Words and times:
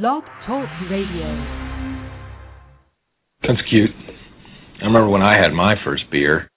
Blog 0.00 0.22
Talk 0.46 0.66
Radio. 0.90 1.28
That's 3.42 3.60
cute. 3.68 3.90
I 4.80 4.86
remember 4.86 5.10
when 5.10 5.20
I 5.20 5.36
had 5.36 5.52
my 5.52 5.74
first 5.84 6.04
beer. 6.10 6.48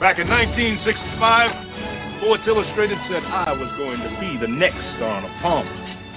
Back 0.00 0.18
in 0.18 0.26
1965, 0.26 1.69
Sports 2.30 2.46
Illustrated 2.46 2.94
said 3.10 3.26
I 3.26 3.50
was 3.50 3.66
going 3.74 3.98
to 4.06 4.10
be 4.22 4.38
the 4.38 4.46
next 4.46 4.78
Arnold 5.02 5.34
Palmer. 5.42 5.66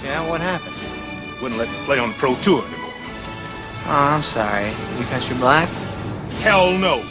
Yeah, 0.06 0.22
what 0.30 0.38
happened? 0.38 1.42
Wouldn't 1.42 1.58
let 1.58 1.66
me 1.66 1.74
play 1.90 1.98
on 1.98 2.14
the 2.14 2.18
Pro 2.22 2.38
Tour 2.46 2.62
anymore. 2.62 2.94
Oh, 3.82 4.14
I'm 4.14 4.22
sorry. 4.30 4.70
Because 5.02 5.26
you're 5.26 5.42
black? 5.42 5.66
Hell 6.46 6.78
no. 6.78 7.02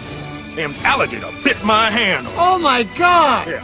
Them 0.55 0.71
alligator 0.87 1.35
bit 1.43 1.59
my 1.67 1.91
hand 1.91 2.31
off. 2.31 2.39
Oh 2.39 2.55
my 2.63 2.87
God! 2.95 3.51
Yeah. 3.51 3.59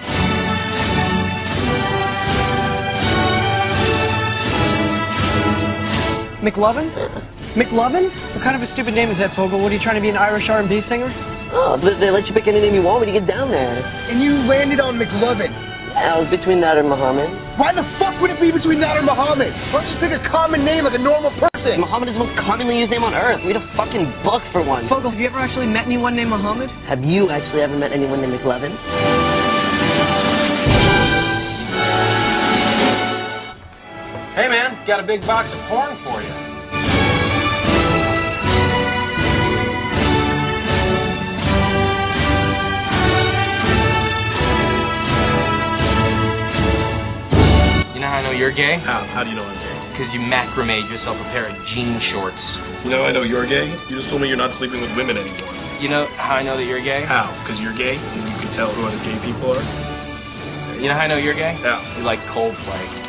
McLovin? 6.43 6.91
McLovin? 7.55 8.11
What 8.35 8.43
kind 8.43 8.59
of 8.59 8.67
a 8.67 8.73
stupid 8.75 8.91
name 8.91 9.07
is 9.07 9.15
that, 9.23 9.31
Fogel? 9.39 9.63
What 9.63 9.71
are 9.71 9.75
you 9.79 9.83
trying 9.87 9.95
to 9.95 10.03
be 10.03 10.11
an 10.11 10.19
Irish 10.19 10.51
R&B 10.51 10.83
singer? 10.91 11.07
Oh, 11.49 11.81
they 11.81 11.97
they 11.97 12.13
let 12.13 12.29
you 12.29 12.33
pick 12.37 12.45
any 12.45 12.61
name 12.61 12.77
you 12.77 12.85
want 12.85 13.01
when 13.01 13.09
you 13.09 13.17
get 13.17 13.25
down 13.25 13.49
there. 13.49 13.81
And 13.81 14.21
you 14.21 14.45
landed 14.45 14.77
on 14.77 15.01
McLovin. 15.01 15.49
Yeah, 15.49 16.21
it 16.21 16.29
was 16.29 16.31
between 16.31 16.61
that 16.61 16.77
and 16.77 16.85
Muhammad. 16.85 17.27
Why 17.57 17.73
the 17.73 17.83
fuck 17.97 18.21
would 18.21 18.29
it 18.29 18.37
be 18.39 18.53
between 18.53 18.79
that 18.85 18.95
or 18.95 19.03
Muhammad? 19.03 19.49
Why 19.73 19.81
don't 19.81 19.89
you 19.89 19.99
pick 19.99 20.13
a 20.13 20.21
common 20.29 20.61
name 20.63 20.85
like 20.85 20.93
a 20.93 21.01
normal 21.01 21.33
person? 21.35 21.81
Muhammad 21.81 22.13
is 22.13 22.15
the 22.15 22.23
most 22.23 22.37
commonly 22.45 22.77
used 22.77 22.93
name 22.93 23.03
on 23.03 23.17
earth. 23.17 23.41
Read 23.43 23.57
a 23.57 23.65
fucking 23.73 24.05
book 24.21 24.45
for 24.53 24.61
one. 24.61 24.85
Fogel, 24.87 25.09
have 25.09 25.19
you 25.19 25.25
ever 25.25 25.41
actually 25.41 25.67
met 25.67 25.89
anyone 25.89 26.15
named 26.15 26.29
Muhammad? 26.29 26.69
Have 26.87 27.01
you 27.01 27.33
actually 27.33 27.65
ever 27.65 27.75
met 27.75 27.91
anyone 27.91 28.21
named 28.21 28.37
McLovin? 28.37 28.77
Hey, 34.37 34.47
man, 34.47 34.85
got 34.87 35.01
a 35.01 35.05
big 35.09 35.25
box 35.25 35.49
of 35.51 35.59
porn 35.67 35.97
for 36.05 36.21
you. 36.21 36.48
You're 48.39 48.55
gay? 48.55 48.79
How? 48.79 49.03
How 49.11 49.27
do 49.27 49.29
you 49.29 49.35
know 49.35 49.43
I'm 49.43 49.59
gay? 49.59 49.77
Because 49.91 50.09
you 50.15 50.23
macrameed 50.23 50.87
yourself 50.87 51.19
a 51.19 51.27
pair 51.35 51.51
of 51.51 51.55
jean 51.75 51.99
shorts. 52.15 52.39
You 52.87 52.89
know 52.89 53.03
I 53.03 53.11
know 53.11 53.27
you're 53.27 53.43
gay? 53.43 53.67
You 53.91 53.99
just 53.99 54.07
told 54.07 54.23
me 54.23 54.31
you're 54.31 54.39
not 54.39 54.55
sleeping 54.63 54.79
with 54.79 54.95
women 54.95 55.19
anymore. 55.19 55.51
You 55.83 55.91
know 55.91 56.07
how 56.15 56.39
I 56.39 56.43
know 56.47 56.55
that 56.55 56.63
you're 56.63 56.79
gay? 56.79 57.03
How? 57.03 57.35
Because 57.43 57.59
you're 57.59 57.75
gay 57.75 57.99
and 57.99 58.23
you 58.23 58.35
can 58.39 58.55
tell 58.55 58.71
who 58.71 58.87
other 58.87 59.03
gay 59.03 59.19
people 59.27 59.51
are? 59.51 59.65
You 60.79 60.87
know 60.87 60.95
how 60.95 61.03
I 61.03 61.11
know 61.11 61.19
you're 61.19 61.35
gay? 61.35 61.51
How? 61.59 61.83
You 61.99 62.07
like 62.07 62.23
Coldplay. 62.31 63.08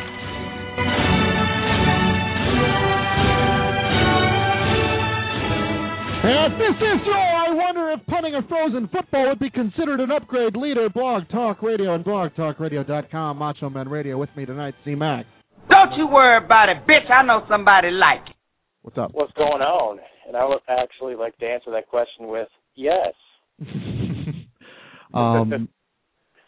And 6.33 6.55
this 6.55 6.77
is 6.77 7.06
your 7.06 7.17
I 7.17 7.53
wonder 7.53 7.91
if 7.91 8.06
punting 8.06 8.36
a 8.36 8.42
frozen 8.47 8.89
football 8.92 9.31
would 9.31 9.41
be 9.41 9.50
considered 9.50 9.98
an 9.98 10.12
upgrade 10.12 10.55
leader. 10.55 10.89
Blog 10.89 11.28
Talk 11.28 11.61
Radio 11.61 11.97
and 11.97 12.05
blogtalkradio.com. 12.05 13.37
Macho 13.37 13.69
Man 13.69 13.89
Radio 13.89 14.17
with 14.17 14.31
me 14.37 14.47
tonight, 14.47 14.75
C 14.84 14.95
Mac. 14.95 15.27
Don't 15.69 15.92
you 15.97 16.06
worry 16.06 16.45
about 16.45 16.69
it, 16.69 16.87
bitch. 16.87 17.11
I 17.11 17.25
know 17.25 17.45
somebody 17.48 17.91
like 17.91 18.28
it. 18.28 18.37
What's 18.83 18.97
up? 18.97 19.11
what's 19.12 19.33
going 19.33 19.61
on? 19.61 19.98
And 20.28 20.37
I 20.37 20.45
would 20.45 20.61
actually 20.69 21.17
like 21.17 21.37
to 21.39 21.47
answer 21.47 21.72
that 21.72 21.89
question 21.89 22.28
with 22.28 22.48
yes. 22.77 23.12
um, 25.12 25.69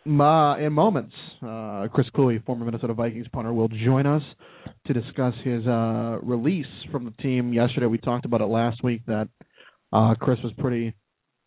ma, 0.04 0.58
in 0.58 0.72
moments, 0.72 1.14
uh, 1.44 1.88
Chris 1.92 2.06
Kluwe, 2.14 2.44
former 2.46 2.64
Minnesota 2.64 2.94
Vikings 2.94 3.26
punter, 3.32 3.52
will 3.52 3.68
join 3.68 4.06
us 4.06 4.22
to 4.86 4.92
discuss 4.92 5.34
his 5.42 5.66
uh, 5.66 6.18
release 6.22 6.66
from 6.92 7.04
the 7.04 7.22
team. 7.22 7.52
Yesterday, 7.52 7.86
we 7.86 7.98
talked 7.98 8.24
about 8.24 8.40
it 8.40 8.46
last 8.46 8.84
week 8.84 9.02
that 9.06 9.28
uh, 9.92 10.14
Chris 10.14 10.38
was 10.42 10.52
pretty 10.58 10.94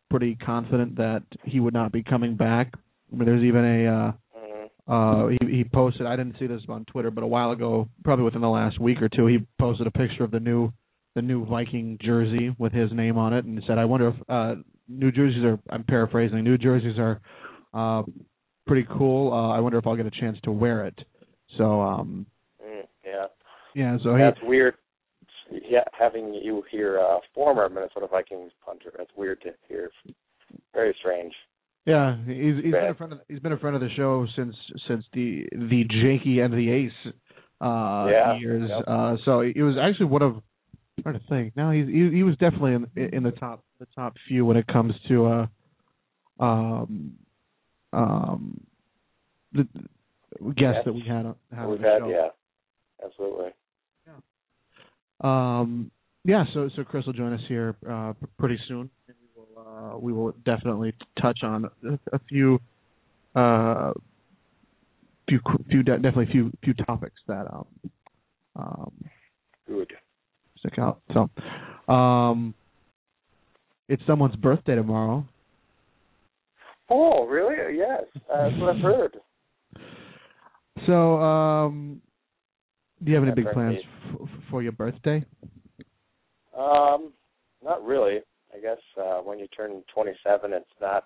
pretty 0.09 0.35
confident 0.35 0.95
that 0.97 1.23
he 1.45 1.59
would 1.59 1.73
not 1.73 1.91
be 1.91 2.03
coming 2.03 2.35
back. 2.35 2.73
I 3.11 3.15
mean, 3.15 3.25
there's 3.25 3.43
even 3.43 3.65
a 3.65 3.87
uh, 3.87 4.11
Mhm. 4.37 4.69
uh, 4.87 5.27
he, 5.27 5.57
he 5.57 5.63
posted. 5.63 6.05
I 6.05 6.15
didn't 6.15 6.37
see 6.39 6.47
this 6.47 6.61
on 6.69 6.85
Twitter, 6.85 7.11
but 7.11 7.23
a 7.23 7.27
while 7.27 7.51
ago, 7.51 7.89
probably 8.03 8.25
within 8.25 8.41
the 8.41 8.49
last 8.49 8.79
week 8.79 9.01
or 9.01 9.09
two, 9.09 9.25
he 9.25 9.39
posted 9.59 9.87
a 9.87 9.91
picture 9.91 10.23
of 10.23 10.31
the 10.31 10.39
new 10.39 10.71
the 11.15 11.21
new 11.21 11.45
Viking 11.45 11.97
jersey 12.01 12.53
with 12.59 12.73
his 12.73 12.91
name 12.91 13.17
on 13.17 13.33
it, 13.33 13.45
and 13.45 13.61
said, 13.65 13.77
"I 13.77 13.85
wonder 13.85 14.09
if 14.09 14.15
uh, 14.29 14.55
new 14.87 15.11
jerseys 15.11 15.43
are." 15.43 15.59
I'm 15.69 15.83
paraphrasing. 15.83 16.43
New 16.43 16.57
jerseys 16.57 16.99
are 16.99 17.21
uh, 17.73 18.03
pretty 18.67 18.87
cool. 18.97 19.33
Uh, 19.33 19.51
I 19.51 19.59
wonder 19.59 19.77
if 19.77 19.87
I'll 19.87 19.95
get 19.95 20.05
a 20.05 20.11
chance 20.11 20.37
to 20.43 20.51
wear 20.51 20.85
it. 20.85 20.99
So 21.57 21.81
um, 21.81 22.25
Mm, 22.65 22.83
yeah, 23.05 23.27
yeah, 23.75 23.97
so 24.03 24.17
that's 24.17 24.41
weird. 24.41 24.75
Yeah, 25.51 25.83
having 25.97 26.33
you 26.33 26.63
hear 26.71 26.99
uh, 26.99 27.19
former 27.33 27.69
Minnesota 27.69 28.07
Vikings 28.09 28.51
punter. 28.65 28.91
That's 28.97 29.11
weird 29.15 29.41
to 29.41 29.51
hear. 29.67 29.91
Very 30.73 30.95
strange. 30.99 31.33
yeah 31.85 32.17
he's 32.25 32.55
he's 32.63 32.73
been 32.73 32.89
a 32.89 32.95
friend 32.95 33.13
of 33.13 33.19
he's 33.27 33.39
been 33.39 33.51
a 33.51 33.57
friend 33.59 33.75
of 33.75 33.81
the 33.81 33.89
show 33.95 34.25
since 34.35 34.55
since 34.87 35.03
the 35.13 35.45
the 35.51 35.83
Jakey 35.89 36.39
and 36.39 36.53
the 36.53 36.69
Ace 36.71 37.13
uh 37.61 38.07
Yeah, 38.09 38.37
years. 38.39 38.69
yep. 38.69 38.83
Uh, 38.87 39.15
so 39.25 39.39
it 39.41 39.61
was 39.61 39.75
actually 39.81 40.07
one 40.07 40.21
of 40.21 40.35
I'm 40.97 41.03
trying 41.03 41.19
to 41.19 41.27
think. 41.27 41.55
Now 41.55 41.71
he's 41.71 41.87
he, 41.87 42.09
he 42.11 42.23
was 42.23 42.35
definitely 42.37 42.73
in 42.73 42.87
in 43.13 43.23
the 43.23 43.31
top 43.31 43.63
the 43.79 43.87
top 43.95 44.13
few 44.27 44.45
when 44.45 44.57
it 44.57 44.67
comes 44.67 44.93
to 45.09 45.25
uh 45.25 45.47
um 46.43 47.13
um 47.93 48.61
the 49.53 49.63
guests 49.63 50.77
Yes. 50.77 50.85
that 50.85 50.93
we 50.93 51.01
had 51.07 51.25
on 51.25 51.35
had 51.55 51.67
We've 51.67 51.79
had, 51.79 52.01
yeah, 52.09 52.29
absolutely. 53.03 53.51
Um, 55.25 55.91
yeah, 56.23 56.43
so 56.53 56.69
so 56.75 56.83
Chris 56.83 57.05
will 57.05 57.13
join 57.13 57.33
us 57.33 57.41
here 57.47 57.75
uh, 57.89 58.13
pretty 58.37 58.59
soon, 58.67 58.89
and 59.07 59.17
we 59.21 59.27
will 59.35 59.93
uh, 59.93 59.97
we 59.97 60.13
will 60.13 60.33
definitely 60.45 60.93
touch 61.21 61.39
on 61.43 61.65
a, 61.65 62.15
a 62.15 62.19
few 62.29 62.59
uh, 63.35 63.91
few 65.27 65.39
few 65.69 65.83
de- 65.83 65.97
definitely 65.97 66.27
few 66.31 66.51
few 66.63 66.73
topics 66.73 67.15
that 67.27 67.47
um 67.51 67.65
um 68.55 68.93
Good. 69.67 69.93
stick 70.59 70.77
out. 70.77 71.01
So, 71.13 71.91
um, 71.91 72.53
it's 73.89 74.03
someone's 74.05 74.35
birthday 74.35 74.75
tomorrow. 74.75 75.25
Oh, 76.89 77.25
really? 77.25 77.77
Yes, 77.77 78.03
uh, 78.31 78.49
that's 78.49 78.61
what 78.61 78.75
I've 78.75 78.81
heard. 78.81 79.17
So, 80.87 81.17
um, 81.19 82.01
do 83.05 83.11
you 83.11 83.15
have 83.17 83.23
any 83.23 83.35
big 83.35 83.51
plans 83.53 83.77
f- 84.13 84.29
for 84.49 84.63
your 84.63 84.71
birthday? 84.71 85.23
Um, 86.57 87.13
not 87.63 87.83
really. 87.85 88.19
I 88.55 88.59
guess 88.59 88.77
uh, 88.97 89.19
when 89.19 89.37
you 89.37 89.47
turn 89.47 89.83
27, 89.93 90.53
it's 90.53 90.65
not 90.81 91.05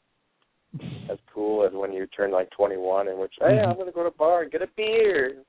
as 1.12 1.18
cool 1.34 1.66
as 1.66 1.74
when 1.74 1.92
you 1.92 2.08
turn 2.08 2.32
like 2.32 2.50
21, 2.52 3.08
in 3.08 3.20
which 3.20 3.34
hey. 3.40 3.60
I'm 3.60 3.78
gonna 3.78 3.92
go 3.92 4.04
to 4.04 4.10
a 4.10 4.12
bar 4.12 4.44
and 4.44 4.52
get 4.52 4.62
a 4.62 4.68
beer. 4.78 5.44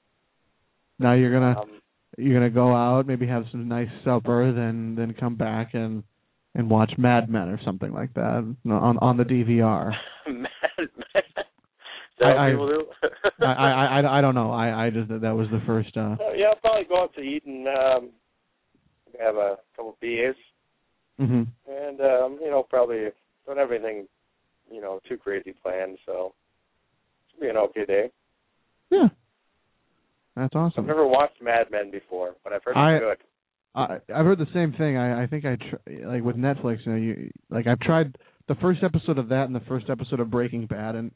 Now 0.98 1.12
you're 1.12 1.32
gonna 1.32 1.60
Um, 1.60 1.80
you're 2.18 2.34
gonna 2.34 2.50
go 2.50 2.74
out, 2.74 3.06
maybe 3.06 3.26
have 3.26 3.44
some 3.50 3.68
nice 3.68 3.88
supper, 4.04 4.52
then 4.52 4.94
then 4.96 5.14
come 5.18 5.36
back 5.36 5.74
and 5.74 6.02
and 6.54 6.68
watch 6.68 6.92
Mad 6.98 7.30
Men 7.30 7.48
or 7.48 7.60
something 7.64 7.92
like 7.92 8.12
that 8.14 8.54
on 8.68 8.98
on 8.98 9.16
the 9.16 9.24
DVR. 9.24 9.92
mad, 10.26 10.50
mad. 10.78 11.24
Is 12.20 12.26
that 12.26 12.58
what 12.58 12.86
I- 13.40 13.46
I, 13.46 13.70
I 13.70 14.00
I 14.00 14.18
I 14.18 14.20
don't 14.20 14.34
know. 14.34 14.50
I 14.50 14.86
I 14.86 14.90
just 14.90 15.08
that 15.08 15.34
was 15.34 15.48
the 15.50 15.62
first. 15.66 15.96
uh 15.96 16.16
Uh, 16.20 16.32
yeah, 16.36 16.46
I'll 16.48 16.56
probably 16.56 16.84
go 16.84 17.02
out 17.02 17.14
to 17.14 17.20
eat 17.22 17.44
and 17.46 17.66
um, 17.68 18.10
have 19.18 19.36
a 19.36 19.56
couple 19.74 19.96
beers, 20.00 20.36
hmm 21.18 21.42
and 21.66 22.00
um, 22.00 22.38
you 22.42 22.50
know, 22.50 22.62
probably 22.68 23.08
don't 23.46 23.56
have 23.56 23.70
anything, 23.72 24.06
you 24.70 24.80
know, 24.80 25.00
too 25.08 25.16
crazy 25.16 25.54
planned. 25.62 25.96
So 26.06 26.34
it'll 27.34 27.40
be 27.40 27.48
an 27.48 27.56
okay 27.56 27.86
day. 27.86 28.10
Yeah, 28.90 29.08
that's 30.36 30.54
awesome. 30.54 30.82
I've 30.84 30.88
never 30.88 31.06
watched 31.06 31.40
Mad 31.42 31.70
Men 31.70 31.90
before, 31.90 32.34
but 32.44 32.52
I've 32.52 32.62
heard 32.64 32.76
I- 32.76 32.94
it's 32.96 33.02
good. 33.04 33.18
I 33.74 33.98
I've 34.14 34.26
heard 34.26 34.38
the 34.38 34.48
same 34.52 34.72
thing. 34.72 34.96
I 34.96 35.22
I 35.22 35.26
think 35.26 35.44
I 35.46 35.56
tr- 35.56 36.06
like 36.06 36.22
with 36.24 36.36
Netflix. 36.36 36.84
You 36.84 36.92
know, 36.92 36.98
you 36.98 37.30
like 37.50 37.66
I've 37.66 37.80
tried 37.80 38.18
the 38.48 38.56
first 38.56 38.82
episode 38.82 39.16
of 39.16 39.28
that 39.28 39.44
and 39.46 39.54
the 39.54 39.60
first 39.68 39.88
episode 39.88 40.18
of 40.20 40.28
Breaking 40.30 40.66
Bad, 40.66 40.96
and 40.96 41.12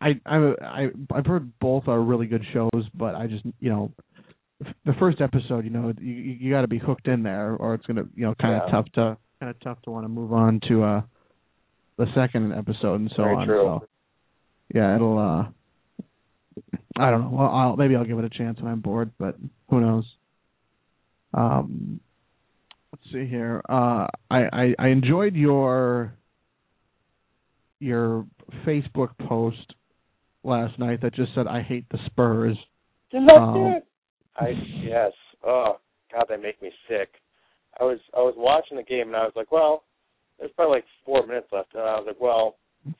I 0.00 0.20
I 0.24 0.52
I 0.62 0.88
I've 1.12 1.26
heard 1.26 1.58
both 1.58 1.88
are 1.88 2.00
really 2.00 2.26
good 2.26 2.44
shows, 2.52 2.88
but 2.94 3.14
I 3.14 3.26
just 3.26 3.44
you 3.60 3.70
know 3.70 3.92
the 4.84 4.92
first 5.00 5.20
episode, 5.20 5.64
you 5.64 5.70
know, 5.70 5.92
you 6.00 6.12
you 6.12 6.50
got 6.52 6.62
to 6.62 6.68
be 6.68 6.78
hooked 6.78 7.08
in 7.08 7.22
there, 7.22 7.54
or 7.56 7.74
it's 7.74 7.84
gonna 7.86 8.04
you 8.14 8.24
know 8.24 8.34
kind 8.40 8.54
of 8.56 8.62
Yeah. 8.66 8.70
tough 8.70 8.86
to 8.94 9.16
kind 9.40 9.50
of 9.50 9.60
tough 9.60 9.82
to 9.82 9.90
want 9.90 10.04
to 10.04 10.08
move 10.08 10.32
on 10.32 10.60
to 10.68 10.82
uh 10.84 11.02
the 11.96 12.06
second 12.14 12.52
episode 12.52 13.00
and 13.00 13.10
so 13.16 13.22
Very 13.24 13.34
on. 13.36 13.46
true. 13.46 13.64
So 13.80 13.86
yeah, 14.74 14.94
it'll 14.94 15.18
uh 15.18 15.46
I 16.96 17.10
don't 17.10 17.22
know. 17.22 17.36
Well, 17.36 17.48
I'll 17.48 17.76
maybe 17.76 17.96
I'll 17.96 18.04
give 18.04 18.18
it 18.18 18.24
a 18.24 18.30
chance 18.30 18.60
when 18.60 18.70
I'm 18.70 18.80
bored, 18.80 19.10
but 19.18 19.36
who 19.68 19.80
knows? 19.80 20.04
Um, 21.32 21.98
let's 22.92 23.04
see 23.12 23.26
here. 23.26 23.60
Uh, 23.68 24.06
I, 24.30 24.42
I 24.52 24.74
I 24.78 24.88
enjoyed 24.88 25.34
your 25.34 26.14
your 27.84 28.26
Facebook 28.66 29.10
post 29.28 29.74
last 30.42 30.78
night 30.78 31.00
that 31.02 31.14
just 31.14 31.34
said 31.34 31.46
I 31.46 31.62
hate 31.62 31.86
the 31.90 31.98
Spurs. 32.06 32.56
Um, 33.14 33.80
I 34.36 34.48
yes. 34.82 35.12
Oh 35.44 35.78
God, 36.12 36.26
they 36.28 36.36
make 36.36 36.60
me 36.62 36.70
sick. 36.88 37.08
I 37.80 37.84
was 37.84 37.98
I 38.16 38.20
was 38.20 38.34
watching 38.36 38.76
the 38.76 38.82
game 38.82 39.08
and 39.08 39.16
I 39.16 39.24
was 39.24 39.32
like, 39.36 39.52
well, 39.52 39.84
there's 40.38 40.50
probably 40.56 40.76
like 40.76 40.84
four 41.04 41.26
minutes 41.26 41.48
left, 41.52 41.74
and 41.74 41.82
I 41.82 41.96
was 41.96 42.04
like, 42.06 42.20
well, 42.20 42.56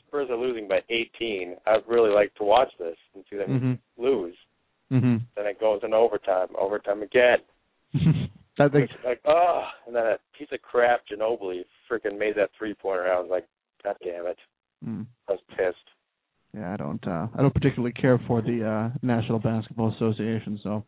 Spurs 0.06 0.28
are 0.30 0.36
losing 0.36 0.68
by 0.68 0.80
18. 0.88 1.56
I'd 1.66 1.78
really 1.88 2.10
like 2.10 2.34
to 2.36 2.44
watch 2.44 2.70
this 2.78 2.96
and 3.14 3.24
see 3.28 3.36
them 3.36 3.48
mhm. 3.48 4.02
lose. 4.02 4.36
Mhm. 4.92 5.22
Then 5.36 5.46
it 5.46 5.60
goes 5.60 5.80
in 5.82 5.92
overtime, 5.92 6.48
overtime 6.58 7.02
again. 7.02 7.38
I 8.58 8.68
think 8.68 8.90
like, 9.04 9.20
oh, 9.24 9.62
and 9.86 9.96
then 9.96 10.04
a 10.04 10.18
piece 10.38 10.48
of 10.52 10.62
crap 10.62 11.00
Ginobili 11.10 11.64
freaking 11.90 12.18
made 12.18 12.36
that 12.36 12.50
three 12.56 12.74
pointer. 12.74 13.12
I 13.12 13.18
was 13.18 13.28
like, 13.28 13.46
God 13.82 13.96
damn 14.02 14.26
it! 14.26 14.38
Mm, 14.86 15.06
I 15.28 15.32
was 15.32 15.40
pissed. 15.50 15.76
yeah, 16.54 16.72
I 16.72 16.76
don't 16.76 17.06
uh 17.06 17.26
I 17.36 17.42
don't 17.42 17.54
particularly 17.54 17.92
care 17.92 18.18
for 18.26 18.42
the 18.42 18.64
uh 18.66 18.98
National 19.02 19.38
Basketball 19.38 19.94
Association, 19.94 20.58
so 20.62 20.84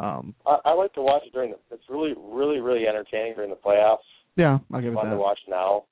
um 0.00 0.34
I, 0.46 0.58
I 0.66 0.72
like 0.74 0.92
to 0.94 1.02
watch 1.02 1.22
it 1.26 1.32
during 1.32 1.50
the. 1.52 1.58
It's 1.74 1.84
really, 1.88 2.14
really, 2.16 2.60
really 2.60 2.86
entertaining 2.86 3.34
during 3.34 3.50
the 3.50 3.56
playoffs. 3.56 4.06
yeah, 4.36 4.58
I'll 4.72 4.80
give 4.80 4.92
it 4.92 4.96
fun 4.96 5.10
to 5.10 5.16
watch 5.16 5.38
now, 5.48 5.84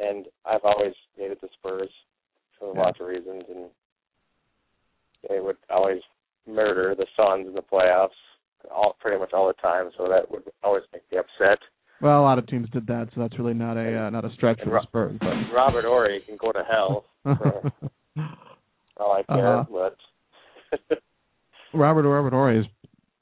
and 0.00 0.26
I've 0.46 0.64
always 0.64 0.94
hated 1.16 1.38
the 1.42 1.48
Spurs 1.58 1.90
for 2.58 2.72
Yeah. 2.74 2.80
lots 2.80 3.00
of 3.00 3.06
reasons, 3.06 3.44
and 3.48 3.66
they 5.28 5.40
would 5.40 5.56
always 5.70 6.00
murder 6.46 6.94
the 6.94 7.06
Suns 7.16 7.46
in 7.48 7.54
the 7.54 7.62
playoffs, 7.62 8.16
all 8.70 8.96
pretty 9.00 9.18
much 9.18 9.32
all 9.32 9.46
the 9.46 9.54
time. 9.54 9.90
So 9.96 10.08
that 10.08 10.30
would 10.30 10.44
always 10.62 10.84
make 10.92 11.02
me 11.10 11.18
upset. 11.18 11.58
Well, 12.00 12.20
a 12.20 12.22
lot 12.22 12.38
of 12.38 12.46
teams 12.46 12.68
did 12.70 12.86
that, 12.88 13.08
so 13.14 13.20
that's 13.20 13.38
really 13.38 13.54
not 13.54 13.76
a 13.76 14.06
uh, 14.06 14.10
not 14.10 14.24
a 14.24 14.32
stretch 14.34 14.58
for 14.62 14.70
the 14.70 14.82
Spurs. 14.82 15.18
Robert 15.54 15.84
Horry 15.84 16.22
can 16.26 16.36
go 16.36 16.52
to 16.52 16.62
hell. 16.68 17.04
But 17.24 17.72
All 18.98 19.12
I 19.12 19.22
care, 19.22 19.58
Uh-huh. 19.58 19.90
but 20.80 20.98
Robert 21.72 22.02
Robert 22.08 22.32
Horry 22.32 22.60
is 22.60 22.66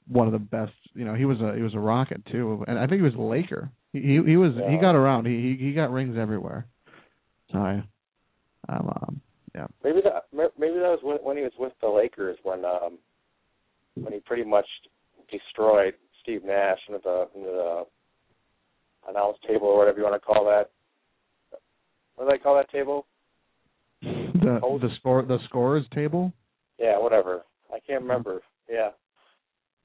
one 0.07 0.27
of 0.27 0.33
the 0.33 0.39
best. 0.39 0.73
You 0.93 1.05
know, 1.05 1.13
he 1.15 1.25
was 1.25 1.39
a 1.41 1.55
he 1.55 1.61
was 1.61 1.73
a 1.73 1.79
rocket 1.79 2.25
too, 2.31 2.63
and 2.67 2.77
I 2.77 2.85
think 2.87 2.99
he 2.99 3.03
was 3.03 3.15
a 3.15 3.21
Laker. 3.21 3.69
He 3.93 3.99
he, 4.01 4.21
he 4.25 4.37
was 4.37 4.53
he 4.69 4.77
got 4.77 4.95
around. 4.95 5.25
He 5.25 5.55
he 5.57 5.65
he 5.67 5.73
got 5.73 5.91
rings 5.91 6.17
everywhere. 6.19 6.67
So 7.51 7.59
I, 7.59 7.83
I'm 8.69 8.87
um 8.87 9.21
yeah. 9.55 9.67
maybe 9.83 10.01
that 10.03 10.23
maybe 10.33 10.75
that 10.75 10.89
was 10.89 10.99
when, 11.03 11.17
when 11.17 11.37
he 11.37 11.43
was 11.43 11.53
with 11.57 11.73
the 11.81 11.87
Lakers 11.87 12.37
when 12.43 12.65
um 12.65 12.97
when 13.95 14.13
he 14.13 14.19
pretty 14.19 14.43
much 14.43 14.65
destroyed 15.31 15.93
Steve 16.21 16.43
Nash 16.43 16.79
into 16.87 16.99
the 17.03 17.27
into 17.35 17.47
the 17.47 17.83
announce 19.09 19.37
table 19.47 19.67
or 19.67 19.77
whatever 19.77 19.97
you 19.97 20.03
want 20.03 20.21
to 20.21 20.25
call 20.25 20.45
that. 20.45 20.69
What 22.15 22.25
do 22.25 22.31
they 22.31 22.37
call 22.37 22.55
that 22.55 22.71
table? 22.71 23.05
The 24.01 24.59
the 24.81 24.89
score 24.97 25.23
the 25.23 25.37
scores 25.45 25.85
table. 25.93 26.33
Yeah, 26.77 26.99
whatever. 26.99 27.43
I 27.73 27.79
can't 27.85 28.01
remember. 28.01 28.41
Yeah, 28.69 28.89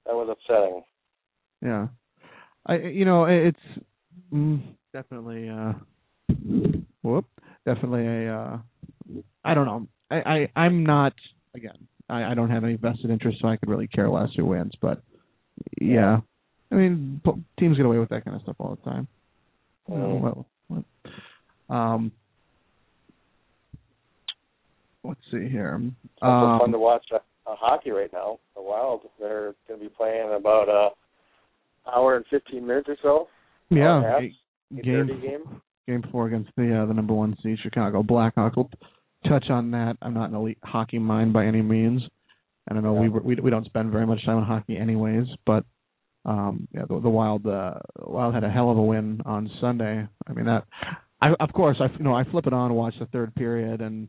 that 0.06 0.14
was 0.14 0.28
upsetting. 0.30 0.82
Yeah, 1.62 1.88
I 2.66 2.76
you 2.76 3.04
know 3.04 3.24
it's 3.24 3.58
mm, 4.32 4.62
definitely 4.92 5.48
uh 5.48 5.72
whoop 7.02 7.26
definitely 7.64 8.06
a 8.06 8.34
uh 8.34 8.58
I 9.44 9.54
don't 9.54 9.66
know 9.66 9.86
I 10.10 10.48
I 10.54 10.60
I'm 10.60 10.84
not 10.84 11.14
again 11.54 11.88
I 12.08 12.24
I 12.24 12.34
don't 12.34 12.50
have 12.50 12.64
any 12.64 12.74
vested 12.74 13.10
interest 13.10 13.38
so 13.40 13.48
I 13.48 13.56
could 13.56 13.68
really 13.68 13.88
care 13.88 14.08
less 14.08 14.30
who 14.36 14.44
wins 14.44 14.72
but 14.80 15.02
yeah 15.80 16.18
I 16.70 16.74
mean 16.74 17.20
teams 17.58 17.76
get 17.76 17.86
away 17.86 17.98
with 17.98 18.08
that 18.10 18.24
kind 18.24 18.36
of 18.36 18.42
stuff 18.42 18.56
all 18.58 18.76
the 18.82 18.90
time. 18.90 19.08
You 19.88 19.96
know, 19.96 20.44
what, 20.68 20.84
what, 21.68 21.74
um 21.74 22.12
let's 25.04 25.20
see 25.30 25.48
here. 25.48 25.80
It's 26.04 26.22
also 26.22 26.46
Um, 26.46 26.60
fun 26.60 26.72
to 26.72 26.78
watch 26.78 27.04
uh, 27.12 27.16
uh, 27.46 27.56
hockey 27.56 27.90
right 27.90 28.12
now. 28.12 28.38
The 28.54 28.62
Wild, 28.62 29.02
they're 29.18 29.54
going 29.66 29.80
to 29.80 29.86
be 29.86 29.94
playing 29.96 30.32
about 30.36 30.68
a 30.68 30.90
hour 31.90 32.16
and 32.16 32.24
fifteen 32.30 32.66
minutes 32.66 32.88
or 32.88 32.96
so. 33.02 33.28
yeah, 33.70 33.84
Hour 33.84 33.96
and 33.98 34.04
a 34.06 34.10
half. 34.10 34.20
ga- 34.20 34.34
Eight 34.76 34.84
game 34.84 35.06
game. 35.22 35.60
game 35.86 36.04
four 36.12 36.26
against 36.26 36.50
the 36.56 36.82
uh, 36.82 36.84
the 36.86 36.92
number 36.92 37.14
one 37.14 37.34
seed 37.42 37.58
Chicago 37.62 38.02
Blackhawks. 38.02 38.56
We'll 38.56 38.68
touch 39.26 39.48
on 39.48 39.70
that. 39.70 39.96
I'm 40.02 40.12
not 40.12 40.28
an 40.28 40.36
elite 40.36 40.58
hockey 40.62 40.98
mind 40.98 41.32
by 41.32 41.46
any 41.46 41.62
means, 41.62 42.02
I 42.70 42.74
don't 42.74 42.82
know 42.82 42.92
we 42.92 43.08
we 43.08 43.34
we 43.36 43.50
don't 43.50 43.64
spend 43.64 43.90
very 43.90 44.06
much 44.06 44.22
time 44.26 44.36
on 44.36 44.44
hockey 44.44 44.76
anyways. 44.76 45.24
But 45.46 45.64
um, 46.24 46.68
yeah, 46.74 46.82
the, 46.88 47.00
the 47.00 47.08
Wild 47.08 47.46
uh, 47.46 47.74
Wild 48.00 48.34
had 48.34 48.44
a 48.44 48.50
hell 48.50 48.70
of 48.70 48.76
a 48.78 48.82
win 48.82 49.22
on 49.24 49.50
Sunday. 49.60 50.06
I 50.26 50.32
mean 50.32 50.46
that. 50.46 50.64
I 51.20 51.30
of 51.40 51.52
course 51.52 51.78
I 51.80 51.86
you 51.96 52.04
know 52.04 52.14
I 52.14 52.24
flip 52.24 52.46
it 52.46 52.52
on 52.52 52.74
watch 52.74 52.94
the 53.00 53.06
third 53.06 53.34
period 53.34 53.80
and 53.80 54.08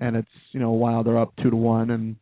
and 0.00 0.16
it's 0.16 0.28
you 0.52 0.60
know 0.60 0.72
Wild 0.72 1.06
are 1.08 1.18
up 1.18 1.32
two 1.42 1.50
to 1.50 1.56
one 1.56 1.90
and 1.90 2.16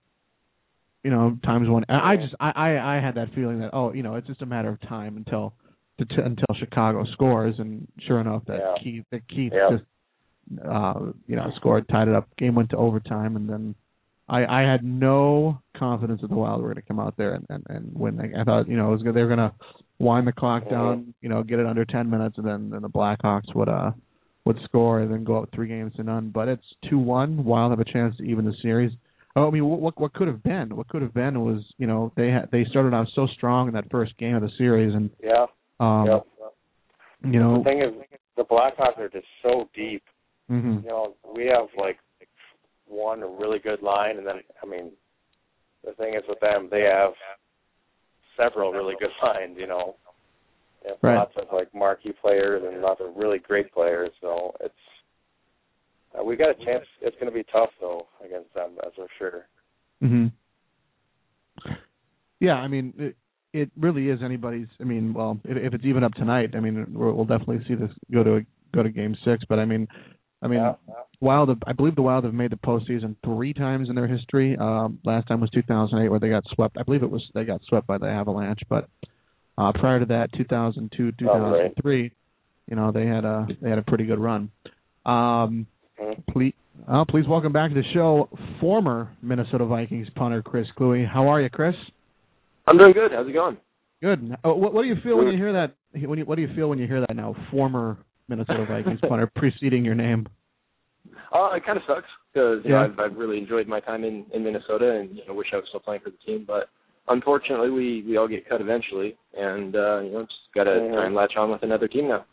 you 1.02 1.10
know 1.10 1.36
times 1.44 1.68
one. 1.68 1.84
I 1.88 2.12
I 2.12 2.16
just 2.16 2.34
I 2.40 2.50
I 2.50 2.96
I 2.96 3.00
had 3.00 3.14
that 3.16 3.34
feeling 3.34 3.60
that 3.60 3.70
oh 3.72 3.92
you 3.92 4.02
know 4.02 4.16
it's 4.16 4.26
just 4.26 4.42
a 4.42 4.46
matter 4.46 4.68
of 4.68 4.80
time 4.82 5.16
until 5.16 5.54
to, 5.98 6.04
to, 6.04 6.24
until 6.24 6.46
Chicago 6.58 7.04
scores, 7.12 7.54
and 7.58 7.86
sure 8.06 8.20
enough, 8.20 8.42
that 8.46 8.58
Yeah. 8.58 8.74
Keith 8.82 9.04
that 9.12 9.28
Keith 9.28 9.52
Yeah. 9.54 9.70
just 9.70 9.84
uh, 10.64 11.00
you 11.26 11.36
know 11.36 11.50
scored, 11.56 11.88
tied 11.88 12.08
it 12.08 12.14
up. 12.14 12.28
Game 12.36 12.54
went 12.54 12.70
to 12.70 12.76
overtime, 12.76 13.36
and 13.36 13.48
then 13.48 13.74
I 14.28 14.44
I 14.44 14.62
had 14.62 14.82
no 14.84 15.60
confidence 15.76 16.20
that 16.22 16.28
the 16.28 16.36
Wild 16.36 16.62
were 16.62 16.68
going 16.68 16.82
to 16.82 16.88
come 16.88 17.00
out 17.00 17.16
there 17.16 17.34
and 17.34 17.46
and, 17.50 17.64
and 17.68 17.94
win. 17.94 18.20
I, 18.20 18.40
I 18.40 18.44
thought 18.44 18.68
you 18.68 18.76
know 18.76 18.88
it 18.88 18.92
was 18.92 19.02
good. 19.02 19.14
They 19.14 19.22
were 19.22 19.34
going 19.34 19.38
to 19.50 19.52
wind 19.98 20.26
the 20.26 20.32
clock 20.32 20.68
down, 20.68 21.14
you 21.20 21.28
know, 21.28 21.42
get 21.42 21.58
it 21.58 21.66
under 21.66 21.84
ten 21.84 22.08
minutes, 22.10 22.38
and 22.38 22.46
then 22.46 22.70
then 22.70 22.82
the 22.82 22.88
Blackhawks 22.88 23.54
would 23.54 23.68
uh 23.68 23.92
would 24.44 24.58
score 24.64 25.00
and 25.00 25.12
then 25.12 25.24
go 25.24 25.42
up 25.42 25.48
three 25.54 25.68
games 25.68 25.92
to 25.96 26.02
none. 26.02 26.30
But 26.30 26.48
it's 26.48 26.64
two 26.88 26.98
one. 26.98 27.44
Wild 27.44 27.72
have 27.72 27.80
a 27.80 27.84
chance 27.84 28.16
to 28.16 28.24
even 28.24 28.44
the 28.44 28.54
series. 28.62 28.92
Oh, 29.36 29.48
I 29.48 29.50
mean, 29.50 29.64
what 29.66 29.80
what, 29.80 30.00
what 30.00 30.14
could 30.14 30.28
have 30.28 30.42
been? 30.42 30.76
What 30.76 30.88
could 30.88 31.02
have 31.02 31.14
been 31.14 31.40
was 31.44 31.62
you 31.78 31.86
know 31.86 32.12
they 32.16 32.28
had 32.28 32.48
they 32.50 32.64
started 32.64 32.94
out 32.94 33.08
so 33.14 33.26
strong 33.26 33.68
in 33.68 33.74
that 33.74 33.90
first 33.90 34.16
game 34.18 34.36
of 34.36 34.42
the 34.42 34.50
series, 34.56 34.94
and 34.94 35.10
Yeah. 35.22 35.46
um, 35.80 36.06
yep. 36.06 36.26
you 37.24 37.40
know, 37.40 37.58
The 37.58 37.64
thing 37.64 37.80
is, 37.82 38.18
the 38.36 38.44
Blackhawks 38.44 38.98
are 38.98 39.08
just 39.08 39.26
so 39.42 39.68
deep. 39.74 40.02
hmm 40.48 40.78
You 40.82 40.88
know, 40.88 41.14
we 41.34 41.46
have 41.46 41.68
like 41.78 41.98
one 42.86 43.20
really 43.20 43.58
good 43.58 43.82
line, 43.82 44.18
and 44.18 44.26
then 44.26 44.36
I 44.62 44.66
mean, 44.66 44.92
the 45.84 45.92
thing 45.92 46.14
is 46.14 46.22
with 46.28 46.40
them, 46.40 46.68
they 46.70 46.82
have 46.82 47.12
several 48.36 48.72
really 48.72 48.94
good 48.98 49.10
lines. 49.22 49.56
You 49.58 49.66
know, 49.66 49.96
they 50.82 50.90
have 50.90 50.98
Right. 51.02 51.16
lots 51.16 51.32
of 51.36 51.48
like 51.52 51.74
marquee 51.74 52.12
players 52.20 52.62
and 52.66 52.80
lots 52.82 53.00
of 53.00 53.16
really 53.16 53.38
great 53.38 53.72
players. 53.72 54.10
So 54.20 54.52
it's 54.60 54.74
uh, 56.18 56.22
we 56.22 56.36
got 56.36 56.50
a 56.50 56.64
chance. 56.64 56.84
It's 57.00 57.16
going 57.16 57.30
to 57.32 57.36
be 57.36 57.44
tough 57.52 57.70
though 57.80 58.06
against 58.24 58.52
them, 58.54 58.72
that's 58.82 58.94
for 58.96 59.06
sure. 59.18 59.46
hmm 60.00 60.26
Yeah, 62.40 62.54
I 62.54 62.68
mean, 62.68 62.92
it, 62.98 63.16
it 63.52 63.70
really 63.78 64.08
is 64.08 64.20
anybody's. 64.22 64.68
I 64.80 64.84
mean, 64.84 65.14
well, 65.14 65.38
if, 65.44 65.56
if 65.56 65.74
it's 65.74 65.84
even 65.84 66.04
up 66.04 66.12
tonight, 66.14 66.50
I 66.54 66.60
mean, 66.60 66.86
we'll, 66.92 67.12
we'll 67.14 67.24
definitely 67.24 67.64
see 67.66 67.74
this 67.74 67.90
go 68.12 68.22
to 68.22 68.44
go 68.74 68.82
to 68.82 68.90
Game 68.90 69.16
Six. 69.24 69.44
But 69.48 69.58
I 69.58 69.64
mean, 69.64 69.88
I 70.44 70.46
mean, 70.48 70.60
Yeah. 70.60 70.74
Wild. 71.20 71.48
Have, 71.48 71.58
I 71.66 71.72
believe 71.72 71.94
the 71.94 72.02
Wild 72.02 72.24
have 72.24 72.34
made 72.34 72.50
the 72.50 72.56
postseason 72.56 73.16
three 73.24 73.54
times 73.54 73.88
in 73.88 73.94
their 73.94 74.06
history. 74.06 74.56
Um, 74.58 74.98
last 75.04 75.26
time 75.26 75.40
was 75.40 75.48
2008, 75.50 76.10
where 76.10 76.20
they 76.20 76.28
got 76.28 76.44
swept. 76.54 76.76
I 76.76 76.82
believe 76.82 77.02
it 77.02 77.10
was 77.10 77.22
they 77.34 77.44
got 77.44 77.62
swept 77.66 77.86
by 77.86 77.96
the 77.96 78.06
Avalanche. 78.06 78.60
But 78.68 78.88
uh, 79.56 79.72
prior 79.72 80.00
to 80.00 80.06
that, 80.06 80.32
2002, 80.34 81.12
2003, 81.18 82.12
you 82.68 82.76
know, 82.76 82.92
they 82.92 83.06
had 83.06 83.24
a 83.24 83.46
they 83.62 83.70
had 83.70 83.78
a 83.78 83.82
pretty 83.82 84.04
good 84.04 84.18
run. 84.18 84.50
Um, 85.06 85.66
Mhm. 85.98 86.26
please, 86.26 86.54
uh, 86.88 87.04
please 87.06 87.26
welcome 87.28 87.52
back 87.52 87.70
to 87.70 87.74
the 87.74 87.84
show 87.94 88.28
former 88.60 89.08
Minnesota 89.22 89.64
Vikings 89.64 90.10
punter 90.10 90.42
Chris 90.42 90.66
Kluwe. 90.76 91.06
How 91.06 91.28
are 91.28 91.40
you, 91.40 91.48
Chris? 91.48 91.76
I'm 92.66 92.76
doing 92.76 92.92
good. 92.92 93.12
How's 93.12 93.28
it 93.28 93.32
going? 93.32 93.56
Good. 94.02 94.36
Uh, 94.44 94.52
what, 94.52 94.74
what 94.74 94.82
do 94.82 94.88
you 94.88 94.96
feel 94.96 95.16
when 95.16 95.28
you 95.28 95.38
hear 95.38 95.52
that? 95.52 95.74
When 95.92 96.18
you, 96.18 96.24
what 96.26 96.34
do 96.34 96.42
you 96.42 96.52
feel 96.54 96.68
when 96.68 96.78
you 96.78 96.86
hear 96.86 97.00
that 97.00 97.14
now? 97.14 97.34
Former 97.50 97.96
Minnesota 98.28 98.64
Vikings 98.68 99.00
punter 99.00 99.30
preceding 99.34 99.84
your 99.84 99.94
name. 99.94 100.26
Uh, 101.32 101.50
it 101.54 101.64
kind 101.64 101.76
of 101.76 101.84
sucks 101.86 102.06
because 102.32 102.64
you 102.64 102.70
Yeah. 102.70 102.86
know, 102.86 102.92
I've, 102.92 102.98
I've 103.12 103.16
really 103.16 103.38
enjoyed 103.38 103.68
my 103.68 103.80
time 103.80 104.04
in, 104.04 104.24
in 104.32 104.42
Minnesota 104.44 104.98
and 104.98 105.16
you 105.16 105.22
know 105.26 105.34
wish 105.34 105.48
I 105.52 105.56
was 105.56 105.66
still 105.68 105.80
playing 105.80 106.02
for 106.02 106.10
the 106.10 106.16
team. 106.24 106.44
But 106.46 106.68
unfortunately, 107.08 107.70
we 107.70 108.04
we 108.06 108.16
all 108.16 108.28
get 108.28 108.48
cut 108.48 108.60
eventually, 108.60 109.16
and 109.36 109.74
uh, 109.74 110.00
you 110.00 110.12
know 110.12 110.22
just 110.22 110.54
got 110.54 110.64
to 110.64 110.88
try 110.92 111.06
and 111.06 111.14
latch 111.14 111.34
on 111.36 111.50
with 111.50 111.62
another 111.62 111.88
team 111.88 112.08
now. 112.08 112.24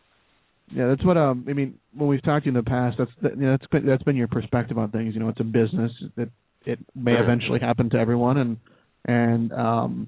Yeah, 0.74 0.88
that's 0.88 1.04
what 1.04 1.18
um. 1.18 1.46
I 1.50 1.54
mean, 1.54 1.78
when 1.94 2.08
we've 2.08 2.24
talked 2.24 2.46
to 2.46 2.52
you 2.52 2.58
in 2.58 2.64
the 2.64 2.70
past, 2.70 2.98
that's 2.98 3.12
that, 3.24 3.36
you 3.36 3.44
know, 3.44 3.52
that's 3.52 3.68
been 3.68 3.86
that's 3.86 4.04
been 4.04 4.16
your 4.16 4.30
perspective 4.30 4.78
on 4.78 4.92
things. 4.92 5.14
You 5.14 5.20
know, 5.20 5.30
it's 5.30 5.40
a 5.40 5.46
business 5.46 5.92
that 6.16 6.30
it 6.66 6.80
may 6.96 7.16
eventually 7.16 7.60
happen 7.60 7.90
to 7.90 7.98
everyone, 7.98 8.38
and 8.38 8.58
and 9.06 9.52
um, 9.52 10.08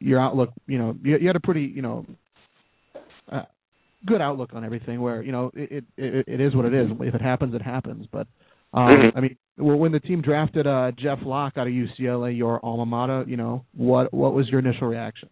your 0.00 0.20
outlook. 0.20 0.50
You 0.66 0.78
know, 0.78 0.96
you, 1.02 1.16
you 1.18 1.26
had 1.26 1.36
a 1.36 1.40
pretty 1.40 1.62
you 1.62 1.82
know. 1.82 2.06
Uh, 3.30 3.42
good 4.06 4.20
outlook 4.20 4.50
on 4.54 4.64
everything 4.64 5.00
where 5.00 5.22
you 5.22 5.32
know 5.32 5.50
it, 5.54 5.70
it 5.72 5.84
it 5.96 6.24
it 6.28 6.40
is 6.40 6.54
what 6.56 6.64
it 6.64 6.74
is 6.74 6.88
if 7.00 7.14
it 7.14 7.20
happens 7.20 7.54
it 7.54 7.62
happens 7.62 8.06
but 8.10 8.26
um 8.74 8.88
Mhm. 8.90 9.12
i 9.16 9.20
mean 9.20 9.36
Well, 9.58 9.76
when 9.76 9.92
the 9.92 10.00
team 10.00 10.22
drafted 10.22 10.66
uh, 10.66 10.92
Jeff 10.96 11.18
Locke 11.22 11.58
out 11.58 11.66
of 11.66 11.72
UCLA, 11.74 12.34
your 12.36 12.58
alma 12.64 12.86
mater, 12.86 13.22
you 13.28 13.36
know, 13.36 13.64
what 13.76 14.12
what 14.14 14.32
was 14.32 14.48
your 14.48 14.60
initial 14.60 14.88
reaction? 14.88 15.28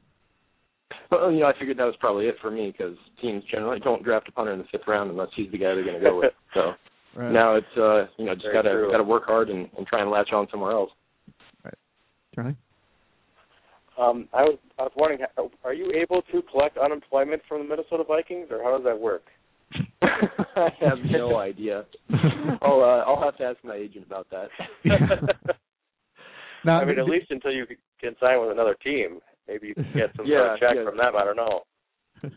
Well, 1.10 1.32
you 1.32 1.40
know, 1.40 1.46
I 1.46 1.54
figured 1.58 1.78
that 1.78 1.84
was 1.84 1.96
probably 1.98 2.26
it 2.26 2.36
for 2.42 2.50
me 2.50 2.70
because 2.70 2.96
teams 3.20 3.42
generally 3.50 3.80
don't 3.80 4.04
draft 4.04 4.28
a 4.28 4.32
punter 4.32 4.52
in 4.52 4.58
the 4.58 4.66
fifth 4.70 4.86
round 4.86 5.10
unless 5.10 5.30
he's 5.34 5.50
the 5.50 5.58
guy 5.58 5.74
they're 5.74 5.84
going 5.84 5.98
to 5.98 6.06
go 6.10 6.18
with. 6.18 6.32
So 6.54 6.72
Right. 7.16 7.32
now 7.32 7.56
it's 7.56 7.74
uh, 7.76 8.06
you 8.18 8.26
know 8.26 8.34
just 8.34 8.52
gotta 8.52 8.88
gotta 8.90 9.02
work 9.02 9.24
hard 9.26 9.48
and, 9.50 9.68
and 9.76 9.86
try 9.86 10.00
and 10.02 10.10
latch 10.10 10.32
on 10.32 10.46
somewhere 10.50 10.72
else. 10.72 10.90
Right, 11.64 11.74
Charlie? 12.34 12.56
Um, 14.00 14.28
I 14.32 14.42
was 14.42 14.58
I 14.78 14.82
was 14.82 14.92
wondering, 14.96 15.20
are 15.64 15.74
you 15.74 15.92
able 15.92 16.22
to 16.32 16.42
collect 16.50 16.78
unemployment 16.78 17.42
from 17.48 17.62
the 17.62 17.68
Minnesota 17.68 18.04
Vikings, 18.06 18.48
or 18.50 18.62
how 18.62 18.76
does 18.76 18.84
that 18.84 18.98
work? 18.98 19.22
I 20.02 20.70
have 20.80 20.98
no 21.10 21.36
idea. 21.38 21.84
I'll 22.62 22.80
uh, 22.80 23.04
I'll 23.06 23.22
have 23.22 23.36
to 23.38 23.44
ask 23.44 23.58
my 23.62 23.74
agent 23.76 24.06
about 24.06 24.26
that. 24.30 24.48
Now, 26.62 26.80
I 26.80 26.84
mean, 26.84 26.98
at 26.98 27.06
least 27.06 27.30
until 27.30 27.52
you 27.52 27.64
can 28.00 28.14
sign 28.20 28.38
with 28.38 28.50
another 28.50 28.76
team, 28.84 29.20
maybe 29.48 29.68
you 29.68 29.74
can 29.74 29.86
get 29.94 30.10
some 30.14 30.26
Yeah, 30.26 30.36
sort 30.40 30.52
of 30.52 30.58
check 30.60 30.76
yeah. 30.76 30.84
from 30.84 30.98
them. 30.98 31.16
I 31.16 31.24
don't 31.24 31.36
know. 31.36 31.62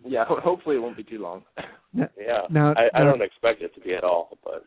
yeah, 0.05 0.23
hopefully 0.25 0.77
it 0.77 0.79
won't 0.79 0.95
be 0.95 1.03
too 1.03 1.19
long. 1.21 1.43
Yeah, 1.93 2.05
Now- 2.49 2.73
I, 2.77 2.87
I 2.93 2.99
now- 3.03 3.11
don't 3.11 3.21
expect 3.21 3.61
it 3.61 3.75
to 3.75 3.81
be 3.81 3.93
at 3.95 4.05
all, 4.05 4.37
but 4.41 4.63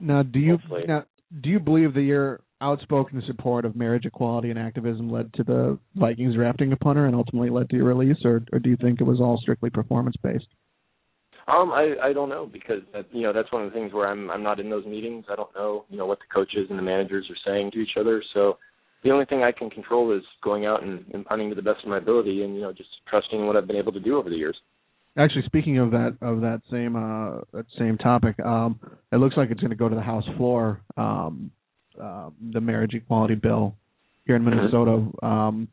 Now, 0.00 0.24
do 0.24 0.40
you 0.40 0.58
Hopefully. 0.58 0.82
now 0.88 1.04
do 1.40 1.50
you 1.50 1.60
believe 1.60 1.94
that 1.94 2.02
your 2.02 2.40
outspoken 2.60 3.22
support 3.26 3.64
of 3.64 3.76
marriage 3.76 4.06
equality 4.06 4.50
and 4.50 4.58
activism 4.58 5.10
led 5.10 5.32
to 5.34 5.44
the 5.44 5.78
Vikings 5.94 6.34
drafting 6.34 6.72
a 6.72 6.76
punter 6.76 7.06
and 7.06 7.14
ultimately 7.14 7.50
led 7.50 7.68
to 7.70 7.76
your 7.76 7.86
release, 7.86 8.18
or 8.24 8.42
or 8.52 8.58
do 8.58 8.70
you 8.70 8.76
think 8.76 9.00
it 9.00 9.04
was 9.04 9.20
all 9.20 9.38
strictly 9.40 9.70
performance 9.70 10.16
based? 10.22 10.46
Um, 11.48 11.70
I 11.70 11.94
I 12.02 12.12
don't 12.12 12.28
know 12.28 12.46
because 12.46 12.82
that, 12.92 13.06
you 13.12 13.22
know 13.22 13.32
that's 13.32 13.52
one 13.52 13.64
of 13.64 13.70
the 13.70 13.78
things 13.78 13.92
where 13.92 14.08
I'm 14.08 14.30
I'm 14.30 14.42
not 14.42 14.58
in 14.58 14.70
those 14.70 14.86
meetings. 14.86 15.26
I 15.30 15.36
don't 15.36 15.54
know 15.54 15.84
you 15.88 15.96
know 15.96 16.06
what 16.06 16.18
the 16.18 16.34
coaches 16.34 16.66
and 16.70 16.78
the 16.78 16.82
managers 16.82 17.28
are 17.30 17.50
saying 17.50 17.70
to 17.72 17.78
each 17.78 17.96
other. 17.98 18.22
So 18.34 18.58
the 19.04 19.10
only 19.10 19.26
thing 19.26 19.42
I 19.42 19.52
can 19.52 19.70
control 19.70 20.16
is 20.16 20.24
going 20.42 20.66
out 20.66 20.82
and, 20.82 21.04
and 21.12 21.24
punting 21.24 21.50
to 21.50 21.54
the 21.54 21.62
best 21.62 21.82
of 21.84 21.88
my 21.88 21.98
ability, 21.98 22.42
and 22.42 22.54
you 22.54 22.62
know 22.62 22.72
just 22.72 22.88
trusting 23.08 23.46
what 23.46 23.56
I've 23.56 23.66
been 23.66 23.76
able 23.76 23.92
to 23.92 24.00
do 24.00 24.16
over 24.16 24.30
the 24.30 24.36
years. 24.36 24.56
Actually, 25.18 25.44
speaking 25.46 25.78
of 25.78 25.90
that 25.92 26.16
of 26.20 26.40
that 26.40 26.62
same 26.70 26.96
uh 26.96 27.42
that 27.52 27.66
same 27.78 27.96
topic, 27.98 28.38
um, 28.40 28.80
it 29.12 29.16
looks 29.16 29.36
like 29.36 29.50
it's 29.50 29.60
going 29.60 29.70
to 29.70 29.76
go 29.76 29.88
to 29.88 29.94
the 29.94 30.02
House 30.02 30.26
floor. 30.36 30.80
Um, 30.96 31.50
uh, 32.00 32.30
the 32.52 32.60
marriage 32.60 32.94
equality 32.94 33.34
bill 33.34 33.74
here 34.26 34.36
in 34.36 34.44
Minnesota. 34.44 35.06
Um, 35.22 35.68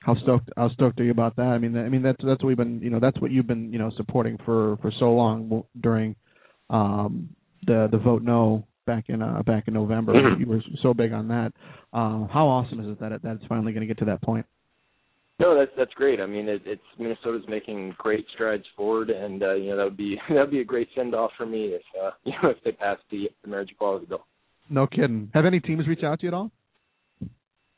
how 0.00 0.14
stoked 0.22 0.50
how 0.56 0.68
stoked 0.70 1.00
are 1.00 1.04
you 1.04 1.10
about 1.10 1.36
that? 1.36 1.46
I 1.46 1.58
mean, 1.58 1.76
I 1.76 1.88
mean 1.88 2.02
that's 2.02 2.18
that's 2.24 2.42
what 2.42 2.48
we've 2.48 2.56
been 2.56 2.80
you 2.80 2.90
know 2.90 3.00
that's 3.00 3.18
what 3.20 3.30
you've 3.30 3.46
been 3.46 3.72
you 3.72 3.78
know 3.78 3.90
supporting 3.96 4.38
for 4.44 4.76
for 4.82 4.92
so 4.98 5.12
long 5.12 5.64
during 5.80 6.14
um 6.70 7.30
the 7.66 7.88
the 7.90 7.98
vote 7.98 8.22
no 8.22 8.66
back 8.86 9.04
in 9.08 9.22
uh 9.22 9.42
back 9.42 9.66
in 9.66 9.74
November. 9.74 10.12
Mhm. 10.12 10.40
You 10.40 10.46
were 10.46 10.62
so 10.82 10.92
big 10.92 11.12
on 11.12 11.28
that. 11.28 11.52
Uh, 11.92 12.26
how 12.26 12.46
awesome 12.46 12.80
is 12.80 12.88
it 12.88 13.00
that 13.00 13.12
it, 13.12 13.22
that 13.22 13.36
it's 13.36 13.46
finally 13.46 13.72
going 13.72 13.80
to 13.80 13.86
get 13.86 13.98
to 13.98 14.04
that 14.06 14.20
point? 14.20 14.44
No, 15.40 15.58
that's 15.58 15.70
that's 15.76 15.92
great. 15.94 16.20
I 16.20 16.26
mean, 16.26 16.48
it, 16.48 16.62
it's 16.64 16.82
Minnesota's 16.98 17.42
making 17.48 17.94
great 17.98 18.24
strides 18.34 18.64
forward, 18.76 19.10
and 19.10 19.42
uh, 19.42 19.54
you 19.54 19.70
know 19.70 19.76
that 19.78 19.84
would 19.84 19.96
be 19.96 20.16
that 20.28 20.36
would 20.36 20.50
be 20.50 20.60
a 20.60 20.64
great 20.64 20.88
send 20.94 21.14
off 21.14 21.32
for 21.36 21.46
me 21.46 21.74
if 21.74 21.82
uh, 22.00 22.10
you 22.24 22.32
know 22.42 22.50
if 22.50 22.62
they 22.64 22.72
pass 22.72 22.98
the, 23.10 23.28
the 23.42 23.48
marriage 23.48 23.70
equality 23.70 24.06
bill. 24.06 24.26
No 24.68 24.86
kidding. 24.86 25.30
Have 25.34 25.44
any 25.44 25.60
teams 25.60 25.86
reached 25.86 26.04
out 26.04 26.20
to 26.20 26.26
you 26.26 26.28
at 26.28 26.34
all? 26.34 26.50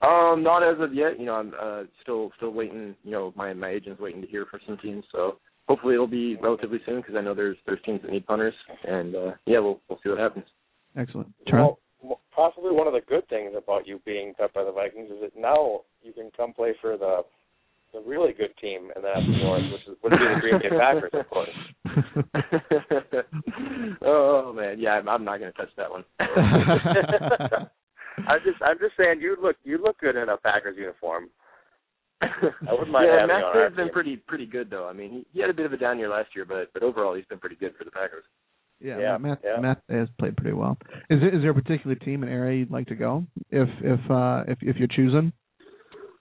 Um, 0.03 0.43
not 0.43 0.63
as 0.63 0.81
of 0.81 0.95
yet. 0.95 1.19
You 1.19 1.27
know, 1.27 1.35
I'm 1.35 1.53
uh, 1.61 1.83
still 2.03 2.31
still 2.37 2.51
waiting. 2.51 2.95
You 3.03 3.11
know, 3.11 3.33
my 3.37 3.53
my 3.55 3.71
agent's 3.71 4.01
waiting 4.01 4.21
to 4.21 4.29
hear 4.29 4.47
from 4.47 4.61
some 4.67 4.79
teams. 4.79 5.05
So 5.11 5.39
hopefully 5.69 5.95
it'll 5.95 6.07
be 6.07 6.37
relatively 6.37 6.79
soon 6.87 7.01
because 7.01 7.15
I 7.17 7.23
know 7.23 7.35
there's 7.35 7.57
there's 7.67 7.83
teams 7.85 8.03
that 8.03 8.13
need 8.13 8.27
punters, 8.27 8.55
and 8.87 9.17
uh, 9.17 9.31
yeah, 9.47 9.59
we'll 9.59 9.81
we'll 9.89 9.99
see 10.03 10.11
what 10.11 10.19
happens. 10.19 10.45
Excellent. 10.97 11.33
Charlie? 11.49 11.75
well, 12.03 12.21
possibly 12.35 12.73
one 12.73 12.87
of 12.87 12.93
the 12.93 13.01
good 13.09 13.29
things 13.29 13.53
about 13.57 13.87
you 13.87 14.01
being 14.05 14.35
cut 14.37 14.53
by 14.55 14.65
the 14.65 14.73
Vikings 14.73 15.11
is 15.11 15.21
that 15.23 15.39
now 15.39 15.81
you 16.03 16.13
can 16.13 16.31
come 16.37 16.53
play 16.53 16.73
for 16.81 16.97
the 16.97 17.23
the 17.97 18.09
really 18.09 18.33
good 18.33 18.55
team 18.61 18.91
in 18.95 19.03
the 19.03 19.09
NFC 19.09 19.43
North, 19.43 19.63
which 19.73 19.83
is 19.89 19.97
would 20.03 20.11
be 20.11 20.17
the 20.19 20.41
Green 20.41 20.59
Bay 20.61 20.69
Packers, 20.79 21.11
of 21.15 21.31
course. 21.31 21.49
oh 24.03 24.53
man, 24.53 24.79
yeah, 24.79 24.93
I'm, 24.93 25.09
I'm 25.09 25.25
not 25.25 25.41
going 25.41 25.53
to 25.53 25.59
touch 25.59 25.71
that 25.77 25.91
one. 25.91 26.05
I'm 28.29 28.41
just 28.45 28.63
I'm 28.63 28.79
just 28.79 28.97
saying 28.99 29.21
you 29.21 29.37
look 29.41 29.57
you 29.65 29.79
look 29.83 29.99
good 29.99 30.17
in 30.17 30.29
a 30.29 30.37
Packers 30.37 30.77
uniform. 30.79 31.31
I 32.23 32.29
wouldn't 32.71 32.91
mind 32.91 33.09
yeah, 33.09 33.21
having 33.21 33.29
Matt 33.29 33.41
you 33.41 33.45
on 33.45 33.57
our 33.57 33.67
Slade's 33.69 33.77
been 33.77 33.87
team. 33.87 33.93
pretty 33.93 34.17
pretty 34.17 34.47
good 34.47 34.71
though. 34.71 34.89
I 34.89 34.93
mean, 34.93 35.11
he, 35.11 35.27
he 35.33 35.41
had 35.41 35.51
a 35.51 35.55
bit 35.55 35.67
of 35.67 35.73
a 35.73 35.77
down 35.77 35.99
year 35.99 36.09
last 36.09 36.31
year, 36.35 36.45
but 36.45 36.73
but 36.73 36.83
overall 36.83 37.15
he's 37.15 37.27
been 37.27 37.39
pretty 37.39 37.57
good 37.57 37.75
for 37.79 37.85
the 37.85 37.91
Packers. 37.91 38.25
Yeah, 38.81 38.99
Yeah, 38.99 39.17
Matt, 39.19 39.41
yeah. 39.43 39.59
Matt 39.61 39.81
has 39.89 40.09
played 40.19 40.37
pretty 40.37 40.53
well. 40.53 40.77
Is 41.09 41.21
there, 41.21 41.35
is 41.35 41.41
there 41.41 41.51
a 41.51 41.55
particular 41.55 41.97
team 41.97 42.23
and 42.23 42.31
area 42.31 42.59
you'd 42.59 42.71
like 42.71 42.89
to 42.89 42.95
go 42.95 43.25
if 43.51 43.69
if 43.83 44.11
uh 44.11 44.45
if 44.49 44.59
if 44.61 44.77
you're 44.77 44.89
choosing? 44.89 45.33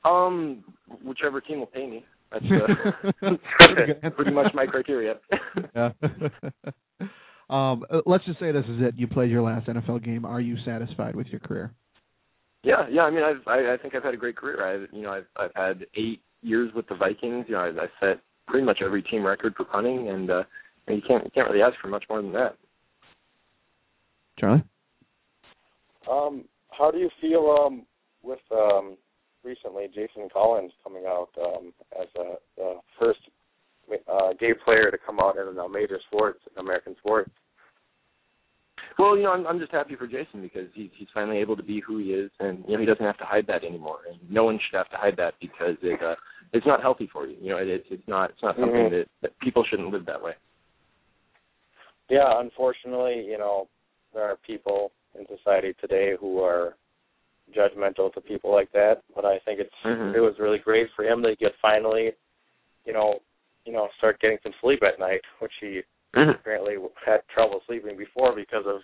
Um, 0.05 0.63
whichever 1.03 1.41
team 1.41 1.59
will 1.59 1.65
pay 1.67 1.87
me. 1.87 2.05
That's 2.31 2.45
uh, 2.45 3.29
Pretty 3.59 3.75
good 3.75 3.99
answer. 4.03 4.11
pretty 4.11 4.31
much 4.31 4.53
my 4.53 4.65
criteria. 4.65 5.15
yeah. 5.75 5.91
um, 7.49 7.85
uh, 7.89 8.01
let's 8.05 8.25
just 8.25 8.39
say 8.39 8.51
this 8.51 8.65
is 8.65 8.81
it. 8.81 8.95
You 8.97 9.07
played 9.07 9.31
your 9.31 9.41
last 9.41 9.67
NFL 9.67 10.03
game. 10.03 10.25
Are 10.25 10.41
you 10.41 10.57
satisfied 10.65 11.15
with 11.15 11.27
your 11.27 11.39
career? 11.39 11.71
Yeah, 12.63 12.87
yeah. 12.89 13.03
I 13.03 13.11
mean, 13.11 13.23
I've 13.23 13.47
I, 13.47 13.73
I 13.73 13.77
think 13.77 13.95
I've 13.95 14.03
had 14.03 14.13
a 14.13 14.17
great 14.17 14.35
career. 14.35 14.65
I've 14.65 14.89
you 14.91 15.03
know 15.03 15.11
I've 15.11 15.27
I've 15.37 15.51
had 15.55 15.85
eight 15.95 16.21
years 16.41 16.71
with 16.75 16.87
the 16.87 16.95
Vikings. 16.95 17.45
You 17.47 17.55
know, 17.55 17.61
I've, 17.61 17.77
I've 17.77 17.89
set 17.99 18.21
pretty 18.47 18.65
much 18.65 18.79
every 18.83 19.03
team 19.03 19.25
record 19.25 19.53
for 19.55 19.65
punting, 19.65 20.09
and 20.09 20.29
uh, 20.29 20.43
you 20.87 21.01
can't 21.07 21.23
you 21.23 21.31
can't 21.33 21.49
really 21.49 21.61
ask 21.61 21.75
for 21.79 21.87
much 21.87 22.05
more 22.09 22.21
than 22.21 22.33
that. 22.33 22.55
Charlie? 24.39 24.63
Um, 26.11 26.45
how 26.71 26.91
do 26.91 26.97
you 26.97 27.09
feel 27.21 27.55
um 27.65 27.85
with 28.23 28.39
um 28.51 28.97
recently 29.45 29.87
Jason 29.87 30.27
Collins 30.33 30.71
coming 30.83 31.03
out 31.07 31.29
um 31.39 31.71
as 31.99 32.07
a 32.17 32.35
the 32.57 32.75
first 32.99 33.19
uh 34.11 34.33
gay 34.39 34.53
player 34.65 34.89
to 34.91 34.97
come 34.97 35.19
out 35.19 35.37
in 35.37 35.57
a 35.57 35.69
major 35.69 35.99
sports 36.07 36.39
American 36.57 36.95
sports? 36.99 37.31
Well, 38.97 39.17
you 39.17 39.23
know, 39.23 39.31
I'm 39.31 39.45
I'm 39.45 39.59
just 39.59 39.71
happy 39.71 39.95
for 39.95 40.07
Jason 40.07 40.41
because 40.41 40.67
he's 40.73 40.89
he's 40.97 41.07
finally 41.13 41.37
able 41.37 41.55
to 41.55 41.63
be 41.63 41.81
who 41.85 41.99
he 41.99 42.05
is, 42.05 42.31
and 42.39 42.63
you 42.67 42.73
know 42.73 42.79
he 42.79 42.85
doesn't 42.85 43.05
have 43.05 43.17
to 43.17 43.25
hide 43.25 43.45
that 43.47 43.63
anymore. 43.63 43.99
And 44.09 44.19
no 44.29 44.45
one 44.45 44.59
should 44.59 44.77
have 44.77 44.89
to 44.89 44.97
hide 44.97 45.17
that 45.17 45.33
because 45.39 45.75
it 45.81 46.01
uh, 46.01 46.15
it's 46.53 46.65
not 46.65 46.81
healthy 46.81 47.09
for 47.11 47.27
you. 47.27 47.37
You 47.41 47.51
know, 47.51 47.57
it, 47.57 47.67
it's 47.67 47.87
it's 47.89 48.07
not 48.07 48.31
it's 48.31 48.41
not 48.41 48.55
something 48.55 48.85
Mhm. 48.85 48.91
that, 48.91 49.07
that 49.21 49.39
people 49.39 49.63
shouldn't 49.69 49.91
live 49.91 50.05
that 50.05 50.21
way. 50.21 50.33
Yeah, 52.09 52.39
unfortunately, 52.39 53.25
you 53.25 53.37
know, 53.37 53.67
there 54.13 54.23
are 54.23 54.37
people 54.37 54.91
in 55.19 55.25
society 55.27 55.73
today 55.81 56.15
who 56.19 56.41
are 56.41 56.75
judgmental 57.53 58.13
to 58.13 58.21
people 58.21 58.51
like 58.51 58.71
that. 58.71 59.01
But 59.13 59.25
I 59.25 59.39
think 59.39 59.59
it's 59.59 59.75
Mhm. 59.83 60.15
it 60.15 60.19
was 60.19 60.39
really 60.39 60.59
great 60.59 60.89
for 60.91 61.03
him 61.03 61.21
to 61.23 61.35
get 61.35 61.55
finally, 61.61 62.15
you 62.85 62.93
know, 62.93 63.19
you 63.65 63.73
know, 63.73 63.89
start 63.97 64.19
getting 64.19 64.39
some 64.43 64.53
sleep 64.61 64.83
at 64.83 64.99
night, 64.99 65.21
which 65.39 65.53
he 65.59 65.83
apparently 66.31 66.77
had 67.05 67.27
trouble 67.29 67.61
sleeping 67.65 67.97
before 67.97 68.33
because 68.33 68.65
of, 68.65 68.81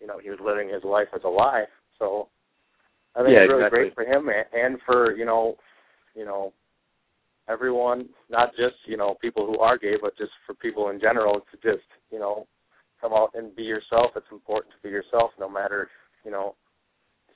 you 0.00 0.06
know, 0.06 0.18
he 0.18 0.30
was 0.30 0.40
living 0.40 0.68
his 0.68 0.84
life 0.84 1.08
as 1.14 1.24
a 1.24 1.28
lie. 1.28 1.66
So 1.98 2.28
I 3.14 3.22
think 3.22 3.36
Yeah, 3.36 3.42
it's 3.42 3.48
really 3.48 3.64
exactly. 3.64 3.78
great 3.80 3.94
for 3.94 4.04
him 4.04 4.28
and, 4.28 4.46
and 4.52 4.82
for 4.82 5.16
you 5.16 5.24
know, 5.24 5.58
you 6.14 6.24
know, 6.24 6.52
everyone, 7.48 8.08
not 8.28 8.50
just 8.54 8.76
you 8.86 8.96
know 8.96 9.14
people 9.20 9.46
who 9.46 9.58
are 9.58 9.78
gay, 9.78 9.96
but 10.00 10.16
just 10.16 10.32
for 10.46 10.54
people 10.54 10.90
in 10.90 11.00
general 11.00 11.40
to 11.50 11.56
just 11.56 11.86
you 12.10 12.18
know 12.18 12.46
come 13.00 13.12
out 13.12 13.30
and 13.34 13.54
be 13.56 13.62
yourself. 13.62 14.12
It's 14.16 14.26
important 14.30 14.72
to 14.74 14.82
be 14.82 14.90
yourself, 14.90 15.30
no 15.38 15.48
matter 15.48 15.88
you 16.24 16.30
know 16.30 16.54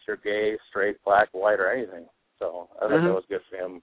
you're 0.06 0.16
gay, 0.18 0.56
straight, 0.68 1.02
black, 1.04 1.28
white, 1.32 1.61
or 1.61 1.71
anything. 1.71 2.04
So 2.38 2.68
I 2.80 2.88
think 2.88 3.00
Mhm. 3.00 3.04
that 3.06 3.14
was 3.14 3.25
good 3.28 3.42
for 3.49 3.56
him. 3.56 3.82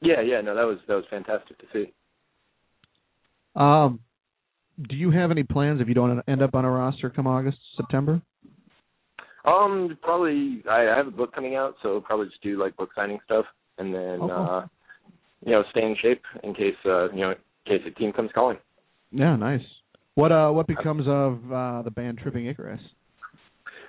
Yeah, 0.00 0.20
yeah. 0.20 0.40
No, 0.40 0.54
that 0.54 0.66
was 0.66 0.78
that 0.86 0.94
was 0.94 1.06
fantastic 1.06 1.58
to 1.58 1.66
see. 1.72 1.92
Um, 3.54 4.00
do 4.88 4.96
you 4.96 5.10
have 5.10 5.30
any 5.30 5.42
plans 5.42 5.80
if 5.80 5.88
you 5.88 5.94
don't 5.94 6.22
end 6.28 6.42
up 6.42 6.54
on 6.54 6.64
a 6.64 6.70
roster 6.70 7.10
come 7.10 7.26
August, 7.26 7.58
September? 7.76 8.20
Um, 9.44 9.98
probably 10.02 10.62
I, 10.68 10.88
I 10.88 10.96
have 10.96 11.08
a 11.08 11.10
book 11.12 11.32
coming 11.34 11.56
out, 11.56 11.76
so 11.82 12.00
probably 12.00 12.26
just 12.26 12.42
do 12.42 12.58
like 12.58 12.76
book 12.76 12.90
signing 12.94 13.18
stuff, 13.24 13.46
and 13.78 13.92
then 13.94 14.20
Oh, 14.22 14.28
cool. 14.28 14.48
uh, 14.48 14.66
you 15.44 15.52
know 15.52 15.64
stay 15.70 15.82
in 15.84 15.96
shape 15.96 16.22
in 16.42 16.54
case 16.54 16.76
uh, 16.84 17.10
you 17.12 17.20
know 17.20 17.30
in 17.30 17.36
case 17.66 17.82
a 17.86 17.90
team 17.90 18.12
comes 18.12 18.30
calling. 18.32 18.58
Yeah, 19.10 19.36
nice. 19.36 19.64
What 20.14 20.32
uh 20.32 20.50
what 20.50 20.66
becomes 20.66 21.06
of 21.08 21.52
uh 21.52 21.82
the 21.82 21.90
band 21.90 22.18
Tripping 22.18 22.46
Icarus? 22.46 22.80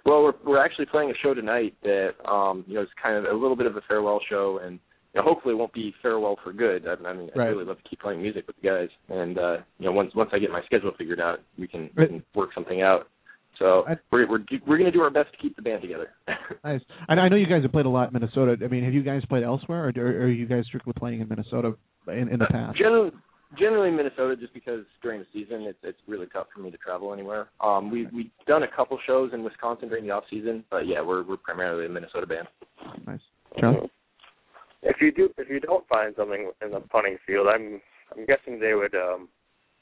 Well, 0.05 0.23
we're 0.23 0.33
we're 0.45 0.63
actually 0.63 0.85
playing 0.87 1.11
a 1.11 1.13
show 1.23 1.33
tonight 1.33 1.75
that 1.83 2.11
um 2.29 2.63
you 2.67 2.75
know 2.75 2.81
is 2.81 2.89
kind 3.01 3.15
of 3.17 3.25
a 3.31 3.35
little 3.37 3.55
bit 3.55 3.65
of 3.67 3.75
a 3.77 3.81
farewell 3.87 4.19
show, 4.29 4.59
and 4.63 4.79
you 5.13 5.21
know 5.21 5.23
hopefully 5.23 5.53
it 5.53 5.57
won't 5.57 5.73
be 5.73 5.93
farewell 6.01 6.37
for 6.43 6.51
good. 6.53 6.85
I, 6.87 6.93
I 7.07 7.13
mean, 7.13 7.29
I 7.35 7.39
Right. 7.39 7.47
really 7.49 7.65
love 7.65 7.77
to 7.81 7.89
keep 7.89 8.01
playing 8.01 8.21
music 8.21 8.45
with 8.47 8.57
the 8.61 8.67
guys, 8.67 8.89
and 9.09 9.37
uh 9.37 9.57
you 9.79 9.85
know 9.85 9.91
once 9.91 10.11
once 10.15 10.29
I 10.33 10.39
get 10.39 10.51
my 10.51 10.61
schedule 10.65 10.91
figured 10.97 11.21
out, 11.21 11.39
we 11.57 11.67
can, 11.67 11.89
Right. 11.95 12.11
we 12.11 12.17
can 12.19 12.23
work 12.35 12.49
something 12.53 12.81
out. 12.81 13.07
So 13.59 13.85
I- 13.87 13.97
we're 14.11 14.27
we're 14.29 14.39
we're 14.67 14.77
going 14.77 14.91
to 14.91 14.97
do 14.97 15.01
our 15.01 15.09
best 15.11 15.31
to 15.31 15.37
keep 15.37 15.55
the 15.55 15.61
band 15.61 15.81
together. 15.81 16.09
Nice. 16.65 16.81
I 17.09 17.13
I 17.13 17.27
know 17.29 17.35
you 17.35 17.45
guys 17.47 17.61
have 17.63 17.71
played 17.73 17.85
a 17.85 17.89
lot 17.89 18.07
in 18.07 18.13
Minnesota. 18.13 18.55
I 18.63 18.67
mean, 18.69 18.83
have 18.85 18.93
you 18.93 19.03
guys 19.03 19.21
played 19.27 19.43
elsewhere, 19.43 19.85
or, 19.85 19.91
or 20.01 20.23
are 20.23 20.27
you 20.29 20.45
guys 20.45 20.63
strictly 20.65 20.93
playing 20.97 21.19
in 21.21 21.27
Minnesota 21.27 21.75
in, 22.07 22.29
in 22.29 22.39
the 22.39 22.45
past? 22.45 22.77
Generally, 22.77 23.11
generally 23.57 23.91
Minnesota, 23.91 24.35
just 24.35 24.53
because 24.53 24.85
during 25.01 25.19
the 25.19 25.27
season 25.33 25.63
it's 25.63 25.77
it's 25.83 25.97
really 26.07 26.27
tough 26.27 26.47
for 26.53 26.61
me 26.61 26.71
to 26.71 26.77
travel 26.77 27.13
anywhere. 27.13 27.47
Um, 27.61 27.89
we 27.91 28.07
we've 28.07 28.31
done 28.47 28.63
a 28.63 28.67
couple 28.75 28.97
shows 29.05 29.31
in 29.33 29.43
Wisconsin 29.43 29.89
during 29.89 30.05
the 30.05 30.11
off 30.11 30.23
season, 30.29 30.63
but 30.69 30.87
yeah, 30.87 31.01
we're 31.01 31.23
we're 31.23 31.37
primarily 31.37 31.85
a 31.85 31.89
Minnesota 31.89 32.27
band. 32.27 32.47
Nice. 33.05 33.19
Charlie? 33.59 33.89
If 34.81 34.97
you 34.99 35.11
do, 35.11 35.29
if 35.37 35.49
you 35.49 35.59
don't 35.59 35.87
find 35.87 36.13
something 36.17 36.51
in 36.61 36.71
the 36.71 36.79
punting 36.81 37.17
field, 37.25 37.47
I'm 37.47 37.81
I'm 38.15 38.25
guessing 38.25 38.59
they 38.59 38.73
would 38.73 38.95
um 38.95 39.29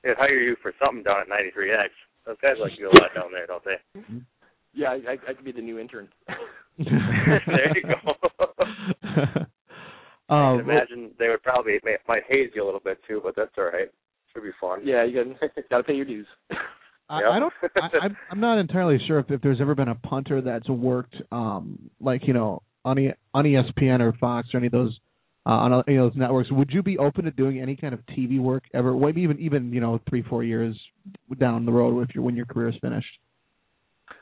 they'd 0.03 0.17
hire 0.17 0.39
you 0.39 0.55
for 0.61 0.73
something 0.83 1.03
down 1.03 1.21
at 1.21 1.27
93X. 1.27 1.89
Those 2.25 2.37
guys 2.41 2.55
like 2.61 2.77
you 2.77 2.87
a 2.87 2.93
lot 2.93 3.13
down 3.15 3.31
there, 3.31 3.47
don't 3.47 3.63
they? 3.63 3.77
Yeah, 4.73 4.89
I 4.89 5.11
I, 5.11 5.17
I 5.29 5.33
could 5.33 5.45
be 5.45 5.51
the 5.51 5.61
new 5.61 5.79
intern. 5.79 6.07
there 6.77 7.77
you 7.77 7.83
go. 7.83 9.45
I 10.35 10.57
can 10.57 10.69
imagine 10.69 11.11
they 11.19 11.27
would 11.29 11.43
probably 11.43 11.79
may, 11.83 11.97
might 12.07 12.23
haze 12.27 12.49
you 12.55 12.63
a 12.63 12.65
little 12.65 12.79
bit 12.79 12.99
too, 13.07 13.19
but 13.23 13.35
that's 13.35 13.51
all 13.57 13.65
right. 13.65 13.89
Should 14.33 14.43
be 14.43 14.49
fun. 14.61 14.81
yeah, 14.85 15.03
you 15.03 15.23
got 15.39 15.69
got 15.69 15.77
to 15.77 15.83
pay 15.83 15.93
your 15.93 16.05
dues. 16.05 16.27
I, 17.09 17.19
Yep. 17.19 17.29
I 17.29 17.39
don't. 17.39 17.53
I, 17.75 17.97
I'm- 18.03 18.17
I'm 18.31 18.39
not 18.39 18.57
entirely 18.57 18.97
sure 19.05 19.19
if, 19.19 19.29
if 19.29 19.41
there's 19.41 19.59
ever 19.59 19.75
been 19.75 19.89
a 19.89 19.95
punter 19.95 20.39
that's 20.41 20.69
worked, 20.69 21.15
um, 21.33 21.89
like 21.99 22.25
you 22.25 22.33
know, 22.33 22.61
on 22.85 22.97
E- 22.97 23.13
on 23.33 23.43
ESPN 23.43 23.99
or 23.99 24.13
Fox 24.13 24.47
or 24.53 24.57
any 24.59 24.67
of 24.67 24.71
those, 24.71 24.97
uh, 25.45 25.49
on 25.49 25.83
any 25.89 25.97
of 25.97 26.11
those 26.11 26.17
networks. 26.17 26.49
Would 26.51 26.69
you 26.71 26.81
be 26.81 26.97
open 26.97 27.25
to 27.25 27.31
doing 27.31 27.59
any 27.59 27.75
kind 27.75 27.93
of 27.93 27.99
TV 28.17 28.39
work 28.39 28.63
ever? 28.73 28.93
Maybe 28.95 29.21
even 29.23 29.37
even 29.39 29.73
you 29.73 29.81
know 29.81 29.99
three 30.09 30.21
four 30.21 30.45
years 30.45 30.79
down 31.37 31.65
the 31.65 31.73
road 31.73 32.07
if 32.07 32.15
you 32.15 32.21
when 32.21 32.37
your 32.37 32.45
career 32.45 32.69
is 32.69 32.75
finished. 32.81 33.19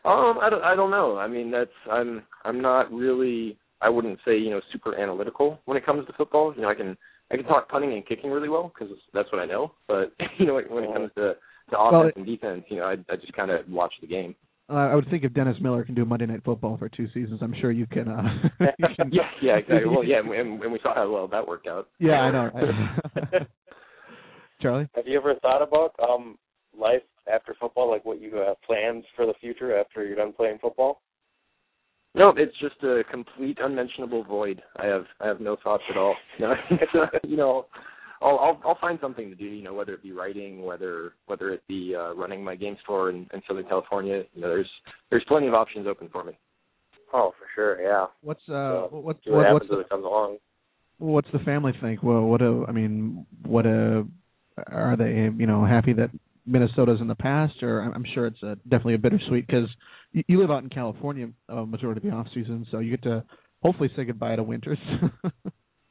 Um, 0.06 0.40
I 0.42 0.50
don't, 0.50 0.64
I 0.64 0.76
don't 0.76 0.92
know. 0.92 1.18
I 1.18 1.28
mean, 1.28 1.52
that's 1.52 1.70
I'm 1.92 2.24
I'm 2.44 2.60
not 2.62 2.92
really. 2.92 3.58
I 3.82 3.90
wouldn't 3.90 4.20
say 4.26 4.38
you 4.38 4.50
know 4.50 4.62
super 4.72 4.96
analytical 4.96 5.60
when 5.66 5.78
it 5.78 5.86
comes 5.86 6.06
to 6.08 6.14
football. 6.14 6.54
You 6.56 6.64
know, 6.64 6.70
I 6.70 6.76
can 6.76 6.98
I 7.32 7.38
can 7.38 7.46
talk 7.46 7.70
punting 7.70 7.94
and 7.94 8.06
kicking 8.06 8.32
really 8.32 8.50
well 8.50 8.72
because 8.74 8.96
that's 9.14 9.32
what 9.32 9.42
I 9.42 9.46
know. 9.46 9.74
But 9.88 10.14
you 10.40 10.46
know, 10.46 10.62
when 10.70 10.84
it 10.84 10.94
comes 10.94 11.12
to 11.16 11.36
to 11.72 11.80
offense 11.80 11.92
Well, 11.92 12.12
and 12.16 12.26
defense, 12.26 12.64
you 12.70 12.78
know, 12.78 12.86
I 12.86 12.94
I 13.12 13.16
just 13.16 13.34
kind 13.34 13.52
of 13.52 13.68
watch 13.70 13.94
the 14.02 14.08
game. 14.08 14.36
Uh, 14.70 14.88
I 14.92 14.94
would 14.94 15.10
think 15.10 15.24
if 15.24 15.34
Dennis 15.34 15.58
Miller 15.60 15.84
can 15.84 15.96
do 15.96 16.06
Monday 16.06 16.28
Night 16.28 16.44
Football 16.46 16.78
for 16.78 16.90
two 16.90 17.08
seasons, 17.08 17.40
I'm 17.42 17.56
sure 17.60 17.72
you 17.72 17.88
can. 17.88 18.08
Uh, 18.08 18.50
you 18.78 18.88
can 18.96 19.10
yeah, 19.12 19.24
yeah, 19.42 19.58
exactly. 19.58 19.90
Well, 19.90 20.04
yeah, 20.04 20.20
and, 20.20 20.62
and 20.62 20.72
we 20.72 20.80
saw 20.84 20.94
how 20.94 21.12
well 21.12 21.28
that 21.28 21.48
worked 21.48 21.68
out. 21.68 21.90
yeah, 22.00 22.22
I 22.22 22.32
know. 22.32 22.52
right? 22.54 23.48
Charlie. 24.62 24.88
Have 24.96 25.08
you 25.08 25.18
ever 25.18 25.36
thought 25.42 25.64
about 25.64 25.96
um 26.02 26.38
life 26.78 27.02
after 27.32 27.56
football, 27.60 27.90
like 27.90 28.06
what 28.06 28.22
you 28.22 28.36
have 28.36 28.62
plans 28.62 29.06
for 29.16 29.26
the 29.26 29.34
future 29.42 29.78
after 29.78 30.06
you're 30.06 30.16
done 30.16 30.34
playing 30.34 30.60
football? 30.62 31.02
No, 32.16 32.34
it's 32.36 32.58
just 32.60 32.82
a 32.84 33.04
complete 33.12 33.58
unmentionable 33.62 34.24
void. 34.24 34.62
I 34.78 34.86
have 34.88 35.06
I 35.22 35.28
have 35.28 35.40
no 35.40 35.58
thoughts 35.64 35.84
at 35.90 35.98
all. 35.98 36.16
No, 36.40 36.52
uh, 36.52 37.06
you 37.24 37.38
know, 37.38 37.68
I'll, 38.22 38.38
I'll 38.40 38.62
I'll 38.66 38.78
find 38.82 38.98
something 39.02 39.30
to 39.30 39.36
do. 39.36 39.46
You 39.46 39.64
know, 39.64 39.74
whether 39.74 39.94
it 39.94 40.02
be 40.04 40.12
writing, 40.12 40.64
whether 40.64 41.14
whether 41.28 41.52
it 41.54 41.62
be 41.68 41.96
uh, 41.96 42.14
running 42.16 42.44
my 42.44 42.56
game 42.56 42.78
store 42.84 43.10
in, 43.10 43.28
in 43.34 43.42
Southern 43.48 43.66
California. 43.68 44.24
You 44.34 44.42
know, 44.42 44.50
there's 44.50 44.70
there's 45.10 45.24
plenty 45.28 45.48
of 45.48 45.54
options 45.54 45.88
open 45.88 46.10
for 46.12 46.24
me. 46.24 46.38
Oh, 47.14 47.32
for 47.40 47.46
sure, 47.56 47.82
yeah. 47.82 48.08
What's 48.22 48.42
uh 48.50 48.90
So, 48.90 48.90
what's 48.92 49.24
See 49.24 49.32
what 49.32 49.38
what, 49.38 49.46
happens 49.46 49.60
what's 49.62 49.70
when 49.70 49.80
the, 49.80 49.86
it 49.86 49.90
comes 49.90 50.06
along. 50.06 50.38
what's 50.98 51.28
the 51.32 51.40
family 51.40 51.74
think? 51.82 52.02
Well, 52.04 52.22
what 52.24 52.42
a 52.42 52.66
I 52.68 52.72
mean, 52.72 53.26
what 53.46 53.66
a 53.66 54.06
are 54.68 54.98
they 54.98 55.30
you 55.38 55.48
know 55.48 55.66
happy 55.66 55.94
that 55.94 56.10
Minnesota's 56.50 57.00
in 57.02 57.08
the 57.08 57.16
past, 57.16 57.62
or 57.64 57.82
I'm 57.82 57.94
I'm 57.94 58.06
sure 58.14 58.26
it's 58.28 58.42
uh 58.44 58.56
definitely 58.64 58.96
a 58.96 59.00
bittersweet 59.00 59.48
because 59.48 59.70
you, 60.12 60.24
you 60.28 60.40
live 60.42 60.52
out 60.52 60.64
in 60.64 60.70
California 60.70 61.30
uh, 61.48 61.64
majority 61.66 62.00
of 62.06 62.12
the 62.12 62.18
off 62.18 62.28
season, 62.34 62.66
so 62.72 62.80
you 62.80 62.92
get 62.92 63.04
to 63.04 63.24
hopefully 63.62 63.90
say 63.96 64.04
goodbye 64.06 64.36
to 64.36 64.44
winters. 64.44 64.80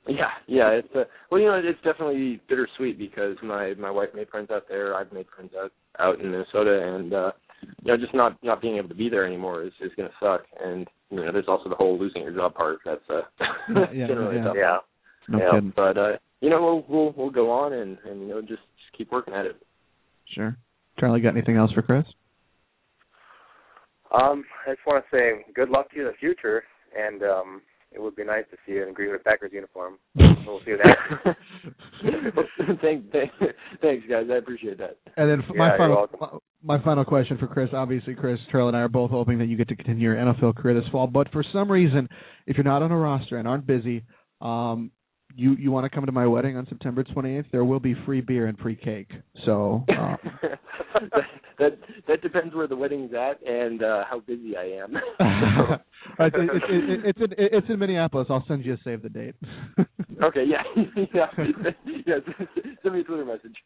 Yeah, 0.08 0.30
yeah. 0.46 0.68
It's 0.70 0.88
uh, 0.96 1.04
well, 1.30 1.38
you 1.40 1.48
know, 1.48 1.60
it's 1.62 1.80
definitely 1.84 2.40
bittersweet 2.48 2.98
because 2.98 3.36
my 3.42 3.74
my 3.78 3.90
wife 3.90 4.08
made 4.14 4.30
friends 4.30 4.48
out 4.50 4.62
there. 4.66 4.94
I've 4.94 5.12
made 5.12 5.26
friends 5.34 5.50
out 5.62 5.70
out 5.98 6.18
in 6.20 6.30
Minnesota, 6.30 6.80
and 6.82 7.12
uh, 7.12 7.32
you 7.82 7.92
know, 7.92 7.96
just 7.98 8.14
not 8.14 8.42
not 8.42 8.62
being 8.62 8.78
able 8.78 8.88
to 8.88 8.94
be 8.94 9.10
there 9.10 9.26
anymore 9.26 9.62
is 9.64 9.72
is 9.82 9.92
going 9.98 10.08
to 10.08 10.14
suck. 10.18 10.46
And 10.64 10.88
you 11.10 11.18
know, 11.18 11.30
there's 11.30 11.46
also 11.46 11.68
the 11.68 11.74
whole 11.74 11.98
losing 11.98 12.22
your 12.22 12.32
job 12.32 12.54
part. 12.54 12.78
That's 12.86 13.02
uh, 13.10 13.20
Yeah, 13.92 14.06
generally 14.06 14.36
yeah. 14.36 14.44
tough. 14.44 14.56
Yeah. 14.56 14.76
no 15.28 15.38
Yeah. 15.38 15.50
kidding. 15.52 15.72
But 15.76 15.98
uh, 15.98 16.12
you 16.40 16.48
know, 16.48 16.62
we'll 16.62 16.84
we'll 16.88 17.14
we'll 17.14 17.30
go 17.30 17.50
on 17.50 17.74
and 17.74 17.98
and 18.08 18.22
you 18.22 18.28
know 18.28 18.40
just 18.40 18.52
just 18.52 18.96
keep 18.96 19.12
working 19.12 19.34
at 19.34 19.44
it. 19.44 19.56
Sure. 20.34 20.56
Charlie, 20.98 21.20
got 21.20 21.30
anything 21.30 21.56
else 21.56 21.72
for 21.72 21.82
Chris? 21.82 22.04
Um, 24.12 24.44
I 24.66 24.72
just 24.72 24.86
want 24.86 25.04
to 25.04 25.16
say 25.16 25.44
good 25.54 25.68
luck 25.68 25.90
to 25.90 25.96
you 25.96 26.02
in 26.02 26.08
the 26.08 26.16
future, 26.18 26.62
and 26.96 27.22
um, 27.22 27.62
it 27.92 28.00
would 28.00 28.16
be 28.16 28.24
nice 28.24 28.44
to 28.50 28.56
see 28.66 28.72
you 28.72 28.82
in 28.82 28.88
a 28.90 28.92
Green 28.92 29.10
Bay 29.12 29.18
Packers 29.22 29.50
uniform. 29.52 29.94
We'll 30.16 30.60
see 30.64 30.74
that. 30.82 31.36
Thank, 32.80 33.10
thank, 33.12 33.30
thanks, 33.82 34.06
guys. 34.08 34.26
I 34.32 34.36
appreciate 34.36 34.78
that. 34.78 34.96
And 35.16 35.28
then 35.30 35.40
f 35.40 35.46
Yeah, 35.50 35.58
my 35.58 35.68
you're 35.68 35.76
final 35.78 35.96
welcome. 35.96 36.38
my 36.62 36.82
final 36.82 37.04
question 37.04 37.36
for 37.38 37.46
Chris. 37.48 37.68
Obviously, 37.72 38.14
Chris, 38.14 38.38
Trail, 38.50 38.68
and 38.68 38.76
I 38.76 38.80
are 38.80 38.88
both 38.88 39.10
hoping 39.10 39.38
that 39.38 39.46
you 39.46 39.56
get 39.56 39.68
to 39.68 39.76
continue 39.76 40.04
your 40.10 40.16
NFL 40.16 40.56
career 40.56 40.80
this 40.80 40.88
fall. 40.90 41.06
But 41.06 41.30
for 41.32 41.44
some 41.52 41.70
reason, 41.70 42.08
if 42.46 42.56
you're 42.56 42.64
not 42.64 42.82
on 42.82 42.92
a 42.92 42.96
roster 42.96 43.36
and 43.36 43.46
aren't 43.48 43.66
busy, 43.66 44.04
um, 44.40 44.90
you 45.38 45.54
you 45.56 45.70
want 45.70 45.84
to 45.84 45.90
come 45.90 46.04
to 46.04 46.12
my 46.12 46.26
wedding 46.26 46.56
on 46.56 46.66
September 46.68 47.04
28th? 47.04 47.46
There 47.52 47.64
will 47.64 47.80
be 47.80 47.94
free 48.04 48.20
beer 48.20 48.46
and 48.46 48.58
free 48.58 48.76
cake. 48.76 49.10
So 49.46 49.84
uh, 49.88 50.16
that, 50.94 51.28
that 51.58 51.78
that 52.08 52.22
depends 52.22 52.54
where 52.54 52.66
the 52.66 52.76
wedding's 52.76 53.12
at 53.14 53.40
and 53.46 53.82
uh 53.82 54.04
how 54.08 54.20
busy 54.20 54.56
I 54.56 54.82
am. 54.82 54.96
it, 56.18 56.34
it, 56.34 56.62
it, 56.68 57.00
it's 57.04 57.18
in 57.20 57.28
it's 57.38 57.66
in 57.68 57.78
Minneapolis. 57.78 58.26
I'll 58.30 58.44
send 58.48 58.64
you 58.64 58.74
a 58.74 58.78
save 58.82 59.02
the 59.02 59.08
date. 59.08 59.36
okay, 60.22 60.44
yeah, 60.44 60.62
yeah, 61.14 61.26
yeah. 62.06 62.14
Send 62.82 62.94
me 62.94 63.00
a 63.00 63.04
Twitter 63.04 63.24
message. 63.24 63.56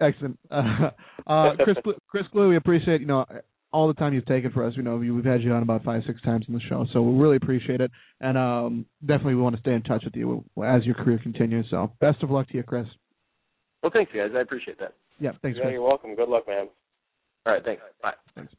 Excellent. 0.00 0.38
Uh, 0.50 0.90
uh, 1.26 1.52
Chris, 1.64 1.76
Chris 2.08 2.24
Kluwe, 2.34 2.50
we 2.50 2.56
appreciate 2.56 3.00
you 3.00 3.06
know 3.06 3.24
all 3.72 3.88
the 3.88 3.94
time 3.94 4.14
you've 4.14 4.26
taken 4.26 4.50
for 4.52 4.64
us. 4.64 4.74
You 4.76 4.82
know, 4.82 4.96
we've 4.96 5.24
had 5.24 5.42
you 5.42 5.52
on 5.52 5.62
about 5.62 5.84
five, 5.84 6.02
six 6.06 6.20
times 6.22 6.44
in 6.48 6.54
the 6.54 6.60
show, 6.60 6.86
so 6.92 7.02
we 7.02 7.20
really 7.20 7.36
appreciate 7.36 7.80
it. 7.80 7.90
And 8.20 8.36
um, 8.38 8.86
definitely, 9.00 9.34
we 9.34 9.42
want 9.42 9.54
to 9.56 9.60
stay 9.60 9.72
in 9.72 9.82
touch 9.82 10.02
with 10.04 10.14
you 10.14 10.44
as 10.64 10.84
your 10.84 10.94
career 10.94 11.18
continues. 11.22 11.66
So, 11.70 11.92
best 12.00 12.22
of 12.22 12.30
luck 12.30 12.48
to 12.48 12.54
you, 12.56 12.62
Chris. 12.62 12.86
Well, 13.82 13.90
thanks, 13.92 14.12
guys. 14.14 14.30
I 14.36 14.40
appreciate 14.40 14.78
that. 14.80 14.94
Yeah, 15.18 15.32
thanks, 15.42 15.56
yeah, 15.58 15.64
Chris. 15.64 15.72
you're 15.72 15.82
welcome. 15.86 16.14
Good 16.14 16.28
luck, 16.28 16.46
man. 16.46 16.68
All 17.46 17.52
right, 17.54 17.64
thanks. 17.64 17.82
Bye. 18.02 18.12
Thanks. 18.36 18.52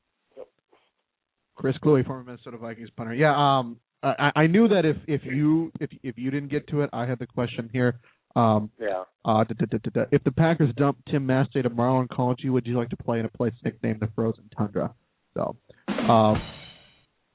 Chris 1.56 1.76
Kluwe, 1.84 2.06
former 2.06 2.24
Minnesota 2.24 2.58
Vikings 2.58 2.90
punter. 2.98 3.14
Yeah, 3.14 3.34
um, 3.36 3.78
I, 4.02 4.32
I 4.36 4.48
knew 4.48 4.68
that 4.68 4.86
if 4.86 4.98
if 5.08 5.22
you 5.24 5.72
if 5.80 5.90
if 6.04 6.18
you 6.18 6.32
didn't 6.32 6.50
get 6.50 6.68
to 6.70 6.82
it, 6.82 6.90
I 6.92 7.06
had 7.06 7.20
the 7.20 7.28
question 7.28 7.70
here. 7.72 8.00
Um, 8.36 8.72
Yeah. 8.80 9.04
uh, 9.26 9.44
da, 9.44 9.54
da, 9.54 9.78
da. 9.94 10.06
if 10.12 10.24
the 10.24 10.32
Packers 10.32 10.74
dump 10.76 10.98
Tim 11.10 11.28
Masthay 11.28 11.62
tomorrow 11.62 12.00
and 12.00 12.10
called 12.10 12.40
you, 12.44 12.52
would 12.52 12.66
you 12.66 12.76
like 12.76 12.90
to 12.90 12.98
play 12.98 13.20
in 13.20 13.26
a 13.26 13.30
place 13.30 13.54
nicknamed 13.64 14.00
the 14.00 14.10
Frozen 14.16 14.50
Tundra? 14.58 14.94
So, 15.34 15.56
um, 15.88 16.42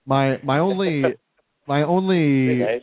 my 0.07 0.39
my 0.43 0.59
only 0.59 1.03
my 1.69 1.83
only 1.83 2.57
nice. 2.57 2.83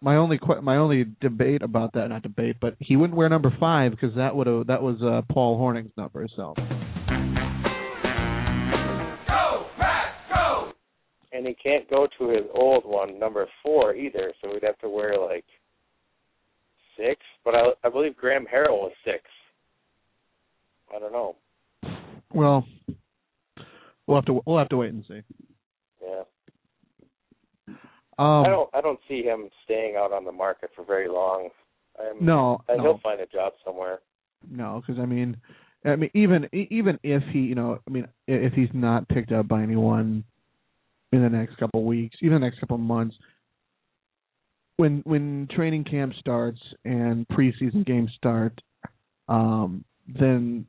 my 0.00 0.16
only 0.16 0.38
my 0.62 0.76
only 0.76 1.06
debate 1.20 1.62
about 1.62 1.92
that 1.94 2.08
not 2.08 2.22
debate, 2.22 2.56
but 2.60 2.76
he 2.78 2.96
wouldn't 2.96 3.16
wear 3.16 3.28
number 3.28 3.54
five 3.60 3.92
because 3.92 4.14
that 4.16 4.34
would 4.34 4.46
have 4.46 4.66
that 4.66 4.82
was 4.82 5.00
uh, 5.02 5.22
Paul 5.32 5.58
Hornung's 5.58 5.92
number. 5.96 6.26
So 6.34 6.54
And 11.30 11.46
he 11.46 11.54
can't 11.54 11.88
go 11.88 12.08
to 12.18 12.28
his 12.30 12.46
old 12.52 12.84
one, 12.84 13.16
number 13.16 13.46
four, 13.62 13.94
either. 13.94 14.32
So 14.42 14.50
we'd 14.52 14.64
have 14.64 14.78
to 14.80 14.88
wear 14.88 15.16
like 15.16 15.44
six. 16.96 17.20
But 17.44 17.54
I, 17.54 17.68
I 17.84 17.88
believe 17.88 18.16
Graham 18.16 18.44
Harrell 18.52 18.80
was 18.80 18.92
six. 19.04 19.22
I 20.92 20.98
don't 20.98 21.12
know. 21.12 21.36
well, 22.34 22.66
we'll 24.08 24.16
have 24.16 24.24
to 24.24 24.40
we'll 24.44 24.58
have 24.58 24.70
to 24.70 24.76
wait 24.76 24.92
and 24.92 25.04
see. 25.06 25.20
Yeah. 26.02 26.22
Um, 28.18 28.44
I 28.44 28.48
don't. 28.48 28.70
I 28.74 28.80
don't 28.80 28.98
see 29.06 29.22
him 29.22 29.48
staying 29.64 29.94
out 29.96 30.12
on 30.12 30.24
the 30.24 30.32
market 30.32 30.70
for 30.74 30.84
very 30.84 31.08
long. 31.08 31.50
I'm, 32.00 32.24
no, 32.24 32.58
I, 32.68 32.76
no. 32.76 32.82
He'll 32.82 33.00
find 33.00 33.20
a 33.20 33.26
job 33.26 33.52
somewhere. 33.64 34.00
No, 34.50 34.82
because 34.84 35.00
I 35.00 35.06
mean, 35.06 35.36
I 35.84 35.94
mean, 35.94 36.10
even 36.14 36.48
even 36.52 36.98
if 37.04 37.22
he, 37.32 37.40
you 37.40 37.54
know, 37.54 37.78
I 37.86 37.90
mean, 37.90 38.08
if 38.26 38.54
he's 38.54 38.70
not 38.72 39.08
picked 39.08 39.30
up 39.30 39.46
by 39.46 39.62
anyone 39.62 40.24
in 41.12 41.22
the 41.22 41.28
next 41.28 41.56
couple 41.58 41.80
of 41.80 41.86
weeks, 41.86 42.16
even 42.22 42.40
the 42.40 42.46
next 42.46 42.58
couple 42.58 42.76
of 42.76 42.82
months, 42.82 43.14
when 44.78 45.02
when 45.04 45.46
training 45.54 45.84
camp 45.84 46.14
starts 46.18 46.60
and 46.84 47.26
preseason 47.28 47.86
games 47.86 48.10
start, 48.16 48.60
um, 49.28 49.84
then 50.08 50.66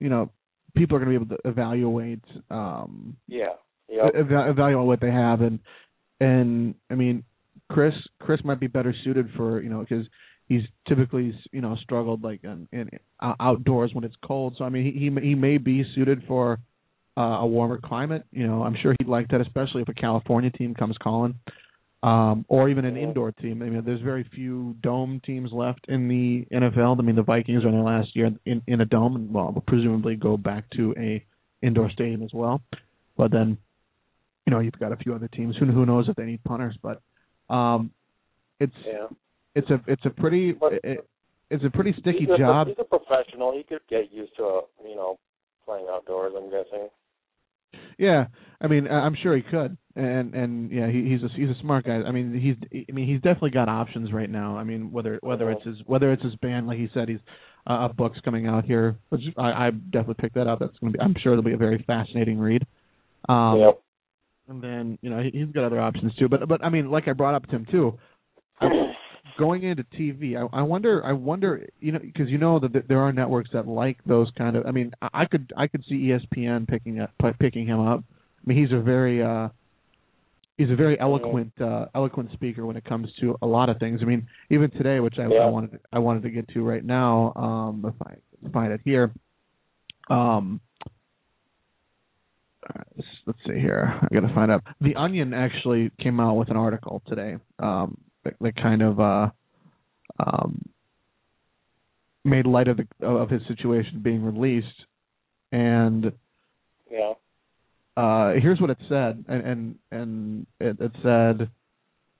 you 0.00 0.08
know 0.08 0.30
people 0.76 0.96
are 0.96 1.00
going 1.04 1.12
to 1.12 1.18
be 1.18 1.24
able 1.26 1.36
to 1.36 1.48
evaluate 1.48 2.22
um, 2.50 3.16
Yeah. 3.26 3.54
Yep. 3.88 4.14
eva- 4.16 4.50
evaluate 4.50 4.86
what 4.86 5.00
they 5.00 5.10
have 5.10 5.40
and 5.40 5.58
and 6.20 6.74
I 6.90 6.94
mean 6.94 7.24
Chris 7.70 7.94
Chris 8.20 8.40
might 8.44 8.60
be 8.60 8.66
better 8.68 8.94
suited 9.04 9.28
for 9.36 9.60
you 9.60 9.68
know 9.68 9.80
because 9.80 10.06
he's 10.48 10.62
typically 10.88 11.34
you 11.52 11.60
know 11.60 11.76
struggled 11.82 12.22
like 12.22 12.44
in, 12.44 12.68
in 12.72 12.88
out- 13.20 13.36
outdoors 13.40 13.90
when 13.94 14.04
it's 14.04 14.14
cold 14.24 14.54
so 14.58 14.64
I 14.64 14.68
mean 14.68 14.84
he 14.84 14.98
he, 14.98 15.10
may- 15.10 15.22
he 15.22 15.34
may 15.34 15.58
be 15.58 15.84
suited 15.94 16.22
for 16.28 16.58
uh, 17.16 17.38
a 17.40 17.46
warmer 17.46 17.78
climate 17.82 18.24
you 18.30 18.46
know 18.46 18.62
I'm 18.62 18.76
sure 18.80 18.94
he'd 19.00 19.08
like 19.08 19.28
that 19.28 19.40
especially 19.40 19.82
if 19.82 19.88
a 19.88 19.94
California 19.94 20.50
team 20.50 20.74
comes 20.74 20.96
calling 21.02 21.34
um, 22.02 22.46
or 22.48 22.68
even 22.68 22.84
an 22.84 22.96
indoor 22.96 23.32
team. 23.32 23.62
I 23.62 23.66
mean, 23.66 23.82
there's 23.84 24.00
very 24.00 24.24
few 24.34 24.74
dome 24.82 25.20
teams 25.24 25.50
left 25.52 25.86
in 25.88 26.08
the 26.08 26.46
NFL. 26.52 26.98
I 26.98 27.02
mean, 27.02 27.16
the 27.16 27.22
Vikings 27.22 27.64
are 27.64 27.68
in 27.68 27.74
their 27.74 27.82
last 27.82 28.16
year 28.16 28.30
in 28.46 28.62
in 28.66 28.80
a 28.80 28.86
dome, 28.86 29.16
and 29.16 29.32
well, 29.32 29.52
will 29.52 29.60
presumably 29.66 30.16
go 30.16 30.36
back 30.36 30.64
to 30.76 30.94
a 30.98 31.24
indoor 31.62 31.90
stadium 31.90 32.22
as 32.22 32.30
well. 32.32 32.62
But 33.16 33.30
then, 33.32 33.58
you 34.46 34.50
know, 34.50 34.60
you've 34.60 34.78
got 34.78 34.92
a 34.92 34.96
few 34.96 35.14
other 35.14 35.28
teams. 35.28 35.56
Who 35.58 35.66
who 35.66 35.84
knows 35.84 36.08
if 36.08 36.16
they 36.16 36.24
need 36.24 36.42
punters? 36.44 36.76
But 36.82 37.02
um, 37.54 37.90
it's 38.58 38.72
Yeah. 38.86 39.08
it's 39.54 39.68
a 39.70 39.80
it's 39.86 40.04
a 40.06 40.10
pretty 40.10 40.54
it, 40.82 41.06
it's 41.50 41.64
a 41.64 41.70
pretty 41.70 41.92
sticky 42.00 42.20
he's 42.20 42.30
a, 42.30 42.38
job. 42.38 42.68
He's 42.68 42.76
a 42.78 42.84
professional. 42.84 43.52
He 43.52 43.62
could 43.64 43.82
get 43.90 44.12
used 44.12 44.34
to, 44.36 44.44
a, 44.44 44.60
you 44.88 44.94
know, 44.94 45.18
playing 45.66 45.86
outdoors. 45.90 46.32
I'm 46.36 46.50
guessing. 46.50 46.88
Yeah, 47.98 48.26
I 48.60 48.66
mean, 48.66 48.88
I'm 48.88 49.16
sure 49.22 49.36
he 49.36 49.42
could, 49.42 49.76
and 49.96 50.34
and 50.34 50.70
yeah, 50.70 50.88
he, 50.88 51.04
he's 51.08 51.22
a 51.22 51.28
he's 51.34 51.48
a 51.48 51.60
smart 51.60 51.84
guy. 51.86 51.94
I 51.96 52.12
mean, 52.12 52.32
he's 52.34 52.84
I 52.88 52.92
mean, 52.92 53.08
he's 53.08 53.20
definitely 53.20 53.50
got 53.50 53.68
options 53.68 54.12
right 54.12 54.30
now. 54.30 54.56
I 54.56 54.64
mean, 54.64 54.92
whether 54.92 55.18
whether 55.22 55.50
it's 55.50 55.64
his 55.64 55.76
whether 55.86 56.12
it's 56.12 56.22
his 56.22 56.34
band, 56.36 56.66
like 56.66 56.78
he 56.78 56.88
said, 56.94 57.08
he's 57.08 57.18
uh, 57.68 57.88
a 57.90 57.94
book's 57.94 58.20
coming 58.24 58.46
out 58.46 58.64
here, 58.64 58.96
which 59.08 59.22
I, 59.36 59.66
I 59.66 59.70
definitely 59.70 60.14
picked 60.20 60.36
that 60.36 60.46
up. 60.46 60.60
That's 60.60 60.76
gonna 60.80 60.92
be, 60.92 61.00
I'm 61.00 61.14
sure 61.20 61.32
it'll 61.32 61.44
be 61.44 61.52
a 61.52 61.58
very 61.58 61.82
fascinating 61.86 62.38
read. 62.38 62.66
Um, 63.28 63.58
yep. 63.58 63.80
And 64.48 64.62
then 64.62 64.98
you 65.02 65.10
know 65.10 65.22
he, 65.22 65.30
he's 65.30 65.52
got 65.52 65.64
other 65.64 65.80
options 65.80 66.14
too. 66.16 66.28
But 66.28 66.48
but 66.48 66.64
I 66.64 66.68
mean, 66.68 66.90
like 66.90 67.08
I 67.08 67.12
brought 67.12 67.34
up 67.34 67.46
to 67.46 67.56
him 67.56 67.66
too, 67.70 67.98
I- 68.60 68.92
going 69.38 69.62
into 69.62 69.84
TV, 69.98 70.36
I, 70.36 70.58
I 70.58 70.62
wonder 70.62 71.04
I 71.04 71.12
wonder 71.12 71.66
you 71.80 71.92
know 71.92 71.98
because 71.98 72.28
you 72.28 72.38
know 72.38 72.60
that 72.60 72.88
there 72.88 73.00
are 73.00 73.12
networks 73.12 73.50
that 73.52 73.66
like 73.66 73.98
those 74.06 74.30
kind 74.38 74.54
of. 74.54 74.66
I 74.66 74.70
mean, 74.70 74.92
I, 75.02 75.08
I 75.12 75.24
could 75.24 75.52
I 75.56 75.66
could 75.66 75.84
see 75.88 76.10
ESPN 76.12 76.68
picking 76.68 77.00
up 77.00 77.10
picking 77.40 77.66
him 77.66 77.80
up. 77.80 78.04
I 78.08 78.48
mean, 78.48 78.58
he's 78.58 78.72
a 78.72 78.80
very 78.80 79.22
uh 79.22 79.48
he's 80.60 80.70
a 80.70 80.76
very 80.76 80.98
eloquent 81.00 81.52
uh 81.60 81.86
eloquent 81.94 82.30
speaker 82.32 82.66
when 82.66 82.76
it 82.76 82.84
comes 82.84 83.08
to 83.20 83.36
a 83.40 83.46
lot 83.46 83.68
of 83.68 83.78
things. 83.78 84.00
I 84.02 84.04
mean, 84.04 84.28
even 84.50 84.70
today, 84.70 85.00
which 85.00 85.18
I, 85.18 85.26
Yeah. 85.26 85.40
I 85.40 85.46
wanted 85.46 85.78
I 85.92 85.98
wanted 85.98 86.22
to 86.24 86.30
get 86.30 86.48
to 86.50 86.62
right 86.62 86.84
now, 86.84 87.32
um 87.34 87.84
if 87.86 88.06
I 88.06 88.50
find 88.52 88.72
it 88.72 88.80
here. 88.84 89.12
Um 90.08 90.60
let's, 92.96 93.08
let's 93.26 93.38
see 93.46 93.58
here. 93.58 93.98
I 94.02 94.14
got 94.14 94.26
to 94.26 94.34
find 94.34 94.50
out. 94.50 94.62
The 94.80 94.96
Onion 94.96 95.32
actually 95.34 95.90
came 96.00 96.20
out 96.20 96.34
with 96.34 96.50
an 96.50 96.56
article 96.56 97.02
today 97.06 97.36
um, 97.58 97.96
that, 98.24 98.34
that 98.40 98.56
kind 98.56 98.82
of 98.82 99.00
uh, 99.00 99.30
um, 100.24 100.62
made 102.24 102.46
light 102.46 102.68
of 102.68 102.76
the 102.76 103.06
of 103.06 103.30
his 103.30 103.42
situation 103.48 104.00
being 104.02 104.22
released, 104.22 104.66
and 105.52 106.12
Yeah. 106.90 107.14
Uh, 108.00 108.32
here's 108.40 108.60
what 108.60 108.70
it 108.70 108.78
said, 108.88 109.24
and 109.28 109.46
and, 109.46 109.74
and 109.90 110.46
it, 110.58 110.76
it 110.80 110.92
said 111.02 111.50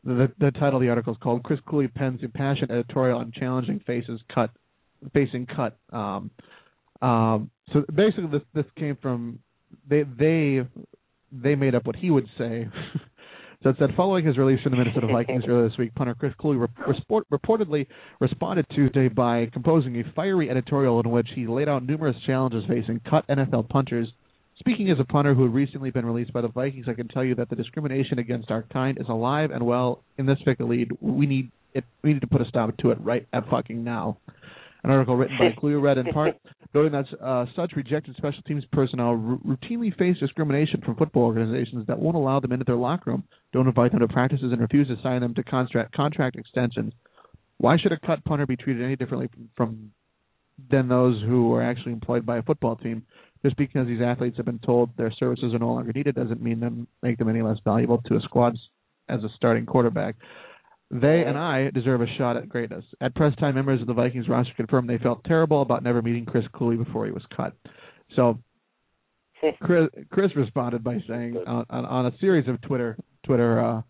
the 0.05 0.31
the 0.39 0.51
title 0.51 0.77
of 0.77 0.83
the 0.83 0.91
article 0.91 1.15
is 1.15 1.19
called 1.23 1.43
"Chris 1.43 1.59
Kluwe 1.67 1.93
pens 1.95 2.21
impassioned 2.23 2.71
editorial 2.71 3.19
on 3.19 3.33
challenging 3.35 3.81
faces 3.87 4.21
cut 4.35 4.51
facing 5.15 5.47
cut." 5.47 5.79
Um, 5.91 6.31
um, 7.01 7.51
so 7.73 7.85
basically, 7.95 8.27
this 8.31 8.43
this 8.53 8.67
came 8.77 8.99
from 9.01 9.39
they 9.89 10.03
they 10.03 10.61
they 11.33 11.55
made 11.55 11.75
up 11.75 11.87
what 11.87 11.97
he 11.97 12.11
would 12.11 12.27
say. 12.37 12.69
so 13.63 13.71
it 13.71 13.77
said, 13.79 13.91
following 13.97 14.27
his 14.27 14.37
release 14.37 14.61
from 14.63 14.73
the 14.73 14.79
Minnesota 14.79 15.07
Vikings 15.11 15.45
earlier 15.49 15.67
this 15.67 15.79
week, 15.79 15.95
punter 15.95 16.15
Chris 16.15 16.35
Kluwe 16.39 16.61
re- 16.61 16.85
resport, 16.87 17.27
reportedly 17.31 17.87
responded 18.21 18.67
Tuesday 18.75 19.09
by 19.09 19.49
composing 19.51 19.97
a 19.97 20.13
fiery 20.15 20.51
editorial 20.51 21.01
in 21.01 21.11
which 21.11 21.29
he 21.35 21.47
laid 21.47 21.71
out 21.71 21.87
numerous 21.87 22.17
challenges 22.27 22.65
facing 22.69 23.01
cut 23.09 23.27
NFL 23.29 23.71
punters. 23.71 24.09
Speaking 24.61 24.91
as 24.91 25.01
a 25.01 25.05
punter 25.05 25.33
who 25.33 25.45
had 25.45 25.55
recently 25.55 25.91
been 25.91 26.05
released 26.05 26.35
by 26.35 26.43
the 26.43 26.49
Vikings, 26.49 26.85
I 26.87 26.93
can 26.93 27.09
tell 27.09 27.25
you 27.25 27.35
that 27.37 27.49
the 27.49 27.57
discrimination 27.57 28.19
against 28.19 28.51
our 28.51 28.63
kind 28.71 28.99
is 29.01 29.09
alive 29.09 29.51
and 29.51 29.65
well 29.65 30.03
in 30.19 30.27
this 30.27 30.37
fickle 30.45 30.69
league. 30.69 30.93
We 31.01 31.27
need 31.27 31.51
it. 31.73 31.85
We 32.05 32.13
need 32.13 32.21
to 32.21 32.27
put 32.27 32.43
a 32.43 32.45
stop 32.45 32.77
to 32.79 32.91
it 32.91 32.99
right 33.01 33.27
at 33.33 33.49
fucking 33.49 33.83
now. 33.83 34.19
An 34.85 34.91
article 34.91 35.17
written 35.17 35.39
by 35.39 35.59
Kluwe 35.59 35.81
read 35.81 35.97
in 35.97 36.07
part 36.07 36.37
noting 36.75 36.93
that 36.93 37.07
uh, 37.25 37.47
such 37.57 37.73
rejected 37.75 38.17
special 38.17 38.43
teams 38.43 38.65
personnel 38.71 39.09
r- 39.09 39.39
routinely 39.47 39.97
face 39.97 40.19
discrimination 40.19 40.83
from 40.83 40.97
football 40.97 41.23
organizations 41.23 41.87
that 41.87 41.99
won't 41.99 42.17
allow 42.17 42.39
them 42.39 42.53
into 42.53 42.65
their 42.65 42.77
locker 42.77 43.11
room, 43.11 43.25
don't 43.53 43.67
invite 43.67 43.93
them 43.93 44.01
to 44.01 44.09
practices, 44.09 44.53
and 44.53 44.61
refuse 44.61 44.89
to 44.89 44.97
sign 45.03 45.23
them 45.23 45.35
to 45.35 45.43
contract 45.43 45.95
contract 45.95 46.37
extensions. 46.37 46.93
Why 47.59 47.79
should 47.79 47.93
a 47.93 47.99
cut 47.99 48.25
punter 48.25 48.47
be 48.47 48.57
treated 48.57 48.83
any 48.83 48.97
differently 48.97 49.29
from, 49.29 49.49
from 49.57 49.93
than 50.71 50.89
those 50.89 51.21
who 51.23 51.53
are 51.55 51.63
actually 51.63 51.93
employed 51.93 52.27
by 52.27 52.39
a 52.39 52.43
football 52.43 52.77
team? 52.77 53.05
Just 53.43 53.57
because 53.57 53.87
these 53.87 54.03
athletes 54.03 54.37
have 54.37 54.47
been 54.47 54.59
told 54.59 54.91
their 54.97 55.13
services 55.13 55.55
are 55.55 55.59
no 55.59 55.73
longer 55.73 55.93
needed 55.93 56.15
doesn't 56.15 56.43
mean 56.43 56.61
them 56.61 56.87
make 57.03 57.19
them 57.19 57.29
any 57.29 57.43
less 57.43 57.59
valuable 57.65 58.03
to 58.07 58.17
a 58.17 58.21
squad 58.21 58.57
as 59.09 59.25
a 59.25 59.29
starting 59.37 59.67
quarterback. 59.67 60.17
They 60.91 61.23
and 61.27 61.39
I 61.39 61.71
deserve 61.71 62.03
a 62.03 62.07
shot 62.19 62.37
at 62.37 62.49
greatness. 62.49 62.85
At 63.01 63.15
press 63.15 63.35
time, 63.37 63.55
members 63.55 63.81
of 63.81 63.87
the 63.87 63.95
Vikings 63.95 64.29
roster 64.29 64.53
confirmed 64.57 64.91
they 64.91 64.99
felt 64.99 65.25
terrible 65.25 65.63
about 65.63 65.85
never 65.85 66.03
meeting 66.03 66.27
Chris 66.27 66.45
Kluwe 66.53 66.85
before 66.85 67.07
he 67.07 67.13
was 67.13 67.23
cut. 67.35 67.55
So 68.17 68.39
Chris, 69.63 69.89
Chris 70.11 70.35
responded 70.37 70.83
by 70.83 70.99
saying 71.09 71.37
on, 71.47 71.65
on, 71.71 71.85
on 71.87 72.07
a 72.07 72.13
series 72.21 72.49
of 72.49 72.61
Twitter 72.63 72.97
Twitter 73.25 73.61
uh, 73.61 73.83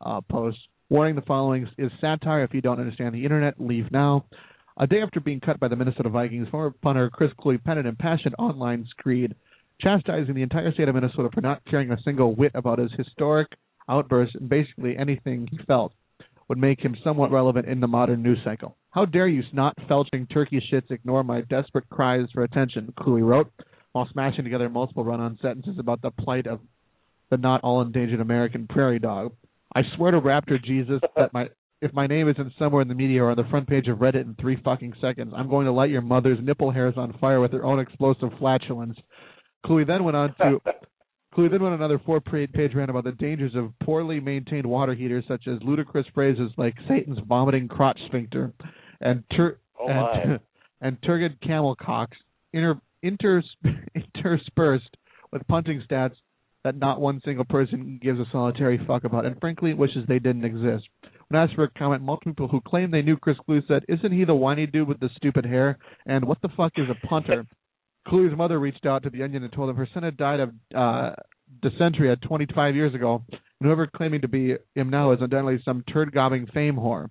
uh, 0.00 0.20
posts, 0.30 0.60
warning 0.90 1.14
the 1.14 1.22
following 1.22 1.68
is 1.78 1.90
satire. 2.00 2.44
If 2.44 2.52
you 2.54 2.60
don't 2.60 2.80
understand 2.80 3.14
the 3.14 3.24
internet, 3.24 3.54
leave 3.58 3.90
now. 3.90 4.26
A 4.78 4.86
day 4.86 5.02
after 5.02 5.20
being 5.20 5.40
cut 5.40 5.60
by 5.60 5.68
the 5.68 5.76
Minnesota 5.76 6.08
Vikings, 6.08 6.48
former 6.48 6.74
punter 6.82 7.10
Chris 7.10 7.30
Kluwe 7.38 7.62
penned 7.62 7.80
an 7.80 7.86
impassioned 7.86 8.34
online 8.38 8.86
screed 8.90 9.34
chastising 9.80 10.34
the 10.34 10.42
entire 10.42 10.72
state 10.72 10.88
of 10.88 10.94
Minnesota 10.94 11.28
for 11.34 11.40
not 11.40 11.62
caring 11.68 11.90
a 11.90 12.00
single 12.04 12.34
whit 12.34 12.52
about 12.54 12.78
his 12.78 12.90
historic 12.96 13.48
outburst 13.88 14.34
and 14.36 14.48
basically 14.48 14.96
anything 14.96 15.48
he 15.50 15.58
felt 15.66 15.92
would 16.48 16.58
make 16.58 16.80
him 16.80 16.96
somewhat 17.02 17.30
relevant 17.30 17.66
in 17.66 17.80
the 17.80 17.86
modern 17.86 18.22
news 18.22 18.38
cycle. 18.44 18.76
How 18.90 19.04
dare 19.04 19.28
you 19.28 19.42
snot 19.50 19.74
felching 19.88 20.28
turkey 20.30 20.62
shits 20.72 20.90
ignore 20.90 21.24
my 21.24 21.40
desperate 21.42 21.88
cries 21.90 22.26
for 22.32 22.44
attention, 22.44 22.92
Kluwe 22.98 23.26
wrote, 23.26 23.50
while 23.92 24.08
smashing 24.12 24.44
together 24.44 24.68
multiple 24.68 25.04
run 25.04 25.20
on 25.20 25.38
sentences 25.42 25.78
about 25.78 26.00
the 26.02 26.10
plight 26.10 26.46
of 26.46 26.60
the 27.30 27.36
not 27.36 27.62
all 27.62 27.80
endangered 27.80 28.20
American 28.20 28.66
prairie 28.68 28.98
dog. 28.98 29.32
I 29.74 29.82
swear 29.96 30.12
to 30.12 30.20
Raptor 30.20 30.62
Jesus 30.62 31.00
that 31.16 31.32
my 31.32 31.48
if 31.82 31.92
my 31.92 32.06
name 32.06 32.28
isn't 32.28 32.52
somewhere 32.60 32.80
in 32.80 32.86
the 32.86 32.94
media 32.94 33.24
or 33.24 33.30
on 33.30 33.36
the 33.36 33.44
front 33.50 33.68
page 33.68 33.88
of 33.88 33.98
Reddit 33.98 34.22
in 34.22 34.36
three 34.40 34.56
fucking 34.64 34.94
seconds, 35.00 35.32
I'm 35.36 35.50
going 35.50 35.66
to 35.66 35.72
light 35.72 35.90
your 35.90 36.00
mother's 36.00 36.38
nipple 36.40 36.70
hairs 36.70 36.94
on 36.96 37.18
fire 37.20 37.40
with 37.40 37.52
her 37.52 37.64
own 37.64 37.80
explosive 37.80 38.30
flatulence. 38.38 38.96
Kluwe 39.66 39.84
then 39.84 40.04
went 40.04 40.16
on 40.16 40.34
to 40.36 40.60
Kluwe 41.34 41.50
then 41.50 41.60
went 41.60 41.74
on 41.74 41.80
another 41.80 42.00
four-page 42.06 42.74
rant 42.74 42.90
about 42.90 43.04
the 43.04 43.12
dangers 43.12 43.52
of 43.56 43.72
poorly 43.82 44.20
maintained 44.20 44.64
water 44.64 44.94
heaters, 44.94 45.24
such 45.26 45.48
as 45.48 45.58
ludicrous 45.62 46.06
phrases 46.14 46.52
like 46.56 46.74
"Satan's 46.88 47.18
vomiting 47.26 47.66
crotch 47.66 47.98
sphincter" 48.06 48.52
and 49.00 49.24
tur- 49.36 49.58
Oh 49.80 49.88
and, 49.88 50.40
and 50.80 50.96
turgid 51.02 51.40
camel 51.40 51.74
cocks, 51.74 52.16
inter- 52.52 52.80
inters- 53.04 53.42
interspersed 54.14 54.96
with 55.32 55.46
punting 55.48 55.82
stats 55.90 56.14
that 56.62 56.76
not 56.76 57.00
one 57.00 57.20
single 57.24 57.44
person 57.44 57.98
gives 58.00 58.20
a 58.20 58.24
solitary 58.30 58.80
fuck 58.86 59.02
about, 59.02 59.26
and 59.26 59.40
frankly 59.40 59.74
wishes 59.74 60.04
they 60.06 60.20
didn't 60.20 60.44
exist. 60.44 60.86
When 61.32 61.40
asked 61.40 61.54
for 61.54 61.64
a 61.64 61.70
comment, 61.70 62.02
multiple 62.02 62.32
people 62.32 62.48
who 62.48 62.60
claim 62.60 62.90
they 62.90 63.00
knew 63.00 63.16
Chris 63.16 63.38
Kluwe 63.48 63.66
said, 63.66 63.86
"Isn't 63.88 64.12
he 64.12 64.24
the 64.24 64.34
whiny 64.34 64.66
dude 64.66 64.86
with 64.86 65.00
the 65.00 65.08
stupid 65.16 65.46
hair?" 65.46 65.78
and 66.04 66.26
"What 66.26 66.42
the 66.42 66.50
fuck 66.50 66.72
is 66.76 66.90
a 66.90 67.06
punter?" 67.06 67.46
Kluwe's 68.06 68.36
mother 68.36 68.60
reached 68.60 68.84
out 68.84 69.02
to 69.04 69.08
the 69.08 69.22
Onion 69.22 69.42
and 69.42 69.50
told 69.50 69.70
him 69.70 69.76
her 69.76 69.88
son 69.94 70.02
had 70.02 70.18
died 70.18 70.40
of 70.40 70.52
uh, 70.74 71.14
dysentery 71.62 72.14
25 72.18 72.76
years 72.76 72.94
ago, 72.94 73.24
and 73.30 73.40
whoever 73.62 73.86
claiming 73.86 74.20
to 74.20 74.28
be 74.28 74.56
him 74.74 74.90
now 74.90 75.12
is 75.12 75.22
undoubtedly 75.22 75.62
some 75.64 75.82
turd-gobbing 75.90 76.48
fame 76.48 76.76
whore. 76.76 77.08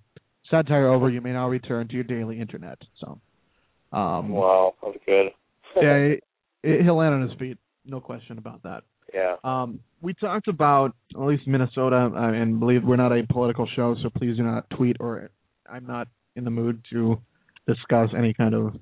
Satire 0.48 0.86
over. 0.86 1.10
You 1.10 1.20
may 1.20 1.32
now 1.32 1.48
return 1.48 1.88
to 1.88 1.94
your 1.94 2.04
daily 2.04 2.40
internet. 2.40 2.78
So, 3.00 3.18
um, 3.90 4.28
Wow, 4.28 4.74
that 4.82 4.86
was 4.86 5.00
good. 5.04 5.32
yeah, 5.82 6.14
he, 6.62 6.84
he'll 6.84 6.94
land 6.94 7.14
on 7.14 7.22
his 7.22 7.36
feet. 7.40 7.58
No 7.84 8.00
question 8.00 8.38
about 8.38 8.62
that. 8.62 8.84
Yeah. 9.12 9.36
Um, 9.44 9.80
we 10.00 10.14
talked 10.14 10.48
about 10.48 10.94
at 11.14 11.20
least 11.20 11.46
Minnesota, 11.46 12.10
uh, 12.14 12.32
and 12.32 12.58
believe 12.58 12.82
we're 12.84 12.96
not 12.96 13.12
a 13.12 13.24
political 13.28 13.68
show, 13.74 13.96
so 14.02 14.10
please 14.10 14.36
do 14.36 14.42
not 14.42 14.68
tweet 14.70 14.96
or 15.00 15.30
I'm 15.70 15.86
not 15.86 16.08
in 16.36 16.44
the 16.44 16.50
mood 16.50 16.82
to 16.92 17.20
discuss 17.66 18.10
any 18.16 18.34
kind 18.34 18.54
of, 18.54 18.74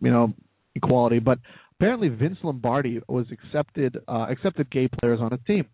you 0.00 0.10
know, 0.10 0.32
equality. 0.74 1.18
But 1.18 1.38
apparently, 1.78 2.08
Vince 2.08 2.38
Lombardi 2.42 3.00
was 3.08 3.26
accepted 3.32 3.98
uh, 4.06 4.26
accepted 4.30 4.70
gay 4.70 4.88
players 5.00 5.20
on 5.20 5.32
his 5.32 5.40
team. 5.46 5.66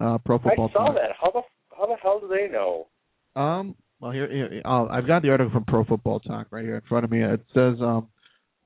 Uh, 0.00 0.18
pro 0.18 0.38
football. 0.38 0.70
I 0.70 0.72
saw 0.72 0.86
Talk. 0.86 0.94
that. 0.94 1.10
How 1.20 1.30
the 1.30 1.40
how 1.76 1.86
the 1.86 1.96
hell 2.02 2.20
do 2.20 2.28
they 2.28 2.48
know? 2.48 2.88
Um, 3.36 3.74
well, 4.00 4.12
here, 4.12 4.30
here 4.30 4.62
I've 4.64 5.06
got 5.06 5.22
the 5.22 5.30
article 5.30 5.52
from 5.52 5.64
Pro 5.64 5.84
Football 5.84 6.20
Talk 6.20 6.48
right 6.50 6.64
here 6.64 6.76
in 6.76 6.82
front 6.88 7.04
of 7.04 7.10
me. 7.10 7.22
It 7.22 7.40
says 7.54 7.74
um, 7.80 8.08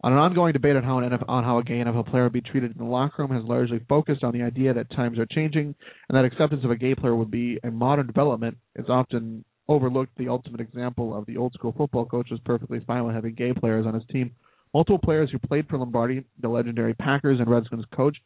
on 0.02 0.12
an 0.12 0.18
ongoing 0.18 0.52
debate 0.52 0.76
on 0.76 0.84
how 0.84 0.98
an 0.98 1.10
NFL, 1.10 1.28
on 1.28 1.44
how 1.44 1.58
a 1.58 1.64
gay 1.64 1.74
NFL 1.74 2.10
player 2.10 2.24
would 2.24 2.32
be 2.32 2.40
treated 2.40 2.70
in 2.72 2.78
the 2.78 2.90
locker 2.90 3.22
room 3.22 3.32
has 3.32 3.44
largely 3.44 3.80
focused 3.88 4.22
on 4.22 4.32
the 4.32 4.42
idea 4.42 4.72
that 4.72 4.90
times 4.92 5.18
are 5.18 5.26
changing 5.26 5.74
and 6.08 6.16
that 6.16 6.24
acceptance 6.24 6.64
of 6.64 6.70
a 6.70 6.76
gay 6.76 6.94
player 6.94 7.16
would 7.16 7.30
be 7.30 7.58
a 7.64 7.70
modern 7.70 8.06
development. 8.06 8.56
It's 8.76 8.88
often 8.88 9.44
overlooked 9.68 10.16
the 10.16 10.28
ultimate 10.28 10.60
example 10.60 11.16
of 11.16 11.26
the 11.26 11.36
old 11.36 11.52
school 11.52 11.74
football 11.76 12.06
coach 12.06 12.28
was 12.30 12.40
perfectly 12.44 12.80
fine 12.86 13.04
with 13.04 13.14
having 13.14 13.34
gay 13.34 13.52
players 13.52 13.86
on 13.86 13.94
his 13.94 14.04
team. 14.10 14.30
Multiple 14.72 14.98
players 14.98 15.30
who 15.30 15.38
played 15.38 15.66
for 15.68 15.78
Lombardi, 15.78 16.24
the 16.40 16.48
legendary 16.48 16.94
Packers 16.94 17.40
and 17.40 17.50
Redskins 17.50 17.84
coach, 17.94 18.16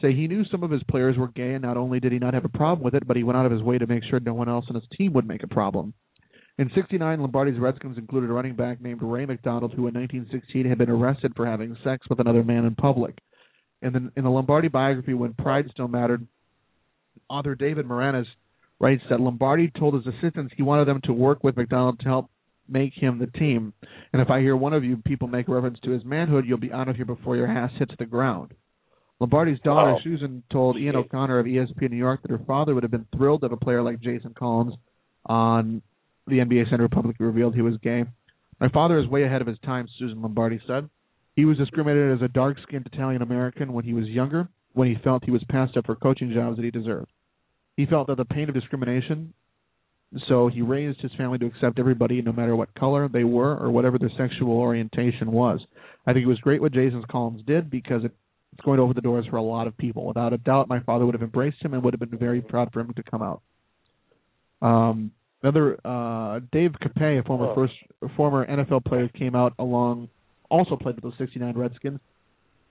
say 0.00 0.12
he 0.12 0.28
knew 0.28 0.44
some 0.44 0.62
of 0.62 0.70
his 0.70 0.82
players 0.84 1.16
were 1.16 1.28
gay, 1.28 1.54
and 1.54 1.62
not 1.62 1.76
only 1.76 2.00
did 2.00 2.12
he 2.12 2.18
not 2.18 2.34
have 2.34 2.44
a 2.44 2.50
problem 2.50 2.84
with 2.84 2.94
it, 2.94 3.06
but 3.06 3.16
he 3.16 3.22
went 3.22 3.36
out 3.36 3.46
of 3.46 3.52
his 3.52 3.62
way 3.62 3.78
to 3.78 3.86
make 3.86 4.04
sure 4.04 4.20
no 4.20 4.34
one 4.34 4.48
else 4.48 4.66
on 4.68 4.74
his 4.74 4.84
team 4.96 5.12
would 5.14 5.26
make 5.26 5.42
a 5.42 5.48
problem. 5.48 5.94
In 6.58 6.70
69, 6.74 7.20
Lombardi's 7.20 7.58
Redskins 7.58 7.98
included 7.98 8.30
a 8.30 8.32
running 8.32 8.54
back 8.54 8.80
named 8.80 9.02
Ray 9.02 9.26
McDonald, 9.26 9.72
who 9.72 9.88
in 9.88 9.94
1916 9.94 10.66
had 10.66 10.78
been 10.78 10.88
arrested 10.88 11.32
for 11.36 11.44
having 11.44 11.76
sex 11.84 12.06
with 12.08 12.18
another 12.18 12.42
man 12.42 12.64
in 12.64 12.74
public. 12.74 13.18
And 13.82 13.94
then 13.94 14.10
in 14.16 14.24
the 14.24 14.30
Lombardi 14.30 14.68
biography, 14.68 15.12
When 15.12 15.34
Pride 15.34 15.66
Still 15.70 15.88
Mattered, 15.88 16.26
author 17.28 17.54
David 17.54 17.86
Maraniss 17.86 18.26
writes 18.80 19.02
that 19.10 19.20
Lombardi 19.20 19.70
told 19.78 19.94
his 19.94 20.06
assistants 20.06 20.54
he 20.56 20.62
wanted 20.62 20.86
them 20.88 21.00
to 21.04 21.12
work 21.12 21.44
with 21.44 21.56
McDonald 21.56 22.00
to 22.00 22.06
help 22.06 22.30
make 22.68 22.94
him 22.94 23.18
the 23.18 23.26
team. 23.38 23.74
And 24.12 24.22
if 24.22 24.30
I 24.30 24.40
hear 24.40 24.56
one 24.56 24.72
of 24.72 24.82
you 24.82 24.96
people 24.96 25.28
make 25.28 25.48
reference 25.48 25.78
to 25.84 25.90
his 25.90 26.04
manhood, 26.04 26.46
you'll 26.46 26.58
be 26.58 26.72
out 26.72 26.88
of 26.88 26.96
here 26.96 27.04
before 27.04 27.36
your 27.36 27.46
ass 27.48 27.70
hits 27.78 27.94
the 27.98 28.06
ground. 28.06 28.52
Lombardi's 29.20 29.60
daughter, 29.60 29.92
Wow. 29.92 30.00
Susan, 30.02 30.42
told 30.50 30.76
Ian 30.78 30.96
O'Connor 30.96 31.38
of 31.38 31.46
ESPN 31.46 31.90
New 31.90 31.96
York 31.96 32.22
that 32.22 32.30
her 32.30 32.40
father 32.46 32.74
would 32.74 32.82
have 32.82 32.90
been 32.90 33.06
thrilled 33.16 33.42
to 33.42 33.46
have 33.46 33.52
a 33.52 33.56
player 33.56 33.82
like 33.82 34.00
Jason 34.00 34.34
Collins 34.34 34.74
on 35.26 35.82
the 36.26 36.38
NBA 36.38 36.70
Center 36.70 36.88
publicly 36.88 37.26
revealed 37.26 37.54
he 37.54 37.62
was 37.62 37.76
gay. 37.82 38.04
My 38.60 38.68
father 38.68 38.98
is 38.98 39.06
way 39.06 39.24
ahead 39.24 39.42
of 39.42 39.46
his 39.46 39.58
time, 39.64 39.88
Susan 39.98 40.22
Lombardi 40.22 40.60
said. 40.66 40.88
He 41.34 41.44
was 41.44 41.58
discriminated 41.58 42.16
as 42.16 42.22
a 42.22 42.28
dark 42.28 42.56
skinned 42.62 42.86
Italian 42.86 43.22
American 43.22 43.72
when 43.72 43.84
he 43.84 43.92
was 43.92 44.06
younger, 44.06 44.48
when 44.72 44.88
he 44.88 45.02
felt 45.04 45.24
he 45.24 45.30
was 45.30 45.44
passed 45.50 45.76
up 45.76 45.86
for 45.86 45.94
coaching 45.94 46.32
jobs 46.32 46.56
that 46.56 46.64
he 46.64 46.70
deserved. 46.70 47.10
He 47.76 47.84
felt 47.84 48.06
that 48.06 48.16
the 48.16 48.24
pain 48.24 48.48
of 48.48 48.54
discrimination, 48.54 49.34
so 50.28 50.48
he 50.48 50.62
raised 50.62 51.00
his 51.00 51.12
family 51.18 51.36
to 51.38 51.46
accept 51.46 51.78
everybody 51.78 52.22
no 52.22 52.32
matter 52.32 52.56
what 52.56 52.74
color 52.74 53.08
they 53.08 53.24
were 53.24 53.54
or 53.56 53.70
whatever 53.70 53.98
their 53.98 54.10
sexual 54.16 54.52
orientation 54.52 55.30
was. 55.30 55.60
I 56.06 56.14
think 56.14 56.24
it 56.24 56.28
was 56.28 56.38
great 56.38 56.62
what 56.62 56.72
Jason 56.72 57.04
Collins 57.10 57.42
did 57.46 57.70
because 57.70 58.04
it, 58.04 58.12
it's 58.52 58.64
going 58.64 58.78
to 58.78 58.82
open 58.82 58.94
the 58.94 59.02
doors 59.02 59.26
for 59.28 59.36
a 59.36 59.42
lot 59.42 59.66
of 59.66 59.76
people. 59.76 60.06
Without 60.06 60.32
a 60.32 60.38
doubt, 60.38 60.68
my 60.68 60.80
father 60.80 61.04
would 61.04 61.14
have 61.14 61.22
embraced 61.22 61.62
him 61.62 61.74
and 61.74 61.82
would 61.82 61.92
have 61.92 62.00
been 62.00 62.18
very 62.18 62.40
proud 62.40 62.72
for 62.72 62.80
him 62.80 62.94
to 62.94 63.02
come 63.02 63.20
out. 63.22 63.42
Um, 64.62 65.10
another 65.42 65.78
uh, 65.84 66.40
Dave 66.52 66.72
Kopay, 66.82 67.18
a 67.18 67.22
former 67.22 67.46
Oh. 67.46 67.54
first 67.54 67.74
former 68.16 68.46
NFL 68.46 68.84
player, 68.84 69.08
came 69.08 69.34
out 69.34 69.54
along 69.58 70.08
also 70.50 70.76
played 70.76 70.94
with 71.00 71.12
the 71.12 71.18
69 71.18 71.56
Redskins. 71.56 71.98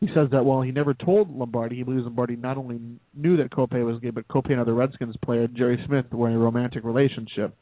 He 0.02 0.08
says 0.14 0.30
that 0.32 0.44
while 0.46 0.62
he 0.62 0.72
never 0.72 0.94
told 0.94 1.36
Lombardi, 1.36 1.78
he 1.78 1.84
believes 1.84 2.04
Lombardi 2.04 2.36
not 2.36 2.58
only 2.58 2.80
knew 3.14 3.38
that 3.38 3.52
Cope 3.52 3.74
was 3.74 4.00
gay, 4.02 4.10
but 4.12 4.28
Cope 4.28 4.46
and 4.48 4.60
other 4.60 4.74
Redskins 4.74 5.16
player, 5.24 5.48
Jerry 5.48 5.82
Smith, 5.88 6.06
were 6.12 6.30
in 6.30 6.36
a 6.36 6.40
romantic 6.40 6.84
relationship. 6.84 7.56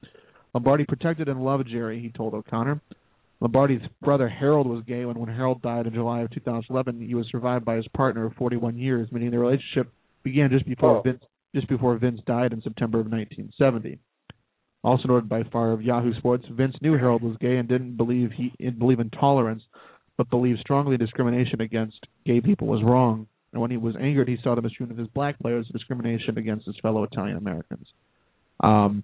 Lombardi 0.53 0.85
protected 0.85 1.27
and 1.29 1.43
loved 1.43 1.67
Jerry, 1.69 1.99
he 1.99 2.09
told 2.09 2.33
O'Connor. 2.33 2.81
Lombardi's 3.39 3.81
brother 4.01 4.29
Harold 4.29 4.67
was 4.67 4.83
gay, 4.87 5.01
and 5.01 5.15
when 5.17 5.29
Harold 5.29 5.61
died 5.61 5.85
in 5.87 5.93
July 5.93 6.21
of 6.21 6.31
2011, 6.31 7.01
he 7.01 7.13
was 7.15 7.27
survived 7.31 7.65
by 7.65 7.75
his 7.75 7.87
partner 7.89 8.25
of 8.25 8.33
41 8.33 8.77
years, 8.77 9.11
meaning 9.11 9.31
the 9.31 9.39
relationship 9.39 9.91
began 10.23 10.49
just 10.49 10.65
before 10.65 10.97
Oh. 10.97 11.01
Vince 11.01 11.23
just 11.55 11.67
before 11.67 11.95
Vince 11.97 12.19
died 12.25 12.51
in 12.51 12.61
September 12.63 12.99
of 12.99 13.05
1970. 13.11 13.99
Also 14.83 15.07
noted 15.07 15.29
by 15.29 15.43
far 15.51 15.71
of 15.71 15.81
Yahoo 15.81 16.13
Sports, 16.15 16.45
Vince 16.51 16.75
knew 16.81 16.93
Harold 16.93 17.23
was 17.23 17.37
gay 17.39 17.57
and 17.57 17.69
didn't 17.69 17.95
believe 17.95 18.31
he 18.35 18.51
didn't 18.59 18.79
believe 18.79 18.99
in 18.99 19.09
tolerance, 19.11 19.63
but 20.17 20.29
believed 20.29 20.59
strongly 20.59 20.97
discrimination 20.97 21.61
against 21.61 22.05
gay 22.25 22.41
people 22.41 22.67
was 22.67 22.83
wrong. 22.83 23.27
And 23.53 23.61
when 23.61 23.71
he 23.71 23.77
was 23.77 23.95
angered, 23.99 24.27
he 24.27 24.37
saw 24.43 24.55
the 24.55 24.61
mistreatment 24.61 24.99
of 24.99 25.05
his 25.05 25.13
black 25.13 25.39
players, 25.39 25.67
discrimination 25.71 26.37
against 26.37 26.65
his 26.65 26.75
fellow 26.81 27.03
Italian 27.03 27.37
Americans. 27.37 27.87
Um, 28.61 29.03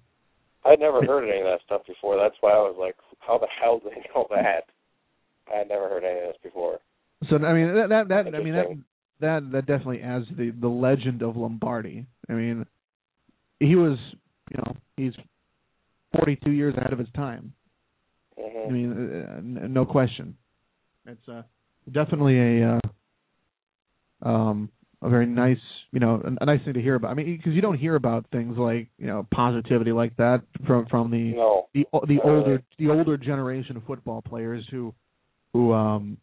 I'd 0.64 0.80
never 0.80 1.02
heard 1.02 1.28
any 1.28 1.40
of 1.40 1.46
that 1.46 1.60
stuff 1.64 1.82
before. 1.86 2.16
That's 2.16 2.34
why 2.40 2.50
I 2.50 2.58
was 2.58 2.76
like, 2.78 2.96
how 3.20 3.38
the 3.38 3.46
hell 3.60 3.78
do 3.78 3.90
they 3.90 4.02
know 4.14 4.26
that? 4.30 4.64
I 5.52 5.58
had 5.58 5.68
never 5.68 5.88
heard 5.88 6.04
any 6.04 6.18
of 6.20 6.26
this 6.26 6.42
before. 6.42 6.78
So 7.28 7.36
I 7.36 7.52
mean 7.52 7.74
that 7.74 7.88
that, 7.88 8.08
that 8.08 8.34
I 8.34 8.42
mean 8.42 8.54
that 8.54 8.66
that 9.20 9.52
that 9.52 9.66
definitely 9.66 10.02
adds 10.02 10.26
the 10.36 10.50
the 10.50 10.68
legend 10.68 11.22
of 11.22 11.36
Lombardi. 11.36 12.06
I 12.28 12.32
mean, 12.32 12.66
he 13.58 13.74
was 13.76 13.98
you 14.50 14.58
know 14.58 14.76
he's 14.96 15.12
42 16.16 16.50
years 16.50 16.74
ahead 16.76 16.92
of 16.92 16.98
his 16.98 17.08
time. 17.14 17.52
hmm 18.38 18.68
I 18.68 18.70
mean, 18.70 18.92
uh, 18.92 19.36
n- 19.38 19.72
no 19.72 19.84
question. 19.84 20.36
It's 21.06 21.28
uh, 21.28 21.42
definitely 21.90 22.38
a 22.38 22.76
uh, 22.76 24.28
um, 24.28 24.70
a 25.02 25.08
very 25.08 25.26
nice, 25.26 25.58
you 25.92 26.00
know, 26.00 26.22
a, 26.22 26.42
a 26.42 26.46
nice 26.46 26.62
thing 26.64 26.74
to 26.74 26.82
hear 26.82 26.94
about. 26.94 27.10
I 27.10 27.14
mean, 27.14 27.36
because 27.36 27.54
you 27.54 27.62
don't 27.62 27.78
hear 27.78 27.94
about 27.94 28.26
things 28.32 28.56
like 28.58 28.88
you 28.98 29.06
know 29.06 29.26
positivity 29.32 29.92
like 29.92 30.16
that 30.16 30.42
from 30.66 30.86
from 30.86 31.10
the 31.10 31.32
No. 31.32 31.68
the 31.74 31.86
the 32.06 32.20
Uh, 32.20 32.28
older 32.28 32.62
the 32.78 32.90
older 32.90 33.16
generation 33.16 33.76
of 33.76 33.84
football 33.84 34.20
players 34.22 34.66
who 34.70 34.94
who 35.52 35.72
um 35.72 36.18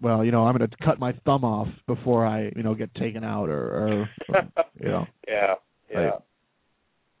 well 0.00 0.24
you 0.24 0.30
know 0.30 0.46
I'm 0.46 0.56
going 0.56 0.70
to 0.70 0.76
cut 0.84 1.00
my 1.00 1.12
thumb 1.24 1.44
off 1.44 1.68
before 1.86 2.24
I 2.24 2.52
you 2.54 2.62
know 2.62 2.74
get 2.74 2.94
taken 2.94 3.24
out 3.24 3.48
or, 3.48 3.64
or, 3.64 4.10
or 4.28 4.50
you 4.80 4.88
know 4.88 5.06
yeah. 5.28 5.54
Yeah. 5.90 5.98
Right. 5.98 6.12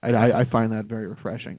I, 0.06 0.10
I 0.10 0.40
I 0.40 0.44
find 0.50 0.72
that 0.72 0.84
very 0.86 1.06
refreshing. 1.06 1.58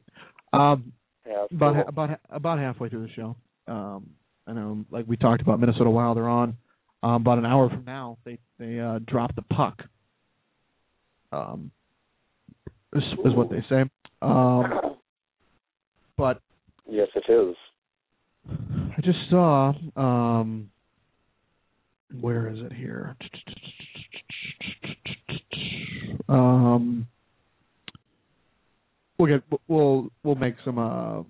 Um, 0.54 0.94
Yeah. 1.28 1.46
about 1.52 1.74
cool. 1.76 1.84
about 1.88 2.20
about 2.30 2.60
halfway 2.60 2.90
through 2.90 3.06
the 3.08 3.14
show. 3.14 3.36
Um, 3.68 4.12
I 4.46 4.54
know, 4.54 4.86
like 4.90 5.06
we 5.08 5.18
talked 5.18 5.42
about 5.42 5.60
Minnesota 5.60 5.90
Wild, 5.90 6.18
they're 6.18 6.30
on. 6.30 6.56
Um, 7.04 7.16
about 7.16 7.38
an 7.38 7.46
hour 7.46 7.70
from 7.70 7.84
now, 7.86 8.18
they 8.24 8.38
they 8.58 8.80
uh, 8.80 9.00
drop 9.06 9.36
the 9.36 9.42
puck. 9.42 9.84
Um, 11.32 11.72
is, 12.94 13.04
is 13.26 13.36
what 13.36 13.50
they 13.50 13.64
say. 13.70 13.84
Um, 14.22 14.96
but 16.18 16.42
yes, 16.90 17.10
it 17.16 17.30
is. 17.32 17.56
I 18.50 19.02
just 19.04 19.20
saw. 19.30 19.74
Um, 19.96 20.70
where 22.22 22.50
is 22.50 22.60
it 22.62 22.72
here? 22.72 23.18
Um, 26.30 27.08
we'll 29.18 29.28
get 29.28 29.60
we'll 29.68 30.10
we'll 30.24 30.36
make 30.36 30.56
some. 30.64 30.78
Uh, 30.78 31.24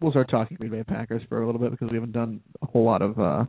we'll 0.00 0.12
start 0.12 0.30
talking 0.30 0.56
Green 0.58 0.72
Bay 0.72 0.84
Packers 0.84 1.22
for 1.28 1.42
a 1.42 1.46
little 1.46 1.60
bit 1.60 1.70
because 1.70 1.90
we 1.90 1.96
haven't 1.96 2.12
done 2.12 2.40
a 2.62 2.66
whole 2.66 2.84
lot 2.84 3.02
of 3.02 3.18
uh, 3.18 3.44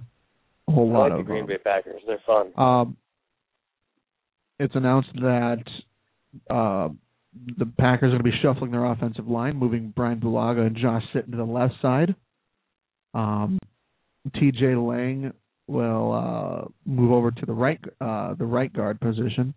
a 0.67 0.71
whole 0.71 0.89
I 0.91 0.97
lot 0.97 1.03
like 1.03 1.13
the 1.13 1.19
of. 1.19 1.25
Green 1.25 1.41
um, 1.41 1.47
Bay 1.47 1.57
Packers. 1.57 2.01
They're 2.05 2.21
fun. 2.25 2.51
um, 2.57 2.97
it's 4.59 4.75
announced 4.75 5.09
that 5.15 5.63
uh, 6.49 6.89
the 7.57 7.65
Packers 7.77 8.13
are 8.13 8.17
going 8.17 8.19
to 8.19 8.23
be 8.23 8.39
shuffling 8.41 8.71
their 8.71 8.85
offensive 8.85 9.27
line, 9.27 9.57
moving 9.57 9.91
Brian 9.95 10.19
Bulaga 10.19 10.65
and 10.65 10.77
Josh 10.77 11.03
Sitton 11.13 11.31
to 11.31 11.37
the 11.37 11.43
left 11.43 11.73
side. 11.81 12.15
Um, 13.13 13.59
T.J. 14.39 14.75
Lang 14.75 15.33
will 15.67 16.13
uh, 16.13 16.67
move 16.85 17.11
over 17.11 17.31
to 17.31 17.45
the 17.45 17.53
right 17.53 17.79
uh, 17.99 18.33
the 18.35 18.45
right 18.45 18.71
guard 18.71 18.99
position, 18.99 19.53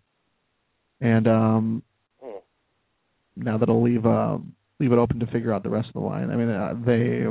and 1.01 1.27
um. 1.27 1.83
Now 3.39 3.57
that'll 3.57 3.81
leave 3.81 4.05
uh, 4.05 4.37
leave 4.79 4.91
it 4.91 4.97
open 4.97 5.19
to 5.19 5.27
figure 5.27 5.53
out 5.53 5.63
the 5.63 5.69
rest 5.69 5.87
of 5.87 5.93
the 5.93 5.99
line. 5.99 6.29
I 6.29 6.35
mean, 6.35 6.49
uh, 6.49 6.73
they 6.85 7.25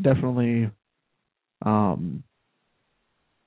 definitely, 0.00 0.70
um, 1.64 2.22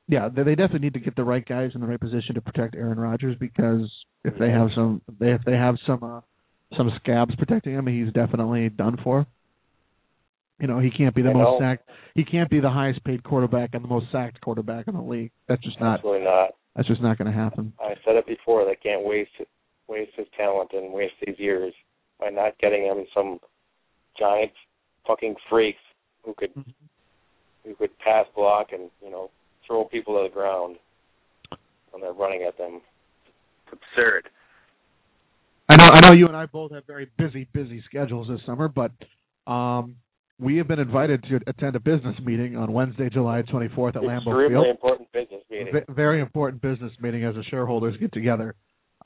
yeah, 0.07 0.29
they, 0.33 0.43
they 0.43 0.55
definitely 0.55 0.79
need 0.79 0.93
to 0.93 0.99
get 0.99 1.15
the 1.15 1.23
right 1.23 1.45
guys 1.45 1.71
in 1.73 1.81
the 1.81 1.87
right 1.87 1.99
position 1.99 2.35
to 2.35 2.41
protect 2.41 2.75
Aaron 2.75 2.99
Rodgers 2.99 3.37
because 3.39 3.89
if 4.23 4.37
they 4.39 4.49
have 4.49 4.69
some, 4.75 5.01
they 5.19 5.31
if 5.31 5.41
they 5.45 5.53
have 5.53 5.75
some 5.85 6.03
uh, 6.03 6.21
some 6.77 6.91
scabs 7.01 7.35
protecting 7.35 7.73
him, 7.73 7.87
he's 7.87 8.13
definitely 8.13 8.69
done 8.69 8.97
for. 9.03 9.25
You 10.59 10.67
know, 10.67 10.79
he 10.79 10.89
can't 10.89 11.13
be 11.13 11.21
the 11.21 11.29
I 11.29 11.33
most 11.33 11.59
know. 11.59 11.67
sacked. 11.67 11.89
He 12.13 12.23
can't 12.23 12.49
be 12.49 12.61
the 12.61 12.69
highest 12.69 13.03
paid 13.03 13.23
quarterback 13.23 13.71
and 13.73 13.83
the 13.83 13.89
most 13.89 14.05
sacked 14.11 14.39
quarterback 14.39 14.87
in 14.87 14.93
the 14.93 15.01
league. 15.01 15.31
That's 15.49 15.61
just 15.63 15.79
not. 15.81 15.95
Absolutely 15.95 16.23
not. 16.23 16.51
That's 16.75 16.87
just 16.87 17.01
not 17.01 17.17
going 17.17 17.31
to 17.31 17.37
happen. 17.37 17.73
I 17.79 17.95
said 18.05 18.15
it 18.15 18.25
before. 18.25 18.65
They 18.65 18.75
can't 18.75 19.05
waste 19.05 19.31
waste 19.87 20.11
his 20.15 20.27
talent 20.37 20.71
and 20.73 20.93
waste 20.93 21.13
these 21.25 21.35
years 21.37 21.73
by 22.19 22.29
not 22.29 22.57
getting 22.59 22.83
him 22.83 23.05
some 23.13 23.39
giant 24.17 24.51
fucking 25.07 25.35
freaks 25.49 25.79
who 26.23 26.33
could 26.33 26.51
who 27.63 27.75
could 27.75 27.97
pass 27.99 28.25
block 28.35 28.67
and 28.71 28.89
you 29.03 29.09
know 29.09 29.29
throw 29.67 29.85
people 29.85 30.15
to 30.15 30.29
the 30.29 30.33
ground 30.33 30.77
when 31.91 32.01
they're 32.01 32.13
running 32.13 32.43
at 32.43 32.57
them. 32.57 32.81
It's 33.67 33.81
absurd. 33.93 34.29
I 35.69 35.75
know 35.77 35.85
I 35.85 35.99
know 35.99 36.11
you 36.11 36.27
and 36.27 36.35
I 36.35 36.45
both 36.45 36.71
have 36.71 36.85
very 36.85 37.09
busy, 37.17 37.47
busy 37.53 37.83
schedules 37.85 38.27
this 38.27 38.39
summer, 38.45 38.67
but 38.67 38.91
um 39.51 39.95
we 40.37 40.57
have 40.57 40.67
been 40.67 40.79
invited 40.79 41.23
to 41.29 41.39
attend 41.47 41.77
a 41.77 41.79
business 41.79 42.15
meeting 42.21 42.57
on 42.57 42.73
Wednesday, 42.73 43.09
July 43.09 43.41
24th 43.43 43.95
at 43.95 44.01
Lambeau 44.01 44.23
Field. 44.23 44.27
Extremely 44.27 44.49
Field. 44.49 44.67
important 44.67 45.11
business 45.13 45.41
meeting. 45.49 45.73
V- 45.73 45.93
very 45.93 46.19
important 46.19 46.61
business 46.61 46.91
meeting 46.99 47.23
as 47.23 47.35
the 47.35 47.43
shareholders 47.45 47.95
get 48.01 48.11
together. 48.11 48.53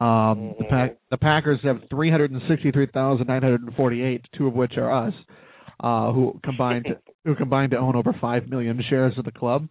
Um, 0.02 0.56
the, 0.58 0.64
pack, 0.70 0.96
the 1.12 1.18
Packers 1.18 1.60
have 1.64 1.82
363,948, 1.90 4.26
two 4.38 4.48
of 4.48 4.54
which 4.54 4.78
are 4.78 5.08
us, 5.08 5.14
uh, 5.82 6.14
who 6.14 6.40
combined 6.44 6.88
who 7.26 7.36
combined 7.36 7.72
to 7.72 7.78
own 7.78 7.98
over 7.98 8.16
five 8.22 8.48
million 8.48 8.82
shares 8.90 9.14
of 9.18 9.26
the 9.26 9.32
club. 9.32 9.68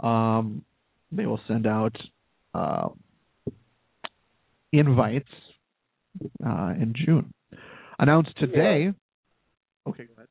Um, 0.00 0.62
they 1.10 1.24
will 1.24 1.40
send 1.48 1.66
out 1.66 1.96
uh, 2.54 2.88
invites 4.72 5.30
uh, 6.44 6.74
in 6.78 6.92
June. 6.94 7.32
Announced 7.98 8.36
today. 8.38 8.92
Okay, 9.86 10.04
go 10.04 10.12
ahead. 10.16 10.28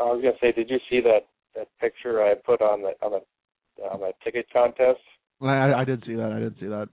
I 0.00 0.04
was 0.04 0.22
gonna 0.22 0.36
say, 0.40 0.52
did 0.52 0.70
you 0.70 0.78
see 0.88 1.02
that 1.02 1.26
that 1.54 1.68
picture 1.80 2.22
I 2.22 2.32
put 2.34 2.62
on 2.62 2.80
the 2.82 2.92
on 3.04 3.12
the 3.12 3.20
on 3.84 4.00
the 4.00 4.12
ticket 4.24 4.46
contest? 4.52 5.00
I, 5.42 5.74
I 5.74 5.84
did 5.84 6.02
see 6.06 6.14
that. 6.14 6.32
I 6.32 6.38
did 6.38 6.54
see 6.58 6.66
that. 6.66 6.88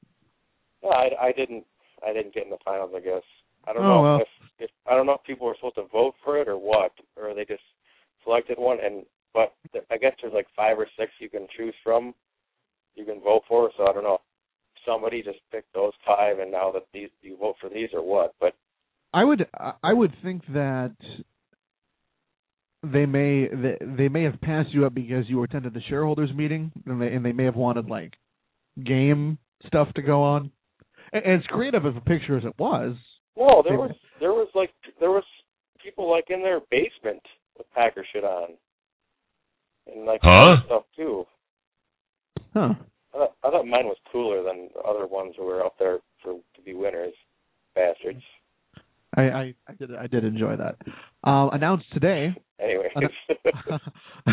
No, 0.84 0.90
I, 0.90 1.10
I 1.22 1.32
didn't. 1.32 1.66
I 2.06 2.14
didn't 2.14 2.34
get 2.34 2.46
in 2.46 2.50
the 2.50 2.58
finals. 2.64 2.92
I 2.96 3.00
guess. 3.02 3.24
I 3.68 3.74
don't 3.74 3.84
Oh, 3.84 3.88
know 3.88 4.02
well. 4.02 4.22
if, 4.22 4.28
if 4.60 4.70
I 4.90 4.96
don't 4.96 5.06
know 5.06 5.14
if 5.14 5.24
people 5.24 5.48
were 5.48 5.56
supposed 5.56 5.76
to 5.76 5.88
vote 5.92 6.16
for 6.24 6.40
it 6.40 6.48
or 6.48 6.58
what, 6.58 6.92
or 7.18 7.34
they 7.34 7.46
just 7.46 7.64
selected 8.24 8.58
one. 8.58 8.78
And 8.84 9.06
but 9.34 9.54
I 9.92 9.98
guess 9.98 10.14
there's 10.22 10.34
like 10.34 10.48
five 10.56 10.78
or 10.80 10.88
six 10.98 11.12
you 11.20 11.30
can 11.30 11.48
choose 11.58 11.76
from. 11.84 12.14
You 12.96 13.06
can 13.06 13.20
vote 13.22 13.44
for. 13.48 13.72
So 13.78 13.88
I 13.88 13.94
don't 13.94 14.04
know. 14.04 14.20
Somebody 14.86 15.22
just 15.22 15.40
picked 15.52 15.74
those 15.74 15.92
five, 16.08 16.40
and 16.40 16.52
now 16.52 16.72
that 16.72 16.84
these 16.94 17.10
you 17.22 17.38
vote 17.38 17.56
for 17.60 17.70
these 17.70 17.90
or 17.94 18.02
what? 18.02 18.34
But 18.40 18.54
I 19.14 19.24
would 19.24 19.46
I 19.84 19.94
would 19.94 20.14
think 20.24 20.44
that 20.54 20.96
they 22.84 23.06
may 23.06 23.48
they, 23.48 23.78
they 23.98 24.08
may 24.08 24.24
have 24.24 24.40
passed 24.42 24.70
you 24.74 24.86
up 24.86 24.94
because 24.94 25.26
you 25.28 25.44
attended 25.44 25.74
the 25.74 25.82
shareholders 25.90 26.32
meeting 26.34 26.72
and 26.86 27.02
they 27.02 27.08
and 27.08 27.26
they 27.26 27.34
may 27.34 27.44
have 27.44 27.56
wanted 27.56 27.90
like 27.90 28.14
game 28.84 29.38
stuff 29.68 29.90
to 29.96 30.02
go 30.02 30.24
on. 30.24 30.52
And, 31.14 31.26
and 31.26 31.42
as 31.42 31.48
creative 31.48 31.86
of 31.86 31.96
a 31.96 32.02
picture 32.02 32.38
as 32.38 32.46
it 32.46 32.58
was, 32.60 32.96
no, 33.38 33.64
there 33.64 33.78
was 33.78 33.92
there 34.20 34.34
was 34.34 34.50
like 34.56 34.72
there 35.00 35.12
was 35.12 35.24
people 35.84 36.10
like 36.10 36.26
in 36.30 36.42
their 36.42 36.60
basement 36.72 37.22
with 37.58 37.68
Packer 37.74 38.06
shit 38.14 38.24
on, 38.24 38.50
and 39.92 40.06
like 40.06 40.20
Huh? 40.24 40.58
stuff 40.66 40.84
too. 40.96 41.26
huh? 42.54 42.74
I 43.14 43.18
thought, 43.18 43.36
I 43.44 43.50
thought 43.50 43.66
mine 43.66 43.86
was 43.86 43.98
cooler 44.12 44.44
than 44.44 44.70
the 44.74 44.82
other 44.82 45.08
ones 45.08 45.34
who 45.38 45.46
were 45.46 45.64
out 45.64 45.74
there 45.80 46.00
for 46.22 46.34
to 46.34 46.62
be 46.64 46.74
winners, 46.74 47.14
bastards. 47.76 48.22
I, 49.18 49.22
I 49.24 49.54
I 49.68 49.74
did 49.80 49.96
I 49.96 50.08
did 50.08 50.24
enjoy 50.24 50.56
that. 50.58 50.76
Um, 51.24 51.50
announced 51.54 51.86
today 51.94 52.36
Anyway, 52.62 52.90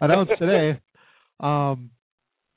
announced 0.00 0.32
today, 0.38 0.80
um, 1.40 1.90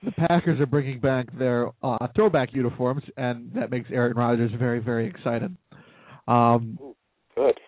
the 0.06 0.12
Packers 0.12 0.60
are 0.60 0.66
bringing 0.66 1.00
back 1.00 1.28
their 1.38 1.70
uh, 1.84 2.08
throwback 2.16 2.54
uniforms, 2.54 3.04
and 3.18 3.52
that 3.54 3.72
makes 3.72 3.90
Aaron 3.92 4.16
Rodgers 4.16 4.52
very, 4.58 4.80
very 4.80 5.08
excited. 5.08 5.56
Um, 6.28 6.78
good. 7.36 7.60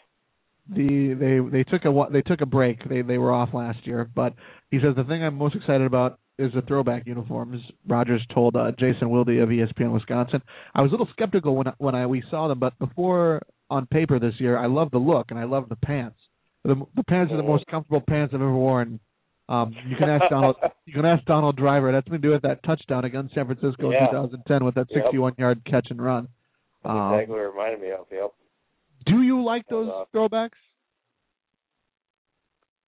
the 0.69 1.13
they 1.19 1.58
they 1.58 1.63
took 1.63 1.86
a 1.86 2.08
they 2.12 2.21
took 2.21 2.41
a 2.41 2.45
break. 2.45 2.88
They 2.88 3.02
they 3.02 3.17
were 3.17 3.34
off 3.34 3.50
last 3.54 3.86
year, 3.86 4.10
but 4.15 4.34
he 4.71 4.80
says 4.80 4.95
the 4.95 5.04
thing 5.04 5.23
I'm 5.23 5.36
most 5.36 5.56
excited 5.56 5.86
about 5.86 6.19
is 6.39 6.52
the 6.54 6.62
throwback 6.62 7.08
uniforms. 7.08 7.62
Rodgers 7.88 8.21
told 8.34 8.56
uh, 8.56 8.71
Jason 8.80 9.10
Wilde 9.10 9.30
of 9.30 9.50
ESPN 9.50 9.91
Wisconsin. 9.91 10.41
I 10.76 10.82
was 10.82 10.89
a 10.89 10.93
little 10.93 11.10
skeptical 11.12 11.56
when 11.56 11.67
I, 11.67 11.73
when 11.80 11.95
I 11.95 12.06
we 12.06 12.23
saw 12.30 12.47
them, 12.47 12.60
but 12.60 12.78
before 12.80 13.41
on 13.69 13.86
paper 13.88 14.19
this 14.19 14.36
year, 14.39 14.58
I 14.58 14.67
love 14.67 14.91
the 14.91 15.00
look 15.00 15.28
and 15.32 15.39
I 15.39 15.43
love 15.45 15.69
the 15.69 15.76
pants. 15.76 16.17
The 16.63 16.76
the 16.95 17.04
pants 17.04 17.32
are 17.34 17.38
the 17.38 17.43
most 17.43 17.65
comfortable 17.67 18.04
pants 18.08 18.34
I've 18.34 18.41
ever 18.41 18.54
worn. 18.54 19.00
Um, 19.50 19.74
you 19.88 19.96
can 19.96 20.10
ask 20.10 20.26
Donald. 20.30 20.56
You 20.86 20.94
can 20.94 21.06
ask 21.06 21.24
Donald 21.26 21.58
Driver. 21.58 21.92
That's 21.92 22.08
me 22.08 22.18
doing 22.18 22.40
that 22.44 22.64
touchdown 22.64 23.04
against 23.06 23.34
San 23.36 23.46
Francisco 23.46 23.92
Yeah. 23.92 24.06
in 24.06 24.12
2010 24.12 24.64
with 24.66 24.76
that 24.76 24.88
Yep. 24.90 25.04
61 25.04 25.34
yard 25.38 25.62
catch 25.66 25.88
and 25.90 26.02
run. 26.02 26.30
That's 26.84 26.92
Um, 26.96 27.14
exactly 27.14 27.36
what 27.36 27.42
it 27.42 27.48
reminded 27.50 27.82
me 27.82 27.92
of. 27.92 28.06
Yep. 28.12 28.32
do 29.06 29.22
you 29.22 29.42
like 29.44 29.68
those 29.68 29.90
Uh, 29.90 30.06
throwbacks? 30.14 30.58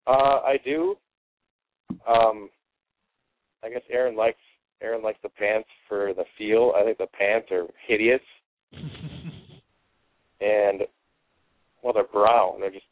Uh, 0.07 0.41
I 0.45 0.59
do. 0.65 0.97
Um, 2.07 2.51
I 3.63 3.71
guess 3.71 3.83
Aaron 3.91 4.15
likes 4.17 4.39
Aaron 4.83 5.03
likes 5.03 5.19
the 5.23 5.31
pants 5.31 5.69
for 5.89 6.13
the 6.13 6.25
feel. 6.37 6.73
I 6.77 6.85
think 6.85 6.99
the 6.99 7.07
pants 7.07 7.51
are 7.51 7.67
hideous, 7.87 8.21
and 10.41 10.83
well, 11.83 11.95
they're 11.95 12.05
brown. 12.05 12.61
They're 12.61 12.71
just 12.71 12.85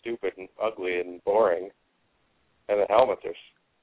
stupid 0.00 0.32
and 0.38 0.48
ugly 0.62 0.98
and 1.00 1.22
boring. 1.24 1.70
And 2.70 2.80
the 2.80 2.86
helmets 2.88 3.22
are 3.24 3.34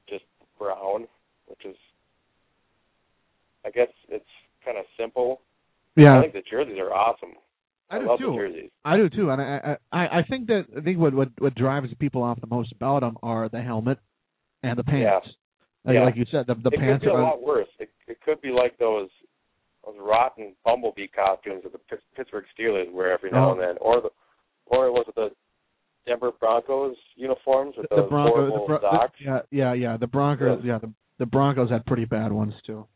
just 0.09 0.23
brown, 0.57 1.07
which 1.47 1.65
is, 1.65 1.75
I 3.65 3.69
guess, 3.69 3.89
it's 4.09 4.25
kind 4.63 4.77
of 4.77 4.85
simple. 4.97 5.41
Yeah. 5.95 6.17
I 6.17 6.21
think 6.21 6.33
the 6.33 6.41
jerseys 6.49 6.77
are 6.79 6.93
awesome. 6.93 7.33
I 7.89 7.99
do 7.99 8.07
love 8.07 8.19
too. 8.19 8.69
I 8.83 8.97
do 8.97 9.09
too, 9.09 9.29
and 9.29 9.41
I 9.41 9.77
I 9.93 9.97
I 10.03 10.19
I 10.19 10.23
think 10.29 10.47
that 10.47 10.65
I 10.77 10.81
think 10.81 10.99
what 10.99 11.13
what 11.13 11.29
what 11.39 11.55
drives 11.55 11.87
people 11.99 12.21
off 12.21 12.39
the 12.41 12.47
most 12.47 12.71
about 12.73 12.99
them 12.99 13.17
are 13.23 13.47
the 13.47 13.61
helmet 13.61 13.97
and 14.61 14.77
the 14.77 14.83
pants. 14.83 15.25
Uh, 15.25 15.31
like, 15.85 15.93
Yeah. 15.95 16.03
like 16.03 16.15
you 16.17 16.25
said, 16.29 16.47
the 16.47 16.55
the 16.55 16.69
it 16.73 16.79
pants 16.79 17.03
could 17.05 17.11
be 17.11 17.15
a 17.15 17.19
lot 17.21 17.41
worse. 17.41 17.69
It, 17.79 17.89
it 18.07 18.17
could 18.25 18.41
be 18.41 18.49
like 18.49 18.77
those 18.77 19.07
those 19.85 19.95
rotten 20.01 20.53
bumblebee 20.65 21.07
costumes 21.07 21.63
that 21.63 21.71
the 21.71 21.79
Pittsburgh 22.15 22.43
Steelers 22.59 22.91
wear 22.91 23.11
every 23.13 23.31
now 23.31 23.49
Oh. 23.49 23.51
and 23.53 23.61
then, 23.61 23.75
or 23.79 24.01
the 24.01 24.09
or 24.65 24.87
it 24.87 24.91
was 24.91 25.05
it 25.07 25.15
the 25.15 25.29
Denver 26.07 26.31
Broncos 26.39 26.95
uniforms 27.15 27.75
with 27.77 27.87
the 27.89 27.95
those 27.97 28.09
Broncos, 28.09 28.49
horrible 28.49 28.67
the, 28.67 28.79
socks? 28.81 29.13
the, 29.19 29.25
yeah, 29.25 29.39
yeah, 29.51 29.73
yeah. 29.73 29.97
The 29.97 30.07
Broncos, 30.07 30.61
yeah, 30.63 30.79
the 30.79 30.91
the 31.19 31.25
Broncos 31.25 31.69
had 31.69 31.85
pretty 31.85 32.05
bad 32.05 32.31
ones 32.31 32.53
too. 32.65 32.87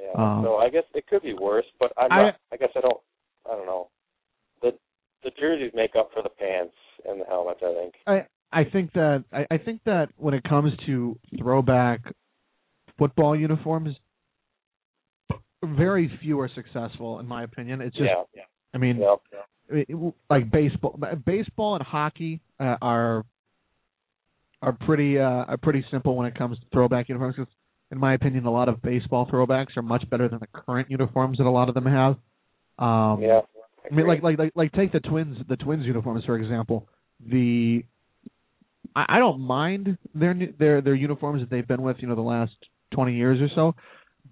Yeah. 0.00 0.10
Um, 0.16 0.42
so 0.44 0.56
I 0.56 0.68
guess 0.70 0.84
it 0.94 1.06
could 1.06 1.22
be 1.22 1.34
worse, 1.34 1.64
but 1.78 1.92
I'm 1.96 2.12
I- 2.12 2.22
not, 2.22 2.36
I 2.52 2.56
guess 2.56 2.70
I 2.76 2.80
don't. 2.80 2.98
I 3.50 3.54
don't 3.56 3.66
know. 3.66 3.88
The 4.62 4.72
the 5.24 5.30
jerseys 5.38 5.72
make 5.74 5.92
up 5.98 6.10
for 6.12 6.22
the 6.22 6.28
pants 6.28 6.74
and 7.06 7.20
the 7.20 7.24
helmets. 7.24 7.60
I 7.62 7.74
think. 7.74 7.94
I 8.06 8.26
I 8.52 8.64
think 8.64 8.92
that 8.92 9.24
I, 9.32 9.46
I 9.50 9.58
think 9.58 9.80
that 9.86 10.08
when 10.16 10.34
it 10.34 10.42
comes 10.44 10.72
to 10.86 11.18
throwback 11.38 12.00
football 12.98 13.34
uniforms, 13.36 13.96
very 15.64 16.10
few 16.20 16.40
are 16.40 16.50
successful 16.54 17.20
in 17.20 17.26
my 17.26 17.44
opinion. 17.44 17.80
It's 17.80 17.96
just, 17.96 18.06
yeah. 18.06 18.22
Yeah. 18.34 18.42
I 18.74 18.78
mean, 18.78 19.00
it- 19.68 19.88
it- 19.88 20.14
like 20.28 20.50
baseball, 20.50 20.98
baseball 21.24 21.76
and 21.76 21.84
hockey 21.84 22.40
uh, 22.60 22.76
are 22.82 23.24
are 24.62 24.72
pretty 24.72 25.18
uh, 25.18 25.22
are 25.48 25.56
pretty 25.56 25.84
simple 25.90 26.16
when 26.16 26.26
it 26.26 26.34
comes 26.34 26.58
to 26.58 26.64
throwback 26.72 27.08
uniforms. 27.08 27.36
'cause 27.36 27.46
in 27.90 27.98
my 27.98 28.14
opinion, 28.14 28.44
a 28.44 28.50
lot 28.50 28.68
of 28.68 28.80
baseball 28.82 29.26
throwbacks 29.26 29.76
are 29.76 29.82
much 29.82 30.08
better 30.10 30.28
than 30.28 30.38
the 30.38 30.46
current 30.48 30.90
uniforms 30.90 31.38
that 31.38 31.46
a 31.46 31.50
lot 31.50 31.68
of 31.68 31.74
them 31.74 31.86
have. 31.86 32.16
Um, 32.78 33.20
Yeah. 33.22 33.40
I 33.90 33.94
mean, 33.94 34.06
like, 34.06 34.22
like, 34.22 34.38
like, 34.38 34.52
like, 34.54 34.72
take 34.72 34.92
the 34.92 35.00
twins, 35.00 35.38
the 35.48 35.56
twins 35.56 35.84
uniforms 35.86 36.24
for 36.24 36.36
example. 36.36 36.86
The, 37.18 37.84
I, 38.94 39.16
I 39.16 39.18
don't 39.18 39.40
mind 39.40 39.96
their 40.14 40.34
their 40.34 40.80
their 40.82 40.94
uniforms 40.94 41.40
that 41.40 41.50
they've 41.50 41.66
been 41.66 41.82
with, 41.82 41.96
you 42.00 42.06
know, 42.08 42.14
the 42.14 42.20
last 42.20 42.52
twenty 42.92 43.14
years 43.14 43.40
or 43.40 43.48
so. 43.54 43.74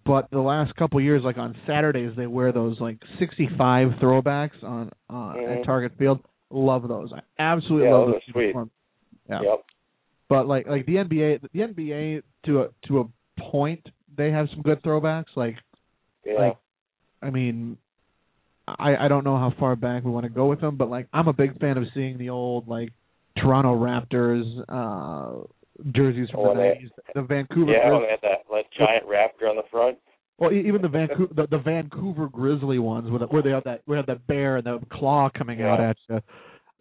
But 0.04 0.30
the 0.30 0.40
last 0.40 0.74
couple 0.76 1.00
years, 1.00 1.22
like 1.24 1.38
on 1.38 1.56
Saturdays, 1.66 2.14
they 2.16 2.26
wear 2.26 2.52
those 2.52 2.78
like 2.80 2.98
sixty-five 3.18 3.92
throwbacks 4.00 4.62
on 4.62 4.90
uh, 5.10 5.34
Mhm. 5.34 5.58
at 5.60 5.64
Target 5.64 5.92
Field. 5.98 6.20
Love 6.50 6.88
those. 6.88 7.12
I 7.12 7.20
absolutely 7.38 7.88
Yeah, 7.88 7.94
love 7.94 8.06
those 8.06 8.14
those 8.14 8.22
sweet. 8.32 8.42
uniforms. 8.42 8.70
Yeah. 9.28 9.40
Yep. 9.42 9.64
But 10.28 10.46
like 10.46 10.66
like 10.66 10.86
the 10.86 10.96
NBA, 10.96 11.40
the 11.52 11.60
NBA 11.60 12.22
to 12.46 12.62
a 12.62 12.68
to 12.88 13.00
a 13.00 13.40
point, 13.50 13.86
they 14.16 14.30
have 14.30 14.48
some 14.50 14.62
good 14.62 14.82
throwbacks. 14.82 15.26
Like 15.36 15.56
Yeah. 16.24 16.34
like 16.34 16.56
I 17.22 17.30
mean, 17.30 17.76
I 18.66 18.96
I 18.96 19.08
don't 19.08 19.24
know 19.24 19.36
how 19.36 19.52
far 19.58 19.76
back 19.76 20.04
we 20.04 20.10
want 20.10 20.24
to 20.24 20.30
go 20.30 20.46
with 20.46 20.60
them, 20.60 20.76
but 20.76 20.88
like 20.90 21.06
I'm 21.12 21.28
a 21.28 21.32
big 21.32 21.58
fan 21.60 21.76
of 21.76 21.84
seeing 21.94 22.16
the 22.18 22.30
old 22.30 22.66
like 22.68 22.90
Toronto 23.36 23.74
Raptors 23.76 24.44
uh 24.68 25.44
jerseys 25.92 26.28
from 26.30 26.40
Oh, 26.40 26.54
the 26.54 26.60
nineties, 26.60 26.90
the 27.14 27.22
Vancouver. 27.22 27.72
yeah. 27.72 27.90
They 28.00 28.10
had 28.10 28.20
that 28.22 28.44
like 28.50 28.66
giant 28.76 29.04
raptor 29.06 29.48
on 29.48 29.56
the 29.56 29.62
front. 29.70 29.98
Well, 30.38 30.52
even 30.52 30.82
the 30.82 30.88
Vancouver 30.88 31.34
the, 31.34 31.46
the 31.48 31.58
Vancouver 31.58 32.28
Grizzly 32.28 32.78
ones 32.78 33.10
with 33.10 33.22
where 33.30 33.42
they 33.42 33.50
have 33.50 33.64
that 33.64 33.82
where 33.86 33.96
they 33.96 34.12
have 34.12 34.18
that 34.18 34.26
bear 34.26 34.58
and 34.58 34.66
the 34.66 34.80
claw 34.92 35.28
coming 35.36 35.62
out 35.62 35.80
at 35.80 35.96
you, 36.08 36.20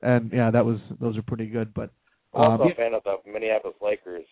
and 0.01 0.31
yeah, 0.31 0.51
that 0.51 0.65
was 0.65 0.77
those 0.99 1.17
are 1.17 1.23
pretty 1.23 1.47
good. 1.47 1.73
But 1.73 1.89
I'm 2.33 2.51
also 2.51 2.63
um, 2.65 2.71
a 2.71 2.75
fan 2.75 2.93
of 2.93 3.03
the 3.03 3.17
Minneapolis 3.31 3.75
Lakers. 3.81 4.25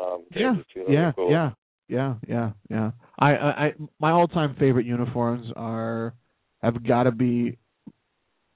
Um, 0.00 0.24
yeah, 0.34 0.52
jerseys 0.52 0.64
too. 0.74 0.84
Those 0.86 0.94
yeah, 0.94 1.12
cool. 1.14 1.30
yeah, 1.30 1.50
yeah, 1.88 2.14
yeah, 2.26 2.50
yeah. 2.70 2.90
I, 3.18 3.34
I, 3.34 3.50
I, 3.66 3.72
my 4.00 4.10
all-time 4.10 4.56
favorite 4.58 4.86
uniforms 4.86 5.46
are 5.54 6.14
have 6.62 6.84
got 6.86 7.04
to 7.04 7.12
be. 7.12 7.58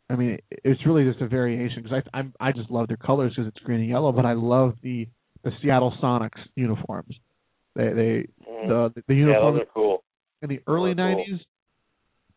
I 0.09 0.17
mean, 0.17 0.39
it's 0.51 0.81
really 0.87 1.05
just 1.05 1.21
a 1.21 1.29
variation 1.29 1.83
because 1.83 2.03
I, 2.13 2.19
I'm, 2.19 2.33
I 2.41 2.53
just 2.53 2.71
love 2.71 2.89
their 2.89 2.97
colors 2.97 3.33
because 3.37 3.49
it's 3.49 3.63
green 3.65 3.81
and 3.81 3.89
yellow. 3.89 4.13
But 4.13 4.25
I 4.25 4.33
love 4.33 4.75
the 4.83 5.09
the 5.45 5.51
Seattle 5.63 5.95
Sonics 6.03 6.41
uniforms. 6.55 7.15
They, 7.75 7.93
they, 7.93 8.29
Mhm. 8.49 8.69
the 8.95 9.03
the 9.07 9.15
yeah, 9.15 9.21
uniforms 9.21 9.59
those 9.59 9.63
are 9.63 9.71
cool. 9.75 10.03
In 10.51 10.57
the 10.57 10.63
early 10.67 10.95
cool. 10.95 11.05
'90s, 11.05 11.41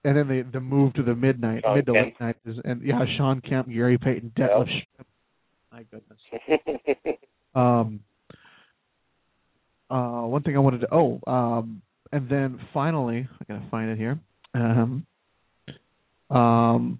and 0.03 0.17
then 0.17 0.27
the 0.27 0.41
the 0.53 0.59
move 0.59 0.93
to 0.95 1.03
the 1.03 1.13
midnight, 1.13 1.63
mid 1.75 1.85
to 1.85 1.93
late 1.93 2.17
Kemp. 2.17 2.37
'90s, 2.45 2.61
and 2.65 2.81
yeah, 2.81 2.99
Shawn 3.17 3.41
Kemp, 3.41 3.69
Gary 3.69 3.97
Payton, 3.97 4.33
Detlef. 4.37 4.67
Yep. 4.97 5.07
My 5.71 5.83
goodness. 5.83 6.19
Um, 7.55 8.01
uh, 9.89 10.21
one 10.21 10.43
thing 10.43 10.55
I 10.55 10.59
wanted 10.59 10.81
to 10.81 10.87
oh, 10.93 11.19
um, 11.25 11.81
and 12.11 12.29
then 12.29 12.59
finally, 12.73 13.27
I 13.41 13.53
gotta 13.53 13.67
find 13.71 13.89
it 13.89 13.97
here. 13.97 14.19
Um, 14.53 15.05
um, 16.29 16.99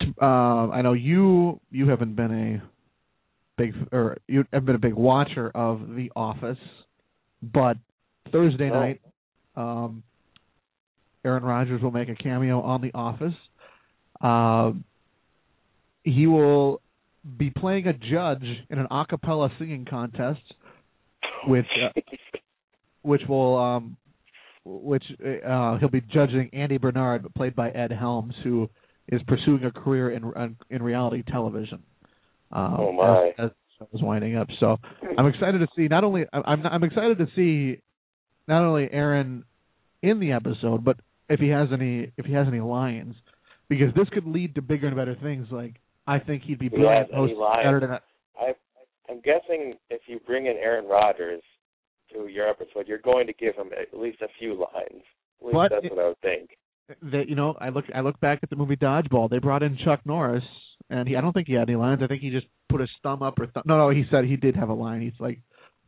t- 0.00 0.14
uh, 0.22 0.24
I 0.24 0.82
know 0.82 0.92
you 0.92 1.60
you 1.72 1.88
haven't 1.88 2.14
been 2.14 2.32
a 2.32 2.62
big 3.60 3.74
or 3.90 4.18
you 4.28 4.44
have 4.52 4.64
been 4.64 4.76
a 4.76 4.78
big 4.78 4.94
watcher 4.94 5.50
of 5.52 5.80
The 5.96 6.12
Office, 6.14 6.58
but 7.42 7.76
Thursday 8.30 8.70
night, 8.70 9.00
um, 9.56 10.04
Aaron 11.24 11.42
Rodgers 11.42 11.82
will 11.82 11.90
make 11.90 12.08
a 12.08 12.14
cameo 12.14 12.60
on 12.60 12.80
The 12.80 12.92
Office. 12.94 13.34
Um, 14.20 14.84
he 16.04 16.26
will 16.26 16.80
be 17.36 17.50
playing 17.50 17.86
a 17.86 17.92
judge 17.92 18.44
in 18.70 18.78
an 18.78 18.86
a 18.90 19.04
cappella 19.06 19.50
singing 19.58 19.84
contest, 19.88 20.40
which 21.46 21.66
uh, 21.84 22.00
which 23.02 23.22
will 23.28 23.56
um 23.56 23.96
which 24.64 25.04
uh, 25.46 25.78
he'll 25.78 25.88
be 25.88 26.00
judging 26.12 26.50
Andy 26.52 26.78
Bernard, 26.78 27.26
played 27.34 27.54
by 27.54 27.70
Ed 27.70 27.92
Helms, 27.92 28.34
who 28.44 28.68
is 29.08 29.20
pursuing 29.26 29.64
a 29.64 29.70
career 29.70 30.10
in 30.10 30.56
in 30.70 30.82
reality 30.82 31.22
television. 31.22 31.82
Um, 32.52 32.76
Oh, 32.78 32.92
my. 32.92 33.32
As, 33.38 33.50
as 33.80 34.00
show 34.00 34.06
winding 34.06 34.36
up, 34.36 34.48
so 34.58 34.76
I'm 35.16 35.26
excited 35.26 35.58
to 35.58 35.68
see. 35.76 35.88
Not 35.88 36.04
only 36.04 36.24
I'm 36.32 36.66
I'm 36.66 36.84
excited 36.84 37.18
to 37.18 37.26
see 37.36 37.80
not 38.46 38.64
only 38.64 38.88
Aaron 38.90 39.44
in 40.02 40.20
the 40.20 40.32
episode, 40.32 40.84
but 40.84 40.96
if 41.28 41.40
he 41.40 41.48
has 41.48 41.68
any 41.72 42.12
if 42.16 42.26
he 42.26 42.32
has 42.32 42.46
any 42.48 42.60
lines, 42.60 43.14
because 43.68 43.94
this 43.94 44.08
could 44.10 44.26
lead 44.26 44.54
to 44.56 44.62
bigger 44.62 44.86
and 44.86 44.96
better 44.96 45.16
things. 45.22 45.46
Like 45.50 45.76
I 46.06 46.18
think 46.18 46.42
he'd 46.42 46.58
be 46.58 46.66
If 46.66 46.72
he 46.72 46.78
brilliant 46.78 47.06
has 47.10 47.18
any 47.18 47.28
host 47.28 47.38
lines. 47.40 47.64
Saturday 47.64 47.86
Night. 47.86 48.00
I, 48.40 48.52
I'm 49.10 49.20
guessing 49.20 49.74
if 49.90 50.02
you 50.06 50.20
bring 50.26 50.46
in 50.46 50.56
Aaron 50.56 50.86
Rodgers 50.86 51.42
to 52.12 52.26
your 52.28 52.48
episode, 52.48 52.86
you're 52.86 52.98
going 52.98 53.26
to 53.26 53.32
give 53.34 53.54
him 53.54 53.68
at 53.78 53.98
least 53.98 54.22
a 54.22 54.28
few 54.38 54.50
lines. 54.54 55.02
At 55.40 55.46
least 55.46 55.54
But 55.54 55.68
that's 55.70 55.84
it- 55.84 55.92
what 55.94 56.04
I 56.04 56.08
would 56.08 56.20
think. 56.20 56.50
that 57.12 57.28
you 57.28 57.34
know 57.34 57.54
I 57.60 57.68
look 57.68 57.84
I 57.94 58.00
look 58.00 58.18
back 58.20 58.40
at 58.42 58.50
the 58.50 58.56
movie 58.56 58.76
Dodgeball. 58.76 59.28
They 59.30 59.38
brought 59.38 59.62
in 59.62 59.76
Chuck 59.84 60.00
Norris, 60.06 60.44
and 60.90 61.06
he 61.08 61.16
I 61.16 61.20
don't 61.20 61.32
think 61.32 61.46
he 61.48 61.54
had 61.54 61.68
any 61.68 61.76
lines. 61.76 62.00
I 62.02 62.06
think 62.06 62.22
he 62.22 62.30
just 62.30 62.46
put 62.70 62.80
his 62.80 62.90
thumb 63.02 63.22
up 63.22 63.38
or 63.38 63.46
th- 63.46 63.66
no 63.66 63.76
no 63.76 63.90
he 63.90 64.04
said 64.10 64.24
he 64.24 64.36
did 64.36 64.56
have 64.56 64.68
a 64.70 64.74
line. 64.74 65.02
He's 65.02 65.18
like, 65.20 65.38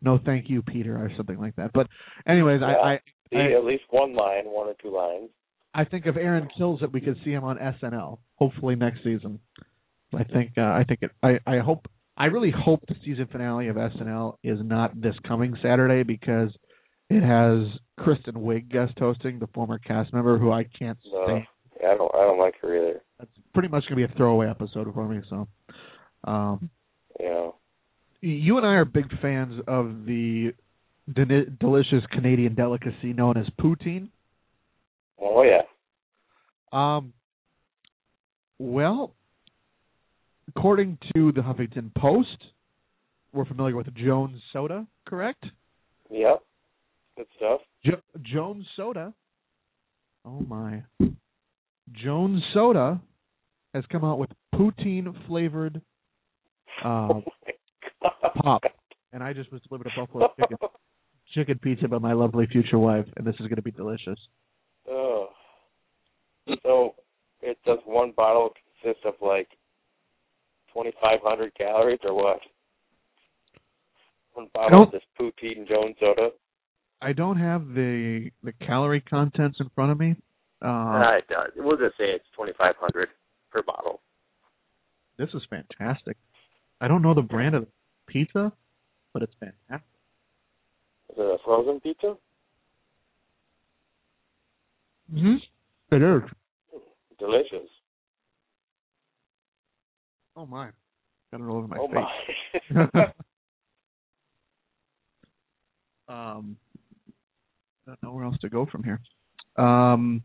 "No, 0.03 0.19
thank 0.25 0.51
you, 0.51 0.61
Peter," 0.63 0.97
or 0.97 1.11
something 1.17 1.39
like 1.39 1.57
that. 1.57 1.73
But 1.73 1.87
anyways, 2.27 2.61
Yeah. 2.61 2.69
I, 2.69 2.93
I 2.95 3.01
See, 3.33 3.39
I- 3.39 3.53
at 3.53 3.65
least 3.65 3.85
one 3.91 4.15
line, 4.15 4.45
one 4.47 4.67
or 4.69 4.75
two 4.83 4.91
lines. 4.95 5.31
I 5.73 5.85
think 5.85 6.07
if 6.07 6.17
Aaron 6.17 6.49
kills 6.59 6.83
it, 6.83 6.93
we 6.93 7.01
could 7.01 7.17
see 7.25 7.31
him 7.31 7.45
on 7.45 7.57
SNL. 7.59 8.19
Hopefully 8.37 8.75
next 8.75 9.05
season. 9.05 9.39
I 10.13 10.25
think 10.25 10.53
uh, 10.59 10.63
I 10.63 10.85
think 10.89 11.03
it. 11.03 11.13
I 11.23 11.39
I 11.47 11.59
hope 11.59 11.87
I 12.17 12.27
really 12.27 12.51
hope 12.51 12.81
the 12.89 12.97
season 13.05 13.29
finale 13.31 13.69
of 13.69 13.77
SNL 13.77 14.37
is 14.43 14.59
not 14.63 15.01
this 15.01 15.15
coming 15.27 15.57
Saturday 15.63 16.03
because 16.03 16.51
it 17.09 17.23
has 17.23 17.69
Kristen 17.97 18.35
Wiig 18.35 18.69
guest 18.69 18.95
hosting, 18.99 19.39
the 19.39 19.47
former 19.49 19.79
cast 19.79 20.13
member 20.13 20.37
who 20.39 20.51
I 20.51 20.65
can't 20.65 20.99
No, 21.13 21.25
stand. 21.25 21.47
I 21.85 21.97
don't. 21.97 22.13
I 22.15 22.19
don't 22.23 22.41
like 22.41 22.55
her 22.63 22.77
either. 22.77 23.03
It's 23.23 23.31
pretty 23.55 23.69
much 23.69 23.85
gonna 23.85 23.95
be 23.97 24.03
a 24.13 24.17
throwaway 24.17 24.49
episode 24.51 24.93
for 24.93 25.07
me. 25.07 25.21
So, 25.31 25.47
um, 26.25 26.69
You 27.21 27.29
know. 27.29 27.55
you 28.21 28.57
and 28.59 28.67
I 28.67 28.75
are 28.75 28.85
big 28.85 29.07
fans 29.21 29.61
of 29.69 30.05
the 30.05 30.53
delicious 31.15 32.05
Canadian 32.13 32.55
delicacy 32.55 33.13
known 33.13 33.37
as 33.37 33.47
poutine. 33.61 34.09
Oh 35.21 35.43
yeah. 35.43 35.63
Um, 36.73 37.13
well, 38.59 39.15
according 40.49 40.99
to 41.15 41.33
the 41.33 41.41
Huffington 41.41 41.95
Post, 41.97 42.29
we're 43.33 43.45
familiar 43.45 43.77
with 43.77 43.93
Jones 43.95 44.41
Soda, 44.53 44.87
correct? 45.07 45.45
Yep. 46.11 46.43
Good 47.17 47.27
stuff. 47.37 47.61
Jo- 47.85 48.21
Jones 48.23 48.67
Soda. 48.77 49.13
Oh 50.25 50.41
my. 50.41 50.83
Jones 51.93 52.43
Soda 52.55 53.01
has 53.75 53.85
come 53.91 54.05
out 54.05 54.19
with 54.19 54.31
poutine 54.55 55.13
flavored 55.27 55.81
uh, 56.85 57.09
oh 57.09 57.23
pop, 58.43 58.63
and 59.13 59.23
I 59.23 59.33
just 59.33 59.51
was 59.53 59.61
delivered 59.69 59.89
a 59.95 60.01
buffalo 60.01 60.29
chicken 60.41 60.57
chicken 61.35 61.59
pizza 61.59 61.89
by 61.89 61.99
my 61.99 62.13
lovely 62.13 62.47
future 62.47 62.79
wife, 62.79 63.07
and 63.17 63.27
this 63.27 63.35
is 63.35 63.41
going 63.47 63.57
to 63.57 63.63
be 63.63 63.71
delicious. 63.71 64.19
Oh. 64.89 65.29
So 66.63 66.95
it 67.43 67.59
does 67.65 67.79
one 67.85 68.13
bottle 68.17 68.51
consist 68.83 69.05
of 69.05 69.15
like 69.21 69.49
twenty 70.73 70.93
five 71.01 71.21
hundred 71.23 71.55
calories 71.57 72.01
or 72.05 72.15
what? 72.15 72.41
One 74.35 74.49
bottle 74.55 74.85
of 74.85 74.93
this 74.93 75.03
poutine 75.19 75.69
Jones 75.69 75.97
soda. 76.01 76.31
I 77.03 77.13
don't 77.13 77.39
have 77.39 77.69
the 77.69 78.31
the 78.43 78.53
calorie 78.67 79.01
contents 79.01 79.59
in 79.61 79.71
front 79.75 79.93
of 79.93 79.99
me. 79.99 80.17
Uh, 80.63 80.67
Uh, 80.69 81.17
it 81.19 81.29
does. 81.29 81.51
We'll 81.57 81.77
just 81.77 81.97
say 81.97 82.05
it's 82.05 82.25
twenty 82.35 82.53
five 82.59 82.75
hundred 82.79 83.09
per 83.51 83.63
bottle. 83.63 84.01
this 85.19 85.29
is 85.35 85.43
fantastic. 85.51 86.17
I 86.81 86.89
don't 86.89 87.03
know 87.03 87.15
the 87.15 87.23
brand 87.23 87.55
of 87.55 87.63
the 87.63 87.69
pizza, 88.07 88.53
but 89.13 89.23
it's 89.23 89.35
fantastic. 89.39 89.87
Is 91.11 91.17
it 91.19 91.23
a 91.23 91.39
frozen 91.45 91.81
pizza? 91.81 92.17
Mm-hmm. 95.13 95.37
It 95.95 96.03
is. 96.03 96.23
Delicious. 97.19 97.69
Oh 100.37 100.47
my! 100.47 100.71
Got 101.33 101.41
it 101.41 101.45
all 101.45 101.57
over 101.57 101.67
my 101.67 101.77
oh 101.79 101.89
face. 101.89 102.63
my. 102.73 103.03
um, 106.09 106.57
I 107.87 107.91
don't 107.91 108.03
know 108.03 108.13
where 108.13 108.25
else 108.25 108.39
to 108.43 108.49
go 108.49 108.67
from 108.71 108.85
here. 108.85 109.01
Um, 109.57 110.23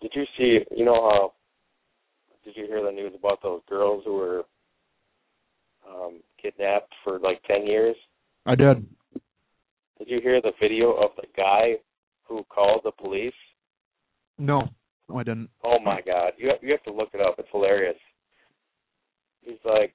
Did 0.00 0.12
you 0.14 0.24
see? 0.38 0.60
You 0.74 0.84
know 0.86 0.94
how? 0.94 1.32
Did 2.44 2.56
you 2.56 2.66
hear 2.66 2.82
the 2.82 2.90
news 2.90 3.12
about 3.16 3.42
those 3.42 3.60
girls 3.68 4.02
who 4.06 4.14
were 4.14 4.42
um 5.86 6.20
kidnapped 6.40 6.92
for 7.04 7.18
like 7.18 7.42
ten 7.44 7.66
years? 7.66 7.96
I 8.46 8.54
did. 8.54 8.86
Did 9.98 10.08
you 10.08 10.20
hear 10.20 10.40
the 10.40 10.52
video 10.60 10.92
of 10.92 11.10
the 11.16 11.26
guy 11.36 11.74
who 12.24 12.44
called 12.44 12.82
the 12.84 12.92
police? 12.92 13.32
No, 14.38 14.68
no, 15.08 15.18
I 15.18 15.24
didn't. 15.24 15.50
Oh 15.64 15.78
my 15.80 16.00
god, 16.00 16.32
you 16.36 16.48
have, 16.48 16.58
you 16.62 16.70
have 16.70 16.82
to 16.84 16.92
look 16.92 17.10
it 17.14 17.20
up. 17.20 17.36
It's 17.38 17.48
hilarious. 17.50 17.96
He's 19.42 19.58
like, 19.64 19.94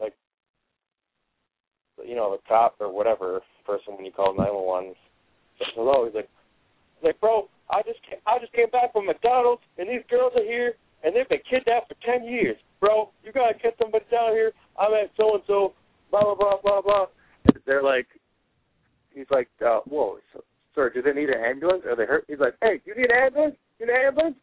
like, 0.00 0.14
you 2.04 2.14
know, 2.14 2.32
the 2.32 2.38
cop 2.46 2.76
or 2.80 2.92
whatever 2.92 3.40
person 3.64 3.94
when 3.96 4.04
you 4.04 4.12
call 4.12 4.36
nine 4.36 4.54
one 4.54 4.66
one 4.66 4.94
says 5.58 5.68
hello. 5.74 6.04
He's 6.04 6.14
like, 6.14 6.28
he's 6.96 7.04
like, 7.04 7.20
bro, 7.20 7.48
I 7.70 7.82
just 7.82 8.00
came, 8.08 8.18
I 8.26 8.38
just 8.38 8.52
came 8.52 8.70
back 8.70 8.92
from 8.92 9.06
McDonald's 9.06 9.62
and 9.78 9.88
these 9.88 10.04
girls 10.10 10.32
are 10.36 10.44
here 10.44 10.74
and 11.04 11.14
they've 11.14 11.28
been 11.28 11.44
kidnapped 11.48 11.88
for 11.88 11.96
ten 12.04 12.26
years, 12.26 12.56
bro. 12.80 13.10
You 13.24 13.32
gotta 13.32 13.54
get 13.62 13.74
somebody 13.78 14.04
down 14.10 14.32
here. 14.32 14.52
I'm 14.78 14.92
at 14.92 15.10
so 15.16 15.34
and 15.34 15.42
so, 15.46 15.72
blah 16.10 16.22
blah 16.22 16.34
blah 16.34 16.56
blah 16.62 16.80
blah. 16.82 17.06
They're 17.66 17.82
like, 17.82 18.06
he's 19.10 19.26
like, 19.30 19.48
uh, 19.64 19.80
whoa, 19.86 20.18
so, 20.32 20.42
sir, 20.74 20.90
do 20.90 21.02
they 21.02 21.12
need 21.12 21.28
an 21.28 21.42
ambulance? 21.42 21.82
Are 21.86 21.96
they 21.96 22.04
hurt? 22.04 22.24
He's 22.28 22.38
like, 22.38 22.54
hey, 22.62 22.80
do 22.84 22.90
you 22.90 22.96
need 22.96 23.10
an 23.10 23.24
ambulance? 23.24 23.56
You 23.78 23.86
need 23.86 23.92
an 23.92 24.06
ambulance? 24.06 24.36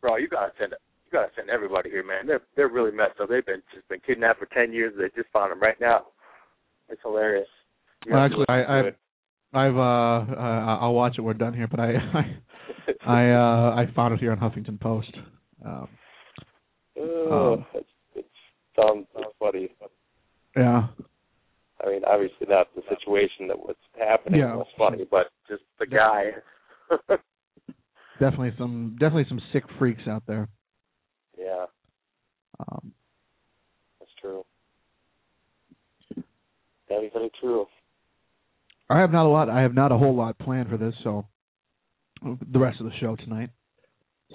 Bro, 0.00 0.16
you 0.16 0.28
gotta 0.28 0.52
send 0.58 0.72
it. 0.72 0.78
You 1.06 1.12
gotta 1.12 1.30
send 1.36 1.50
everybody 1.50 1.90
here, 1.90 2.04
man. 2.04 2.26
They're 2.26 2.42
they're 2.56 2.68
really 2.68 2.92
messed 2.92 3.20
up. 3.20 3.28
They've 3.28 3.44
been 3.44 3.62
just 3.74 3.88
been 3.88 4.00
kidnapped 4.06 4.38
for 4.38 4.46
ten 4.46 4.72
years. 4.72 4.94
They 4.96 5.08
just 5.14 5.32
found 5.32 5.52
them 5.52 5.60
right 5.60 5.80
now. 5.80 6.06
It's 6.88 7.00
hilarious. 7.02 7.48
You 8.06 8.14
Well, 8.14 8.22
actually, 8.22 8.46
I, 8.48 8.62
I, 8.62 8.80
I've 9.52 9.76
uh, 9.76 10.32
uh, 10.32 10.78
I'll 10.80 10.94
watch 10.94 11.14
it. 11.18 11.22
We're 11.22 11.34
done 11.34 11.54
here, 11.54 11.68
but 11.68 11.80
I, 11.80 11.92
I. 12.14 12.36
I, 13.06 13.30
uh, 13.30 13.74
I 13.76 13.86
found 13.94 14.14
it 14.14 14.20
here 14.20 14.32
on 14.32 14.38
Huffington 14.38 14.78
Post. 14.80 15.16
Um, 15.64 15.88
Oh, 17.00 17.54
um, 17.54 17.66
it's, 17.74 17.88
it 18.14 18.26
sounds 18.76 19.06
sounds 19.14 19.34
funny. 19.38 19.70
Yeah, 20.56 20.88
I 21.84 21.88
mean, 21.88 22.02
obviously 22.06 22.46
not 22.48 22.68
the 22.74 22.82
situation 22.88 23.48
that 23.48 23.58
was 23.58 23.76
happening 23.98 24.40
Yeah. 24.40 24.56
was 24.56 24.66
funny, 24.76 25.04
but 25.10 25.30
just 25.48 25.62
the 25.78 25.86
guy. 25.86 26.32
definitely 28.20 28.52
some, 28.58 28.96
definitely 29.00 29.26
some 29.28 29.40
sick 29.52 29.64
freaks 29.78 30.06
out 30.06 30.22
there. 30.26 30.48
yeah, 31.38 31.66
Um, 32.58 32.92
that's 33.98 34.12
true. 34.20 34.44
That 36.88 37.04
is 37.04 37.12
very 37.14 37.30
true. 37.40 37.66
I 38.90 38.98
have 38.98 39.12
not 39.12 39.24
a 39.24 39.28
lot. 39.28 39.48
I 39.48 39.62
have 39.62 39.74
not 39.74 39.92
a 39.92 39.96
whole 39.96 40.14
lot 40.14 40.36
planned 40.38 40.68
for 40.68 40.76
this. 40.76 40.94
So 41.04 41.24
the 42.22 42.58
rest 42.58 42.80
of 42.80 42.86
the 42.86 42.96
show 42.98 43.16
tonight. 43.16 43.50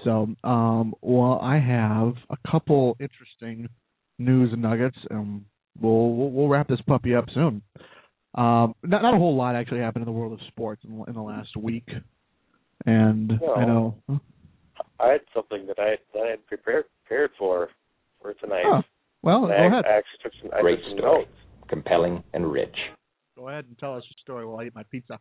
So, 0.04 0.28
um, 0.44 0.94
well, 1.02 1.40
I 1.42 1.58
have 1.60 2.16
a 2.30 2.38
couple 2.50 2.98
interesting 3.00 3.68
news 4.18 4.52
nuggets, 4.58 4.98
and 5.10 5.46
we'll 5.80 6.14
we'll, 6.14 6.32
we'll 6.32 6.48
wrap 6.48 6.68
this 6.68 6.82
puppy 6.88 7.16
up 7.16 7.26
soon. 7.34 7.62
Um, 8.36 8.76
not 8.84 9.02
not 9.02 9.14
a 9.14 9.18
whole 9.18 9.36
lot 9.36 9.56
actually 9.56 9.80
happened 9.80 10.04
in 10.04 10.06
the 10.06 10.18
world 10.18 10.34
of 10.34 10.40
sports 10.48 10.82
in, 10.84 11.04
in 11.08 11.14
the 11.14 11.22
last 11.22 11.56
week, 11.56 11.88
and 12.86 13.32
I 13.58 13.66
know. 13.66 13.96
I 15.00 15.10
had 15.10 15.22
something 15.34 15.66
that 15.68 15.80
I 15.80 15.96
that 16.14 16.24
I 16.26 16.30
had 16.32 16.46
prepared 16.48 16.86
prepared 17.06 17.32
for 17.38 17.70
for 18.22 18.34
tonight. 18.34 18.64
Oh, 18.66 18.82
well, 19.22 19.46
I, 19.46 19.58
go 19.58 19.68
ahead. 19.68 19.86
I 19.86 19.98
actually 19.98 20.20
took 20.24 20.34
some, 20.42 20.52
I 20.54 20.62
Great 20.62 20.78
took 20.78 20.90
some 20.90 20.98
story. 21.00 21.20
notes. 21.20 21.32
Compelling 21.68 22.24
and 22.34 22.52
rich. 22.52 22.76
Go 23.36 23.50
ahead 23.50 23.66
and 23.66 23.78
tell 23.80 23.96
us 23.96 24.04
your 24.06 24.18
story 24.22 24.46
while 24.46 24.60
I 24.60 24.66
eat 24.66 24.76
my 24.76 24.84
pizza. 24.84 25.20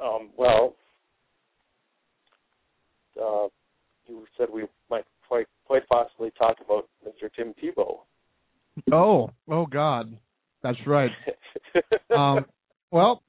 Um, 0.00 0.30
well, 0.36 0.76
uh, 3.20 3.48
you 4.06 4.24
said 4.36 4.46
we 4.52 4.64
might 4.90 5.04
quite 5.26 5.46
quite 5.66 5.86
possibly 5.88 6.30
talk 6.38 6.56
about 6.64 6.88
Mr. 7.06 7.28
Tim 7.34 7.52
Tebow. 7.62 7.98
Oh, 8.92 9.30
oh 9.48 9.66
God, 9.66 10.16
that's 10.62 10.78
right. 10.86 11.10
Um, 12.16 12.46
well, 12.90 13.22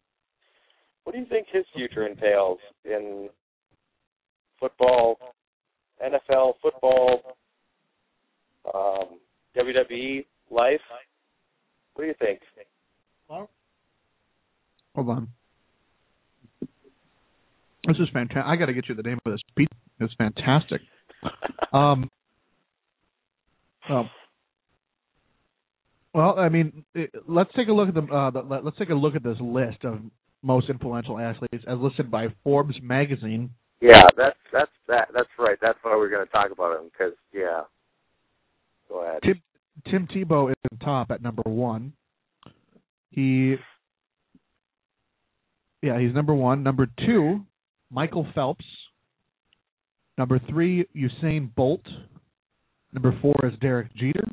what 1.04 1.14
do 1.14 1.20
you 1.20 1.26
think 1.26 1.48
his 1.52 1.66
future 1.76 2.08
entails 2.08 2.60
in 2.86 3.30
football, 4.60 5.18
NFL 6.04 6.54
football, 6.62 7.38
um, 8.74 9.20
WWE 9.58 10.26
life? 10.50 10.80
What 11.94 12.04
do 12.04 12.08
you 12.08 12.16
think? 12.20 12.40
Well, 13.30 13.50
Hold 14.96 15.10
on. 15.10 15.28
This 17.88 17.98
is 18.00 18.10
fantastic. 18.12 18.44
I 18.46 18.56
got 18.56 18.66
to 18.66 18.74
get 18.74 18.90
you 18.90 18.96
the 18.96 19.04
name 19.04 19.20
of 19.26 19.32
this 19.32 19.42
pizza. 19.56 19.76
It's 20.00 20.14
fantastic. 20.16 20.82
um. 21.74 22.10
Well, 23.90 24.10
well, 26.14 26.38
I 26.38 26.50
mean, 26.50 26.86
let's 27.28 27.52
take 27.56 27.68
a 27.68 27.74
look 27.74 27.90
at 27.90 27.94
the, 27.96 28.02
uh, 28.02 28.32
the. 28.32 28.42
Let's 28.64 28.78
take 28.78 28.90
a 28.90 28.96
look 28.96 29.16
at 29.16 29.24
this 29.24 29.38
list 29.40 29.84
of 29.84 30.00
most 30.42 30.70
influential 30.70 31.20
athletes 31.20 31.64
as 31.68 31.78
listed 31.80 32.10
by 32.10 32.28
Forbes 32.44 32.76
magazine. 32.82 33.52
Yeah, 33.82 34.06
that's 34.18 34.38
that's 34.52 34.72
that 34.88 35.10
that's 35.14 35.30
right. 35.38 35.58
That's 35.62 35.78
why 35.84 35.96
we're 35.96 36.10
going 36.10 36.26
to 36.26 36.32
talk 36.32 36.52
about 36.52 36.80
him 36.80 36.90
because 36.92 37.14
yeah. 37.34 37.62
Go 38.90 39.04
ahead. 39.04 39.22
Tim 39.24 39.42
Tim 39.90 40.08
Tebow 40.08 40.50
is 40.50 40.56
on 40.72 40.80
top 40.80 41.12
at 41.12 41.22
number 41.22 41.44
one. 41.46 41.94
He, 43.12 43.56
yeah, 45.82 46.00
he's 46.00 46.14
number 46.14 46.34
one. 46.34 46.64
Number 46.64 46.88
two, 47.06 47.46
Michael 47.92 48.28
Phelps. 48.36 48.66
Number 50.18 50.40
three, 50.50 50.86
Usain 50.96 51.54
Bolt. 51.56 51.86
Number 52.92 53.18
four 53.22 53.36
is 53.44 53.54
Derek 53.62 53.96
Jeter. 53.96 54.28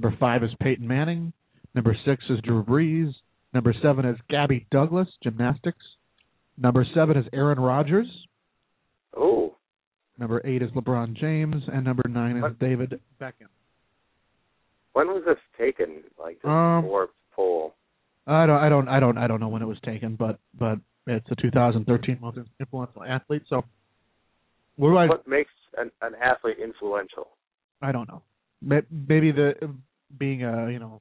Number 0.00 0.16
five 0.18 0.42
is 0.42 0.50
Peyton 0.62 0.88
Manning. 0.88 1.30
Number 1.74 1.94
six 2.06 2.24
is 2.30 2.40
Drew 2.42 2.64
Brees. 2.64 3.12
Number 3.52 3.74
seven 3.82 4.06
is 4.06 4.16
Gabby 4.30 4.66
Douglas, 4.70 5.08
gymnastics. 5.22 5.84
Number 6.56 6.86
seven 6.94 7.18
is 7.18 7.26
Aaron 7.34 7.60
Rodgers. 7.60 8.06
Oh. 9.14 9.56
Number 10.18 10.40
eight 10.46 10.62
is 10.62 10.70
LeBron 10.70 11.18
James, 11.18 11.62
and 11.70 11.84
number 11.84 12.02
nine 12.08 12.38
is? 12.38 12.44
David 12.58 12.98
Beckham. 13.20 13.48
When 14.94 15.08
was 15.08 15.22
this 15.26 15.36
taken? 15.58 16.02
Like 16.18 16.40
this 16.40 16.48
Um, 16.48 16.84
Forbes 16.84 17.12
poll? 17.36 17.74
I 18.26 18.46
don't, 18.46 18.56
I 18.58 18.70
don't, 18.70 18.88
I 18.88 19.00
don't, 19.00 19.18
I 19.18 19.26
don't 19.26 19.40
know 19.40 19.48
when 19.48 19.60
it 19.60 19.68
was 19.68 19.78
taken, 19.84 20.16
but 20.16 20.38
but 20.58 20.78
it's 21.06 21.26
a 21.30 21.36
2013 21.36 22.18
most 22.22 22.38
influential 22.58 23.04
athlete. 23.04 23.42
So, 23.50 23.64
what 24.76 24.96
I? 24.96 25.08
What 25.08 25.28
makes 25.28 25.52
an, 25.76 25.90
an 26.00 26.14
athlete 26.14 26.56
influential? 26.62 27.28
I 27.82 27.92
don't 27.92 28.08
know. 28.08 28.22
Maybe 28.62 29.32
the 29.32 29.54
being 30.18 30.44
a 30.44 30.70
you 30.70 30.78
know 30.78 31.00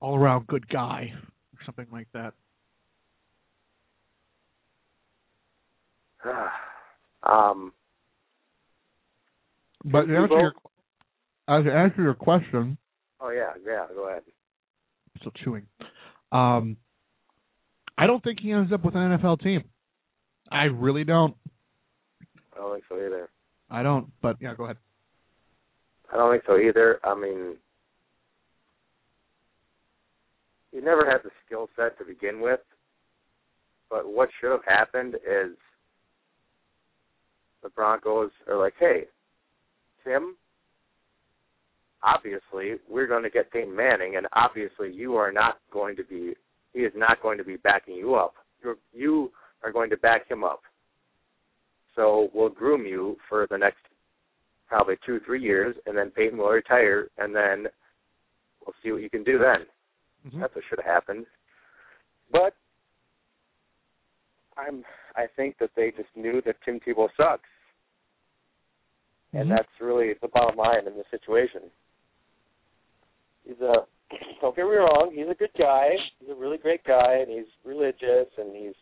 all 0.00 0.16
around 0.16 0.46
good 0.46 0.68
guy 0.68 1.12
or 1.12 1.64
something 1.64 1.86
like 1.92 2.08
that. 2.12 2.34
um. 7.22 7.72
But 9.84 10.06
to 10.06 10.16
answer 10.16 10.38
your 10.38 10.52
uh, 11.48 11.62
to 11.62 11.72
answer 11.72 12.02
your 12.02 12.14
question, 12.14 12.78
Oh 13.22 13.30
yeah, 13.30 13.52
yeah. 13.64 13.86
Go 13.94 14.08
ahead. 14.08 14.22
I'm 14.26 15.20
still 15.20 15.32
chewing. 15.44 15.66
Um, 16.32 16.76
I 17.96 18.06
don't 18.06 18.22
think 18.22 18.40
he 18.40 18.50
ends 18.50 18.72
up 18.72 18.84
with 18.84 18.96
an 18.96 19.18
NFL 19.18 19.40
team. 19.42 19.62
I 20.50 20.64
really 20.64 21.04
don't. 21.04 21.36
I 22.54 22.58
don't 22.58 22.72
think 22.74 22.84
so 22.88 22.96
either. 22.96 23.30
I 23.70 23.82
don't. 23.82 24.10
But 24.20 24.36
yeah, 24.40 24.54
go 24.56 24.64
ahead. 24.64 24.76
I 26.12 26.16
don't 26.16 26.32
think 26.32 26.42
so 26.46 26.58
either. 26.58 26.98
I 27.04 27.14
mean, 27.14 27.56
he 30.72 30.80
never 30.80 31.08
had 31.08 31.22
the 31.22 31.30
skill 31.46 31.68
set 31.76 31.98
to 31.98 32.04
begin 32.04 32.40
with. 32.40 32.60
But 33.90 34.10
what 34.10 34.30
should 34.40 34.50
have 34.50 34.64
happened 34.66 35.16
is 35.16 35.54
the 37.62 37.68
Broncos 37.68 38.30
are 38.48 38.58
like, 38.58 38.74
hey, 38.80 39.04
Tim, 40.02 40.36
obviously 42.02 42.80
we're 42.90 43.06
going 43.06 43.22
to 43.22 43.30
get 43.30 43.52
Peyton 43.52 43.74
Manning, 43.74 44.16
and 44.16 44.26
obviously 44.32 44.90
you 44.90 45.14
are 45.16 45.30
not 45.30 45.58
going 45.70 45.94
to 45.96 46.04
be, 46.04 46.34
he 46.72 46.80
is 46.80 46.92
not 46.96 47.22
going 47.22 47.38
to 47.38 47.44
be 47.44 47.56
backing 47.56 47.94
you 47.94 48.14
up. 48.14 48.34
You're, 48.64 48.76
you 48.92 49.30
are 49.62 49.72
going 49.72 49.90
to 49.90 49.96
back 49.98 50.28
him 50.28 50.42
up. 50.42 50.62
So 51.94 52.30
we'll 52.32 52.48
groom 52.48 52.86
you 52.86 53.16
for 53.28 53.46
the 53.50 53.58
next 53.58 53.78
probably 54.66 54.94
two, 55.04 55.20
three 55.26 55.42
years, 55.42 55.76
and 55.84 55.96
then 55.96 56.10
Peyton 56.10 56.38
will 56.38 56.48
retire, 56.48 57.08
and 57.18 57.34
then 57.34 57.66
we'll 58.64 58.74
see 58.82 58.90
what 58.90 59.02
you 59.02 59.10
can 59.10 59.22
do 59.22 59.38
then. 59.38 59.66
Mhm. 60.26 60.40
That's 60.40 60.54
what 60.54 60.64
should 60.68 60.78
have 60.78 60.86
happened. 60.86 61.26
But 62.30 62.54
I'm 64.56 64.84
I 65.16 65.26
think 65.36 65.58
that 65.58 65.70
they 65.74 65.90
just 65.90 66.14
knew 66.14 66.40
that 66.42 66.56
Tim 66.64 66.80
Tebow 66.80 67.08
sucks. 67.16 67.48
And 69.32 69.50
Mhm. 69.50 69.56
that's 69.56 69.80
really 69.80 70.12
the 70.14 70.28
bottom 70.28 70.56
line 70.56 70.86
in 70.86 70.94
this 70.96 71.08
situation. 71.08 71.70
He's 73.44 73.60
a 73.60 73.86
don't 74.40 74.54
get 74.54 74.66
me 74.66 74.76
wrong, 74.76 75.10
he's 75.14 75.28
a 75.28 75.34
good 75.34 75.54
guy. 75.54 75.96
He's 76.18 76.28
a 76.28 76.34
really 76.34 76.58
great 76.58 76.84
guy 76.84 77.14
and 77.14 77.30
he's 77.30 77.46
religious 77.64 78.28
and 78.36 78.54
he's 78.54 78.76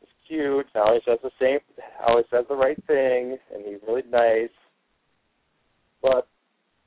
he's 0.00 0.12
cute 0.26 0.66
and 0.74 0.82
always 0.82 1.02
says 1.04 1.18
the 1.22 1.32
same 1.40 1.58
always 2.06 2.26
says 2.30 2.46
the 2.48 2.56
right 2.56 2.82
thing 2.86 3.38
and 3.52 3.66
he's 3.66 3.82
really 3.82 4.02
nice. 4.02 4.54
But 6.00 6.28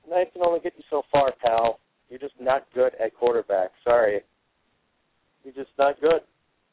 nice 0.08 0.32
can 0.32 0.44
only 0.44 0.60
get 0.62 0.78
you 0.78 0.84
so 0.90 1.04
far, 1.12 1.34
pal. 1.34 1.80
You're 2.10 2.20
just 2.20 2.34
not 2.40 2.68
good 2.74 2.94
at 3.04 3.16
quarterback. 3.16 3.72
Sorry. 3.84 4.22
You're 5.44 5.54
just 5.54 5.72
not 5.78 6.00
good. 6.02 6.22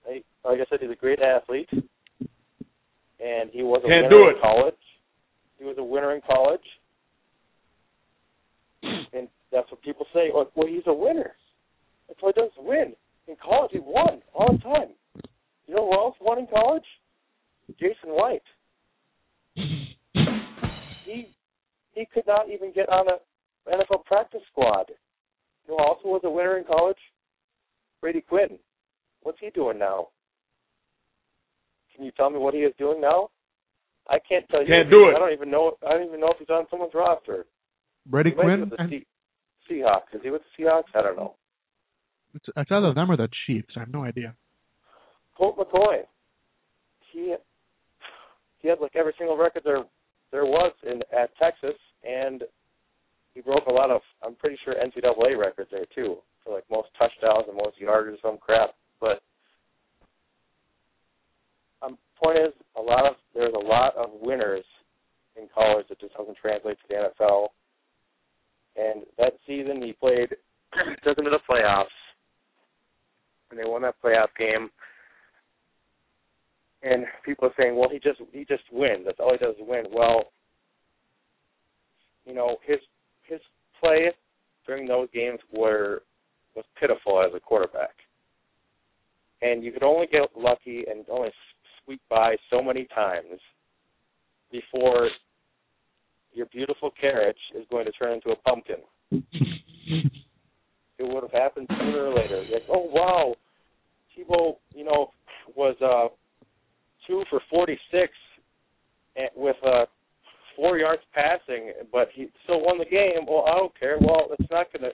Like 0.07 0.25
like 0.45 0.61
I 0.61 0.65
said, 0.69 0.81
he's 0.81 0.91
a 0.91 0.97
great 0.97 1.21
athlete, 1.21 1.69
and 1.73 3.51
he 3.53 3.63
was 3.63 3.83
a 3.85 3.89
Can't 3.89 4.07
winner 4.07 4.25
do 4.25 4.29
in 4.29 4.35
college. 4.41 4.75
He 5.59 5.65
was 5.65 5.77
a 5.79 5.85
winner 5.85 6.15
in 6.15 6.21
college, 6.23 6.61
and 9.13 9.29
that's 9.53 9.71
what 9.71 9.83
people 9.83 10.07
say. 10.13 10.31
Well, 10.35 10.51
well, 10.57 10.67
he's 10.67 10.83
a 10.87 10.95
winner. 10.95 11.33
That's 12.09 12.21
what 12.21 12.35
he 12.35 12.41
does. 12.41 12.51
Win 12.59 12.95
in 13.29 13.37
college. 13.43 13.71
He 13.73 13.79
won 13.79 14.23
all 14.35 14.53
the 14.53 14.63
time. 14.63 14.89
You 15.67 15.77
know 15.77 15.87
who 15.87 15.95
else 15.95 16.17
won 16.21 16.39
in 16.39 16.47
college? 16.47 16.85
Jason 17.79 18.11
White. 18.11 18.43
he 19.55 21.35
he 21.95 22.07
could 22.13 22.27
not 22.27 22.49
even 22.51 22.73
get 22.73 22.89
on 22.89 23.07
a 23.09 23.19
NFL 23.71 24.05
practice 24.05 24.41
squad. 24.51 24.87
You 25.67 25.75
know 25.75 25.77
who 25.77 25.85
also 25.85 26.09
was 26.09 26.23
a 26.25 26.31
winner 26.31 26.59
in 26.59 26.65
college? 26.65 26.99
Brady 28.01 28.21
Quinn. 28.21 28.59
What's 29.23 29.39
he 29.41 29.51
doing 29.73 29.79
now? 29.79 30.09
Can 31.95 32.05
you 32.05 32.13
tell 32.13 32.31
me 32.31 32.39
what 32.39 32.55
he 32.55 32.61
is 32.61 32.73
doing 32.79 33.01
now? 33.01 33.29
I 34.09 34.19
can't 34.29 34.49
tell 34.51 34.61
you. 34.63 34.67
Can't 34.67 34.91
do 34.91 35.09
it. 35.09 35.17
I 35.17 35.19
don't 35.19 35.33
even 35.33 35.51
know. 35.51 35.73
I 35.87 35.93
don't 35.95 36.07
even 36.07 36.21
know 36.21 36.31
if 36.31 36.39
he's 36.39 36.49
on 36.51 36.67
someone's 36.71 36.95
roster. 36.95 37.47
Brady 38.07 38.31
He 38.31 38.37
might 38.37 38.43
be 38.43 38.47
Quinn. 38.49 38.61
with 38.61 38.71
the 38.71 39.05
Se- 39.69 39.75
Seahawks. 39.75 40.15
Is 40.15 40.21
he 40.25 40.31
with 40.31 40.43
the 40.57 40.65
Seahawks? 40.65 40.91
I 40.95 41.03
don't 41.03 41.17
know. 41.17 41.35
It's, 42.35 42.45
it's 42.57 42.71
either 42.73 42.95
them 42.95 43.11
or 43.11 43.17
the 43.17 43.29
Chiefs. 43.47 43.75
I 43.77 43.81
have 43.81 43.93
no 43.93 44.05
idea. 44.05 44.35
Colt 45.37 45.57
McCoy. 45.59 46.03
He 47.13 47.35
he 48.59 48.69
had 48.69 48.81
like 48.81 48.97
every 48.97 49.13
single 49.19 49.37
record 49.37 49.63
there 49.65 49.85
there 50.33 50.47
was 50.47 50.73
in 50.85 51.03
at 51.17 51.31
Texas, 51.39 51.79
and 52.03 52.43
he 53.35 53.41
broke 53.41 53.67
a 53.67 53.73
lot 53.73 53.91
of 53.91 54.01
I'm 54.25 54.35
pretty 54.35 54.57
sure 54.65 54.75
NCAA 54.75 55.39
records 55.39 55.69
there 55.71 55.87
too 55.95 56.17
for 56.43 56.55
like 56.55 56.65
most 56.71 56.89
touchdowns 56.99 57.45
and 57.49 57.57
most 57.57 57.79
yards 57.79 58.09
or 58.09 58.17
some 58.23 58.39
crap. 58.39 58.71
But 59.01 59.23
point 62.23 62.39
is, 62.39 62.53
a 62.77 62.81
lot 62.81 63.07
of 63.07 63.15
there's 63.35 63.55
a 63.55 63.67
lot 63.67 63.97
of 63.97 64.11
winners 64.21 64.65
in 65.37 65.49
college 65.55 65.87
that 65.89 66.01
just 66.01 66.15
doesn't 66.17 66.37
translate 66.41 66.79
to 66.79 66.85
the 66.89 67.25
NFL. 67.25 67.49
And 68.77 69.05
that 69.19 69.35
season 69.47 69.83
he 69.83 69.93
played 69.93 70.31
took 71.05 71.17
them 71.17 71.27
to 71.27 71.31
the 71.31 71.41
playoffs, 71.49 71.85
and 73.51 73.59
they 73.59 73.65
won 73.65 73.83
that 73.83 73.97
playoff 74.03 74.29
game 74.39 74.71
and 76.83 77.05
people 77.25 77.47
are 77.47 77.55
saying, 77.57 77.77
well, 77.77 77.89
he 77.91 77.99
just 77.99 78.21
he 78.33 78.45
just 78.45 78.65
wins. 78.73 79.03
That's 79.07 79.19
all 79.21 79.33
he 79.33 79.45
does 79.45 79.55
is 79.55 79.63
win. 79.67 79.85
Well, 79.93 80.25
you 82.27 82.35
know 82.35 82.57
his 82.67 82.79
his 83.23 83.41
play 83.81 84.11
during 84.67 84.87
those 84.87 85.09
games 85.15 85.39
were 85.53 86.03
was 86.57 86.65
pitiful 86.79 87.23
as 87.23 87.33
a 87.35 87.41
quarterback, 87.41 87.95
and 89.41 89.63
you 89.63 89.73
could 89.73 89.83
only 89.83 90.07
get 90.07 90.23
lucky 90.37 90.85
and 90.91 91.05
only 91.11 91.31
squeak 91.83 92.01
by 92.09 92.37
so 92.51 92.63
many 92.63 92.87
times 92.95 93.41
before 94.51 95.09
your 96.33 96.47
beautiful 96.47 96.91
carriage 97.01 97.37
is 97.57 97.65
going 97.71 97.85
to 97.85 97.93
turn 97.93 98.15
into 98.15 98.31
a 98.31 98.37
pumpkin. 98.37 98.77
it 99.11 100.13
would 101.01 101.23
have 101.23 101.33
happened 101.33 101.69
sooner 101.79 102.07
or 102.07 102.15
later. 102.15 102.45
Like, 102.53 102.63
oh 102.71 102.89
wow, 102.93 103.35
Tebow, 104.17 104.57
you 104.75 104.85
know, 104.85 105.11
was 105.57 105.77
uh 105.83 106.09
two 107.07 107.25
for 107.29 107.41
46 107.51 108.13
and 109.17 109.29
with 109.37 109.57
uh, 109.67 109.85
four 110.57 110.79
yards 110.79 111.03
passing, 111.15 111.73
but 111.91 112.09
he 112.15 112.29
still 112.45 112.65
won 112.65 112.79
the 112.79 112.85
game. 112.85 113.27
Well, 113.29 113.45
I 113.47 113.57
don't 113.57 113.79
care. 113.79 113.97
Well, 114.01 114.27
that's 114.29 114.51
not 114.51 114.67
gonna 114.73 114.93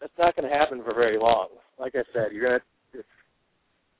that's 0.00 0.12
not 0.18 0.36
gonna 0.36 0.48
happen 0.48 0.82
for 0.82 0.94
very 0.94 1.18
long. 1.18 1.48
Like 1.78 1.94
I 1.94 2.02
said, 2.12 2.32
you're 2.32 2.58
gonna 2.58 3.04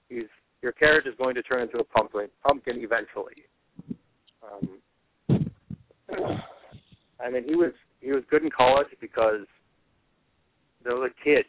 he's 0.09 0.25
your 0.67 0.73
carriage 0.73 1.07
is 1.07 1.15
going 1.17 1.37
to 1.37 1.43
turn 1.43 1.63
into 1.63 1.79
a 1.79 1.85
pumpkin 1.85 2.27
pumpkin 2.45 2.77
eventually. 2.79 3.47
Um, 4.43 4.81
I 7.25 7.31
mean, 7.31 7.45
he 7.47 7.55
was 7.55 7.73
he 8.01 8.11
was 8.11 8.25
good 8.29 8.43
in 8.43 8.51
college 8.51 8.89
because 9.01 9.47
there 10.85 10.97
were 10.97 11.11
kids 11.23 11.47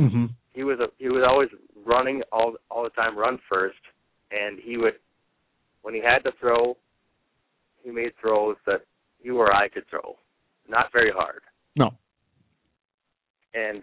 Mm-hmm. 0.00 0.26
he 0.54 0.62
was 0.64 0.78
a 0.80 0.86
he 0.96 1.08
was 1.08 1.22
always 1.28 1.50
running 1.84 2.22
all 2.32 2.54
all 2.70 2.84
the 2.84 2.90
time, 2.90 3.18
run 3.18 3.38
first, 3.50 3.76
and 4.30 4.58
he 4.58 4.78
would 4.78 4.94
when 5.82 5.92
he 5.92 6.00
had 6.00 6.20
to 6.20 6.30
throw, 6.40 6.74
he 7.82 7.90
made 7.90 8.12
throws 8.18 8.56
that 8.66 8.80
you 9.22 9.36
or 9.36 9.52
I 9.54 9.68
could 9.68 9.84
throw, 9.90 10.16
not 10.66 10.86
very 10.90 11.10
hard. 11.14 11.42
No. 11.76 11.90
And 13.52 13.82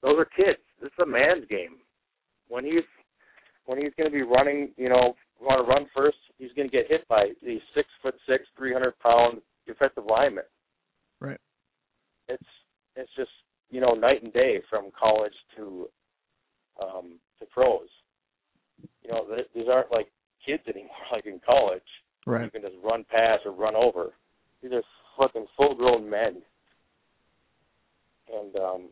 those 0.00 0.16
are 0.18 0.24
kids. 0.24 0.60
This 0.80 0.88
is 0.92 1.02
a 1.02 1.06
man's 1.06 1.46
game. 1.50 1.76
When 2.48 2.64
he's 2.64 2.88
when 3.70 3.80
he's 3.80 3.92
going 3.96 4.10
to 4.10 4.12
be 4.12 4.22
running, 4.22 4.72
you 4.76 4.88
know, 4.88 5.14
want 5.40 5.64
to 5.64 5.70
run 5.70 5.86
first, 5.94 6.16
he's 6.38 6.50
going 6.56 6.68
to 6.68 6.76
get 6.76 6.90
hit 6.90 7.06
by 7.06 7.28
these 7.40 7.60
six 7.72 7.86
foot 8.02 8.16
six, 8.28 8.42
three 8.58 8.72
hundred 8.72 8.98
pound 8.98 9.40
defensive 9.64 10.02
linemen. 10.10 10.42
Right. 11.20 11.38
It's 12.28 12.42
it's 12.96 13.10
just 13.16 13.30
you 13.70 13.80
know 13.80 13.94
night 13.94 14.24
and 14.24 14.32
day 14.32 14.60
from 14.68 14.90
college 14.98 15.32
to 15.56 15.88
um 16.82 17.20
to 17.38 17.46
pros. 17.46 17.86
You 19.04 19.12
know, 19.12 19.24
th- 19.32 19.46
these 19.54 19.66
aren't 19.70 19.92
like 19.92 20.08
kids 20.44 20.64
anymore, 20.66 20.90
like 21.12 21.26
in 21.26 21.40
college. 21.46 21.82
You 22.46 22.50
can 22.50 22.62
just 22.62 22.84
run 22.84 23.04
past 23.08 23.42
or 23.46 23.52
run 23.52 23.76
over. 23.76 24.14
These 24.64 24.72
are 24.72 24.82
fucking 25.16 25.46
full 25.56 25.76
grown 25.76 26.10
men. 26.10 26.42
And 28.34 28.56
um 28.56 28.88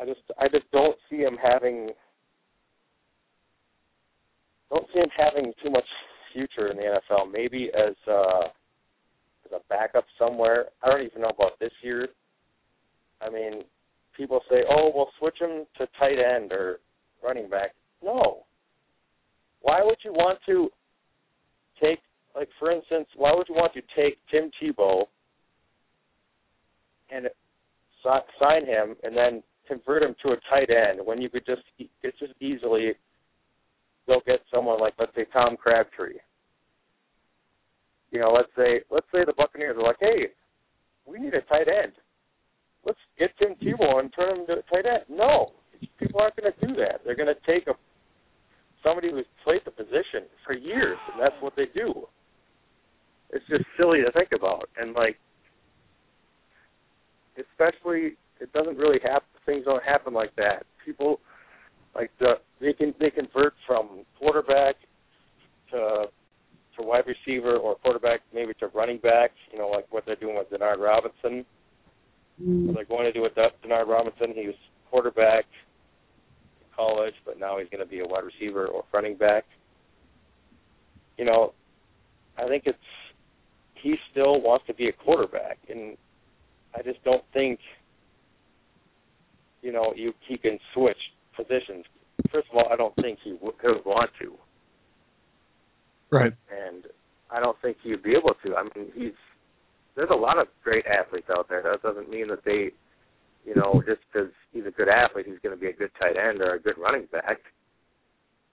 I 0.00 0.06
just 0.06 0.22
I 0.40 0.48
just 0.48 0.70
don't 0.72 0.96
see 1.10 1.18
him 1.18 1.36
having 1.36 1.90
don't 4.74 4.86
see 4.92 5.00
him 5.00 5.08
having 5.16 5.52
too 5.62 5.70
much 5.70 5.84
future 6.32 6.70
in 6.70 6.76
the 6.76 6.82
NFL. 6.82 7.30
Maybe 7.32 7.70
as 7.74 7.94
uh 8.08 8.48
as 9.46 9.52
a 9.52 9.60
backup 9.68 10.04
somewhere. 10.18 10.66
I 10.82 10.88
don't 10.88 11.02
even 11.02 11.22
know 11.22 11.28
about 11.28 11.58
this 11.60 11.72
year. 11.82 12.08
I 13.20 13.30
mean, 13.30 13.62
people 14.16 14.40
say, 14.50 14.64
"Oh, 14.68 14.90
we'll 14.94 15.10
switch 15.18 15.38
him 15.40 15.66
to 15.78 15.86
tight 15.98 16.18
end 16.18 16.52
or 16.52 16.80
running 17.22 17.48
back." 17.48 17.74
No. 18.02 18.44
Why 19.60 19.82
would 19.82 19.98
you 20.04 20.12
want 20.12 20.38
to 20.46 20.70
take, 21.80 22.00
like, 22.34 22.48
for 22.58 22.70
instance, 22.70 23.08
why 23.16 23.32
would 23.34 23.48
you 23.48 23.54
want 23.54 23.72
to 23.74 23.82
take 23.96 24.18
Tim 24.30 24.50
Tebow 24.60 25.04
and 27.10 27.28
sign 28.38 28.66
him 28.66 28.96
and 29.02 29.16
then 29.16 29.42
convert 29.66 30.02
him 30.02 30.14
to 30.22 30.32
a 30.32 30.36
tight 30.50 30.68
end 30.68 31.00
when 31.04 31.22
you 31.22 31.30
could 31.30 31.46
just 31.46 31.62
just 32.02 32.32
easily 32.40 32.92
go 34.06 34.20
get 34.26 34.40
someone 34.52 34.80
like 34.80 34.94
let's 34.98 35.14
say 35.14 35.26
Tom 35.32 35.56
Crabtree. 35.56 36.18
You 38.10 38.20
know, 38.20 38.32
let's 38.32 38.50
say 38.56 38.80
let's 38.90 39.06
say 39.12 39.24
the 39.24 39.34
Buccaneers 39.36 39.76
are 39.76 39.82
like, 39.82 39.96
hey, 40.00 40.28
we 41.06 41.18
need 41.18 41.34
a 41.34 41.42
tight 41.42 41.68
end. 41.68 41.92
Let's 42.84 42.98
get 43.18 43.30
Tim 43.38 43.54
Tebow 43.56 44.00
and 44.00 44.12
turn 44.14 44.40
him 44.40 44.46
to 44.46 44.52
a 44.52 44.62
tight 44.70 44.86
end. 44.86 45.04
No, 45.08 45.52
people 45.98 46.20
aren't 46.20 46.36
going 46.36 46.52
to 46.52 46.66
do 46.66 46.74
that. 46.76 47.00
They're 47.04 47.16
going 47.16 47.32
to 47.32 47.52
take 47.52 47.66
a 47.66 47.72
somebody 48.84 49.10
who's 49.10 49.26
played 49.42 49.62
the 49.64 49.70
position 49.70 50.28
for 50.46 50.52
years, 50.52 50.98
and 51.12 51.20
that's 51.20 51.34
what 51.40 51.54
they 51.56 51.64
do. 51.74 52.04
It's 53.30 53.44
just 53.48 53.64
silly 53.78 54.02
to 54.04 54.12
think 54.12 54.28
about, 54.36 54.68
and 54.78 54.92
like, 54.92 55.16
especially 57.36 58.16
it 58.40 58.52
doesn't 58.52 58.76
really 58.76 58.98
happen. 59.02 59.26
Things 59.46 59.64
don't 59.64 59.82
happen 59.82 60.12
like 60.12 60.36
that. 60.36 60.64
People 60.84 61.18
like 61.94 62.10
the 62.18 62.34
they 62.60 62.72
can 62.72 62.94
they 62.98 63.10
convert 63.10 63.54
from 63.66 64.04
quarterback 64.18 64.76
to 65.70 66.06
to 66.76 66.82
wide 66.82 67.04
receiver 67.06 67.56
or 67.56 67.76
quarterback 67.76 68.20
maybe 68.32 68.52
to 68.60 68.66
running 68.68 68.98
back. 68.98 69.30
You 69.52 69.58
know, 69.58 69.68
like 69.68 69.86
what 69.90 70.04
they're 70.06 70.16
doing 70.16 70.36
with 70.36 70.50
Denard 70.50 70.78
Robinson. 70.78 71.44
What 72.38 72.74
they're 72.74 72.84
going 72.84 73.04
to 73.04 73.12
do 73.12 73.22
with 73.22 73.34
that 73.36 73.62
Denard 73.62 73.86
Robinson. 73.86 74.32
He 74.34 74.46
was 74.46 74.56
quarterback 74.90 75.44
in 76.60 76.66
college, 76.74 77.14
but 77.24 77.38
now 77.38 77.58
he's 77.58 77.68
going 77.68 77.84
to 77.84 77.90
be 77.90 78.00
a 78.00 78.06
wide 78.06 78.24
receiver 78.24 78.66
or 78.66 78.84
running 78.92 79.16
back. 79.16 79.44
You 81.16 81.24
know, 81.24 81.52
I 82.36 82.48
think 82.48 82.64
it's 82.66 82.78
he 83.80 83.94
still 84.10 84.40
wants 84.40 84.66
to 84.66 84.74
be 84.74 84.88
a 84.88 84.92
quarterback, 84.92 85.58
and 85.68 85.96
I 86.74 86.82
just 86.82 87.02
don't 87.04 87.22
think 87.32 87.60
you 89.62 89.72
know 89.72 89.92
you 89.94 90.12
he 90.26 90.36
can 90.36 90.58
switch 90.72 90.96
positions. 91.36 91.84
First 92.30 92.48
of 92.50 92.56
all, 92.56 92.68
I 92.72 92.76
don't 92.76 92.94
think 92.96 93.18
he 93.24 93.32
would, 93.40 93.54
would 93.62 93.84
want 93.84 94.10
to, 94.20 94.32
Right. 96.10 96.32
and 96.50 96.84
I 97.30 97.40
don't 97.40 97.56
think 97.60 97.76
he'd 97.82 98.02
be 98.02 98.12
able 98.14 98.34
to. 98.44 98.56
I 98.56 98.62
mean, 98.74 98.92
he's 98.94 99.12
there's 99.96 100.10
a 100.10 100.14
lot 100.14 100.38
of 100.38 100.48
great 100.62 100.84
athletes 100.86 101.28
out 101.30 101.48
there. 101.48 101.62
That 101.62 101.82
doesn't 101.82 102.10
mean 102.10 102.28
that 102.28 102.44
they, 102.44 102.70
you 103.44 103.54
know, 103.54 103.82
just 103.86 104.00
because 104.12 104.30
he's 104.52 104.66
a 104.66 104.70
good 104.70 104.88
athlete, 104.88 105.26
he's 105.28 105.38
going 105.42 105.54
to 105.54 105.60
be 105.60 105.68
a 105.68 105.72
good 105.72 105.90
tight 105.98 106.16
end 106.16 106.40
or 106.40 106.54
a 106.54 106.60
good 106.60 106.78
running 106.78 107.06
back. 107.12 107.38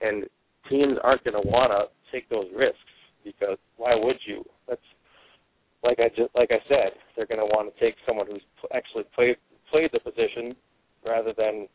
And 0.00 0.24
teams 0.68 0.98
aren't 1.02 1.24
going 1.24 1.40
to 1.40 1.48
want 1.48 1.72
to 1.72 1.90
take 2.12 2.28
those 2.28 2.46
risks 2.56 2.78
because 3.24 3.58
why 3.76 3.94
would 3.94 4.16
you? 4.26 4.44
That's 4.68 4.80
like 5.82 5.98
I 5.98 6.08
just 6.08 6.34
like 6.34 6.50
I 6.50 6.62
said, 6.68 6.92
they're 7.16 7.26
going 7.26 7.40
to 7.40 7.46
want 7.46 7.72
to 7.72 7.80
take 7.80 7.94
someone 8.06 8.26
who's 8.26 8.42
actually 8.74 9.04
played 9.14 9.36
played 9.70 9.90
the 9.92 10.00
position 10.00 10.54
rather 11.04 11.32
than 11.36 11.66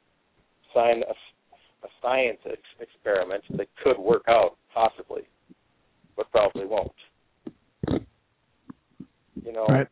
sign 0.77 1.01
a, 1.09 1.13
a 1.85 1.89
science 2.01 2.37
ex- 2.45 2.61
experiment 2.79 3.43
that 3.57 3.67
could 3.83 3.97
work 3.97 4.23
out 4.27 4.57
possibly, 4.73 5.23
but 6.15 6.29
probably 6.31 6.65
won't. 6.65 6.91
You 9.43 9.53
know, 9.53 9.65
Right. 9.67 9.87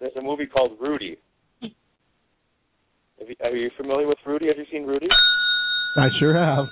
there's 0.00 0.16
a 0.18 0.22
movie 0.22 0.46
called 0.46 0.72
Rudy. 0.80 1.16
You, 1.60 3.36
are 3.42 3.56
you 3.56 3.70
familiar 3.76 4.06
with 4.06 4.18
Rudy? 4.26 4.48
Have 4.48 4.56
you 4.58 4.64
seen 4.70 4.84
Rudy? 4.84 5.08
I 5.96 6.08
sure 6.18 6.34
have. 6.34 6.66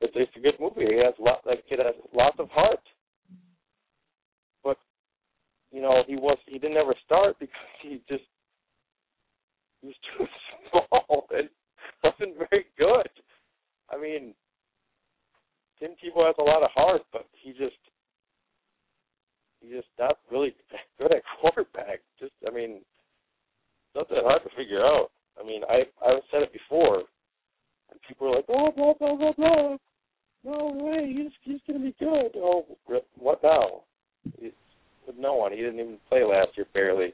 It's, 0.00 0.12
it's 0.16 0.32
a 0.36 0.40
good 0.40 0.54
movie. 0.58 0.86
He 0.92 0.98
has 1.04 1.14
lot 1.18 1.40
that 1.44 1.58
kid 1.68 1.78
has 1.78 1.94
lots 2.14 2.36
of 2.38 2.48
heart. 2.50 2.80
But 4.64 4.78
you 5.70 5.82
know, 5.82 6.02
he 6.06 6.16
was 6.16 6.38
he 6.46 6.58
didn't 6.58 6.76
ever 6.78 6.94
start 7.04 7.36
because 7.38 7.54
he 7.82 8.00
just 8.08 8.22
he 9.82 9.88
was 9.88 9.96
too 10.16 10.26
small 10.70 11.26
and 11.30 11.48
wasn't 12.04 12.36
very 12.50 12.66
good. 12.78 13.08
I 13.90 14.00
mean, 14.00 14.34
Tim 15.80 15.90
Tebow 15.92 16.26
has 16.26 16.36
a 16.38 16.42
lot 16.42 16.62
of 16.62 16.70
heart, 16.74 17.02
but 17.12 17.26
he 17.32 17.50
just 17.52 17.78
he's 19.60 19.72
just 19.72 19.88
not 19.98 20.18
really 20.30 20.54
good 20.98 21.12
at 21.12 21.22
quarterback. 21.40 22.00
Just 22.18 22.32
I 22.46 22.54
mean, 22.54 22.80
that 23.94 24.06
hard 24.10 24.42
to 24.44 24.56
figure 24.56 24.84
out. 24.84 25.10
I 25.40 25.46
mean, 25.46 25.62
I 25.68 25.82
I've 26.04 26.22
said 26.30 26.42
it 26.42 26.52
before, 26.52 26.98
and 27.90 28.00
people 28.06 28.28
are 28.28 28.36
like, 28.36 28.46
oh 28.48 28.70
blah 28.74 28.94
blah 28.98 29.16
blah 29.16 29.32
blah. 29.32 29.76
No 30.44 30.72
way, 30.74 31.12
he's 31.12 31.32
he's 31.42 31.60
gonna 31.66 31.84
be 31.84 31.94
good. 31.98 32.30
Oh, 32.36 32.64
what 33.16 33.42
now? 33.42 33.82
He's 34.40 34.52
with 35.06 35.16
no 35.16 35.34
one. 35.34 35.52
He 35.52 35.58
didn't 35.58 35.80
even 35.80 35.98
play 36.08 36.22
last 36.24 36.56
year 36.56 36.66
barely, 36.74 37.12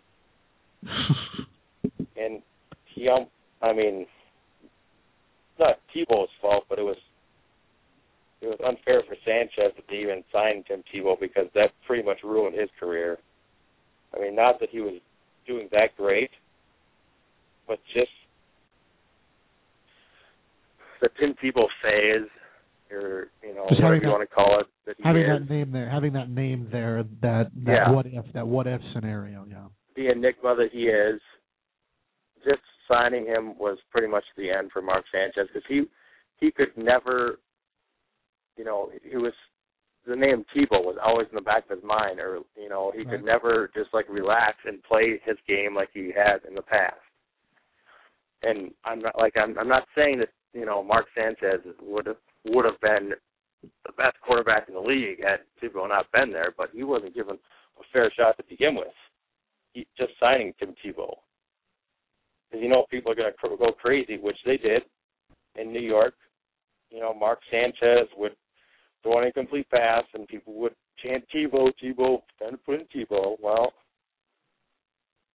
and 2.16 2.42
he 2.94 3.08
um 3.08 3.26
I 3.62 3.72
mean, 3.72 4.06
not 5.58 5.76
Tebow's 5.94 6.28
fault, 6.40 6.64
but 6.68 6.78
it 6.78 6.82
was 6.82 6.96
it 8.40 8.46
was 8.46 8.58
unfair 8.66 9.02
for 9.08 9.16
Sanchez 9.24 9.72
that 9.76 9.84
they 9.88 9.96
even 9.98 10.22
signed 10.32 10.64
Tim 10.68 10.82
Tebow 10.92 11.18
because 11.18 11.46
that 11.54 11.70
pretty 11.86 12.02
much 12.02 12.18
ruined 12.22 12.58
his 12.58 12.68
career. 12.78 13.18
I 14.14 14.20
mean, 14.20 14.34
not 14.36 14.60
that 14.60 14.68
he 14.70 14.80
was 14.80 15.00
doing 15.46 15.68
that 15.72 15.96
great, 15.96 16.30
but 17.66 17.78
just 17.94 18.10
the 21.00 21.08
Tim 21.18 21.34
Tebow 21.42 21.66
phase, 21.82 22.28
or 22.90 23.28
you 23.42 23.54
know, 23.54 23.66
Just 23.68 23.80
whatever 23.80 23.94
you 23.96 24.00
that- 24.02 24.10
want 24.10 24.28
to 24.28 24.34
call 24.34 24.60
it, 24.60 24.66
that 24.86 24.96
having 25.02 25.22
is, 25.22 25.40
that 25.48 25.50
name 25.54 25.72
there, 25.72 25.88
having 25.88 26.12
that 26.12 26.28
name 26.30 26.68
there, 26.70 27.02
that 27.22 27.50
that 27.64 27.72
Yeah. 27.72 27.90
what 27.90 28.06
if 28.06 28.24
that 28.34 28.46
what 28.46 28.66
if 28.66 28.80
scenario, 28.92 29.44
yeah. 29.48 29.64
the 29.96 30.08
enigma 30.08 30.54
that 30.56 30.70
he 30.72 30.88
is. 30.88 31.20
Just 32.44 32.60
signing 32.88 33.26
him 33.26 33.58
was 33.58 33.78
pretty 33.90 34.08
much 34.08 34.24
the 34.36 34.50
end 34.50 34.70
for 34.72 34.82
Mark 34.82 35.04
Sanchez 35.12 35.48
because 35.52 35.66
he 35.68 35.84
he 36.40 36.50
could 36.50 36.76
never, 36.76 37.38
you 38.56 38.64
know, 38.64 38.90
he 39.02 39.16
was 39.16 39.32
the 40.06 40.16
name 40.16 40.44
Tebow 40.54 40.84
was 40.84 40.96
always 41.02 41.26
in 41.30 41.36
the 41.36 41.40
back 41.40 41.64
of 41.64 41.78
his 41.78 41.84
mind, 41.84 42.20
or 42.20 42.40
you 42.56 42.68
know, 42.68 42.92
he 42.94 43.04
could 43.04 43.24
never 43.24 43.70
just 43.74 43.92
like 43.94 44.06
relax 44.08 44.58
and 44.66 44.82
play 44.82 45.20
his 45.24 45.36
game 45.48 45.74
like 45.74 45.88
he 45.94 46.12
had 46.14 46.46
in 46.46 46.54
the 46.54 46.62
past. 46.62 46.96
And 48.42 48.70
I'm 48.84 49.00
not 49.00 49.16
like 49.18 49.34
I'm 49.36 49.58
I'm 49.58 49.68
not 49.68 49.84
saying 49.96 50.18
that 50.18 50.28
you 50.52 50.66
know 50.66 50.82
Mark 50.82 51.06
Sanchez 51.16 51.60
would 51.80 52.06
have 52.06 52.16
would 52.44 52.66
have 52.66 52.80
been 52.80 53.12
the 53.86 53.92
best 53.92 54.16
quarterback 54.20 54.68
in 54.68 54.74
the 54.74 54.80
league 54.80 55.22
had 55.22 55.40
Tebow 55.62 55.88
not 55.88 56.10
been 56.12 56.30
there, 56.30 56.52
but 56.56 56.70
he 56.72 56.82
wasn't 56.82 57.14
given 57.14 57.36
a 57.36 57.82
fair 57.92 58.12
shot 58.16 58.36
to 58.36 58.44
begin 58.48 58.74
with. 58.74 58.92
He, 59.72 59.86
just 59.96 60.12
signing 60.20 60.52
Tim 60.58 60.74
Tebow, 60.84 61.14
because 62.54 62.62
you 62.62 62.70
know 62.70 62.84
people 62.90 63.10
are 63.10 63.14
going 63.16 63.32
to 63.32 63.36
cr- 63.36 63.56
go 63.58 63.72
crazy, 63.72 64.18
which 64.18 64.36
they 64.46 64.56
did 64.56 64.82
in 65.56 65.72
New 65.72 65.80
York. 65.80 66.14
You 66.90 67.00
know, 67.00 67.12
Mark 67.12 67.40
Sanchez 67.50 68.08
would 68.16 68.32
throw 69.02 69.18
an 69.18 69.26
incomplete 69.26 69.68
pass, 69.70 70.04
and 70.14 70.28
people 70.28 70.54
would 70.54 70.74
chant 71.02 71.24
Tebow, 71.34 71.72
Tebow, 71.82 72.22
trying 72.38 72.52
to 72.52 72.56
put 72.58 72.80
in 72.80 72.86
Tebow. 72.94 73.36
Well, 73.42 73.72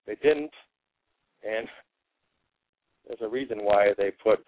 they 0.08 0.16
didn't, 0.24 0.52
and 1.44 1.68
there's 3.08 3.20
a 3.22 3.28
reason 3.28 3.60
why 3.64 3.90
they 3.98 4.12
put 4.24 4.40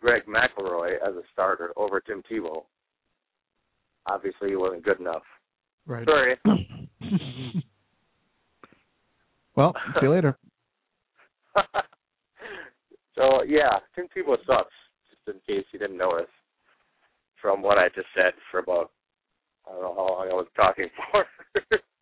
Greg 0.00 0.22
McElroy 0.26 0.94
as 0.96 1.14
a 1.14 1.22
starter 1.32 1.72
over 1.76 2.00
Tim 2.00 2.22
Tebow. 2.30 2.64
Obviously, 4.06 4.50
he 4.50 4.56
wasn't 4.56 4.84
good 4.84 5.00
enough. 5.00 5.22
Right. 5.86 6.06
Sorry. 6.06 6.36
well, 9.54 9.74
see 9.94 10.06
you 10.06 10.10
later. 10.10 10.36
so 13.14 13.42
yeah, 13.46 13.78
Tim 13.94 14.06
Tebow 14.16 14.36
sucks. 14.46 14.72
Just 15.10 15.36
in 15.36 15.54
case 15.54 15.64
you 15.72 15.78
didn't 15.78 15.96
notice, 15.98 16.30
from 17.40 17.62
what 17.62 17.78
I 17.78 17.88
just 17.94 18.08
said 18.14 18.32
for 18.50 18.60
about 18.60 18.90
I 19.66 19.72
don't 19.72 19.82
know 19.82 19.94
how 19.94 20.02
long 20.14 20.28
I 20.30 20.34
was 20.34 20.46
talking 20.56 20.86
for. 21.12 21.24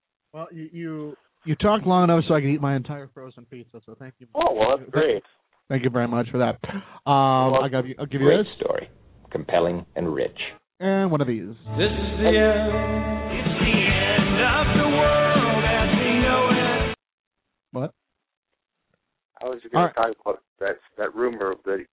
well, 0.32 0.46
you, 0.52 0.68
you 0.72 1.16
you 1.44 1.54
talked 1.56 1.86
long 1.86 2.04
enough 2.04 2.24
so 2.28 2.34
I 2.34 2.40
could 2.40 2.50
eat 2.50 2.60
my 2.60 2.76
entire 2.76 3.08
frozen 3.14 3.44
pizza. 3.46 3.80
So 3.86 3.94
thank 3.98 4.14
you. 4.18 4.26
Oh 4.34 4.52
well, 4.54 4.76
that's 4.78 4.90
great. 4.90 5.22
Thank 5.68 5.82
you 5.82 5.90
very 5.90 6.06
much 6.08 6.28
for 6.30 6.38
that. 6.38 6.58
Um, 7.10 7.52
Well, 7.52 7.64
I 7.64 7.68
got 7.68 7.86
you. 7.86 7.94
I'll 7.98 8.06
give 8.06 8.20
you 8.20 8.28
a 8.28 8.34
Great 8.36 8.44
this 8.46 8.54
story. 8.64 8.88
Compelling 9.32 9.84
and 9.96 10.14
rich. 10.14 10.38
and 10.78 11.10
one 11.10 11.20
of 11.20 11.26
these. 11.26 11.48
This 11.76 11.90
is 11.90 12.10
the 12.22 12.30
end. 12.30 12.70
It's 13.34 13.54
the 13.58 13.74
end 13.74 14.38
of 14.46 14.66
the 14.78 14.88
world 14.96 15.64
as 15.66 15.88
we 15.98 16.10
know 16.22 16.50
it. 16.52 16.96
What? 17.72 17.90
I 19.46 19.48
was 19.50 19.60
going 19.72 19.88
to 19.88 19.94
talk 19.94 20.12
about 20.24 20.42
that 20.60 20.76
that 20.98 21.14
rumor 21.14 21.52
of 21.52 21.58
the 21.64 21.84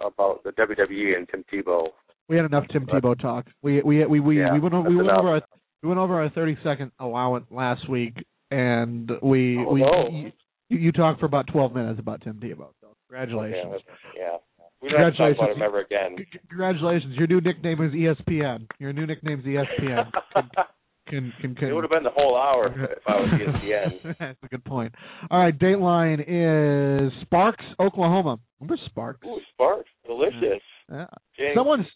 about 0.00 0.42
the 0.44 0.50
WWE 0.52 1.16
and 1.16 1.28
Tim 1.28 1.44
Tebow. 1.52 1.88
We 2.28 2.36
had 2.36 2.44
enough 2.44 2.64
Tim 2.72 2.86
Tebow 2.86 3.18
talk. 3.20 3.46
We 3.62 3.82
we 3.82 4.04
we 4.06 4.20
we, 4.20 4.40
Yeah, 4.40 4.52
we 4.52 4.60
went 4.60 4.74
o- 4.74 4.82
we 4.82 4.96
went 4.96 5.08
over 5.10 5.28
our 5.28 5.42
we 5.82 5.88
went 5.88 5.98
over 6.00 6.20
our 6.22 6.30
thirty 6.30 6.56
second 6.62 6.92
allowance 7.00 7.46
last 7.50 7.88
week, 7.88 8.14
and 8.50 9.10
we 9.22 9.58
Oh, 9.58 9.72
we 9.72 9.80
no. 9.80 10.08
you, 10.10 10.32
you 10.78 10.92
talked 10.92 11.20
for 11.20 11.26
about 11.26 11.46
twelve 11.48 11.74
minutes 11.74 11.98
about 11.98 12.20
Tim 12.22 12.34
Tebow. 12.34 12.68
So 12.80 12.94
congratulations. 13.08 13.82
Yeah, 14.16 14.22
yeah. 14.32 14.36
We 14.80 14.90
don't 14.90 15.00
have 15.00 15.12
to 15.14 15.18
talk 15.18 15.36
about 15.36 15.56
him 15.56 15.62
ever 15.62 15.80
again. 15.80 16.16
C- 16.18 16.38
Congratulations. 16.48 17.16
Your 17.16 17.26
new 17.26 17.40
nickname 17.40 17.82
is 17.82 17.92
ESPN. 17.92 18.66
Your 18.78 18.92
new 18.92 19.06
nickname 19.06 19.40
is 19.40 19.46
ESPN. 19.46 20.10
Can 21.08 21.32
can 21.40 21.54
can. 21.54 21.68
It 21.68 21.72
would 21.72 21.84
have 21.84 21.90
been 21.90 22.02
the 22.02 22.10
whole 22.10 22.36
hour 22.36 22.66
if 22.66 22.98
I 23.06 23.12
was 23.16 23.28
ESPN. 23.30 24.16
That's 24.18 24.38
a 24.42 24.48
good 24.48 24.64
point. 24.64 24.94
All 25.30 25.38
right, 25.40 25.58
Dateline 25.58 26.20
is 26.26 27.12
Sparks, 27.22 27.64
Oklahoma. 27.80 28.38
Remember 28.60 28.80
Sparks? 28.86 29.26
Ooh, 29.26 29.40
Sparks, 29.54 29.88
delicious. 30.06 30.62
Yeah. 30.92 31.06
James. 31.38 31.54
Someone's 31.54 31.86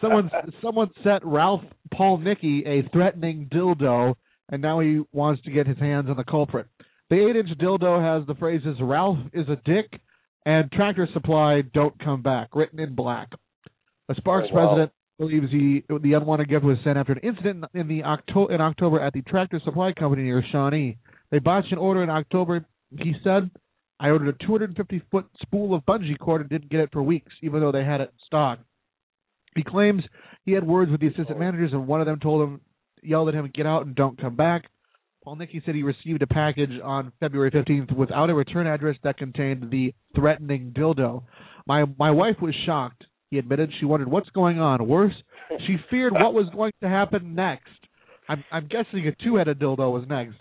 someone 0.00 0.30
someone 0.62 0.90
sent 1.04 1.24
Ralph 1.24 1.62
Paul 1.92 2.18
Nicky 2.18 2.62
a 2.66 2.88
threatening 2.92 3.48
dildo, 3.52 4.14
and 4.50 4.62
now 4.62 4.80
he 4.80 5.02
wants 5.12 5.42
to 5.42 5.50
get 5.50 5.66
his 5.66 5.78
hands 5.78 6.08
on 6.08 6.16
the 6.16 6.24
culprit. 6.24 6.66
The 7.10 7.28
eight-inch 7.28 7.58
dildo 7.58 8.00
has 8.00 8.26
the 8.26 8.34
phrases 8.36 8.76
"Ralph 8.80 9.18
is 9.34 9.46
a 9.48 9.56
dick" 9.64 10.00
and 10.46 10.70
"Tractor 10.72 11.06
Supply 11.12 11.62
don't 11.74 11.98
come 12.02 12.22
back" 12.22 12.54
written 12.54 12.80
in 12.80 12.94
black. 12.94 13.28
A 14.08 14.14
Sparks 14.14 14.48
Oh, 14.50 14.54
wow. 14.56 14.66
president 14.68 14.92
believes 15.18 15.50
he 15.50 15.84
the 15.88 16.14
unwanted 16.14 16.48
gift 16.48 16.64
was 16.64 16.78
sent 16.84 16.98
after 16.98 17.12
an 17.12 17.20
incident 17.22 17.64
in 17.74 17.88
the 17.88 18.02
Octo- 18.02 18.48
in 18.48 18.60
October 18.60 19.00
at 19.00 19.12
the 19.12 19.22
Tractor 19.22 19.60
Supply 19.64 19.92
Company 19.92 20.22
near 20.22 20.42
Shawnee. 20.50 20.98
They 21.30 21.38
botched 21.38 21.72
an 21.72 21.78
order 21.78 22.02
in 22.02 22.10
October. 22.10 22.64
He 22.98 23.14
said, 23.22 23.50
"I 24.00 24.10
ordered 24.10 24.28
a 24.28 24.46
250 24.46 24.98
foot 25.10 25.26
spool 25.40 25.74
of 25.74 25.84
bungee 25.86 26.18
cord 26.18 26.40
and 26.40 26.50
didn't 26.50 26.70
get 26.70 26.80
it 26.80 26.92
for 26.92 27.02
weeks, 27.02 27.32
even 27.42 27.60
though 27.60 27.72
they 27.72 27.84
had 27.84 28.00
it 28.00 28.10
in 28.10 28.18
stock." 28.26 28.58
He 29.54 29.62
claims 29.62 30.02
he 30.44 30.52
had 30.52 30.64
words 30.64 30.90
with 30.90 31.00
the 31.00 31.08
assistant 31.08 31.38
managers, 31.38 31.72
and 31.72 31.86
one 31.86 32.00
of 32.00 32.06
them 32.06 32.18
told 32.18 32.42
him, 32.42 32.60
yelled 33.02 33.28
at 33.28 33.34
him, 33.34 33.48
"Get 33.48 33.66
out 33.66 33.86
and 33.86 33.94
don't 33.94 34.18
come 34.18 34.34
back." 34.34 34.68
Paul 35.24 35.36
Nicky 35.36 35.60
said 35.64 35.74
he 35.74 35.84
received 35.84 36.22
a 36.22 36.26
package 36.26 36.80
on 36.82 37.12
February 37.20 37.50
15th 37.50 37.92
without 37.92 38.28
a 38.28 38.34
return 38.34 38.66
address 38.66 38.96
that 39.02 39.18
contained 39.18 39.70
the 39.70 39.94
threatening 40.16 40.72
dildo. 40.72 41.22
My 41.66 41.84
my 41.96 42.10
wife 42.10 42.40
was 42.40 42.54
shocked. 42.66 43.04
He 43.32 43.38
admitted 43.38 43.72
she 43.80 43.86
wondered 43.86 44.10
what's 44.10 44.28
going 44.28 44.60
on. 44.60 44.86
Worse, 44.86 45.14
she 45.66 45.76
feared 45.88 46.12
what 46.12 46.34
was 46.34 46.44
going 46.54 46.72
to 46.82 46.88
happen 46.88 47.34
next. 47.34 47.70
I'm 48.28 48.44
I'm 48.52 48.68
guessing 48.68 49.08
a 49.08 49.24
two-headed 49.24 49.58
dildo 49.58 49.90
was 49.90 50.04
next. 50.06 50.34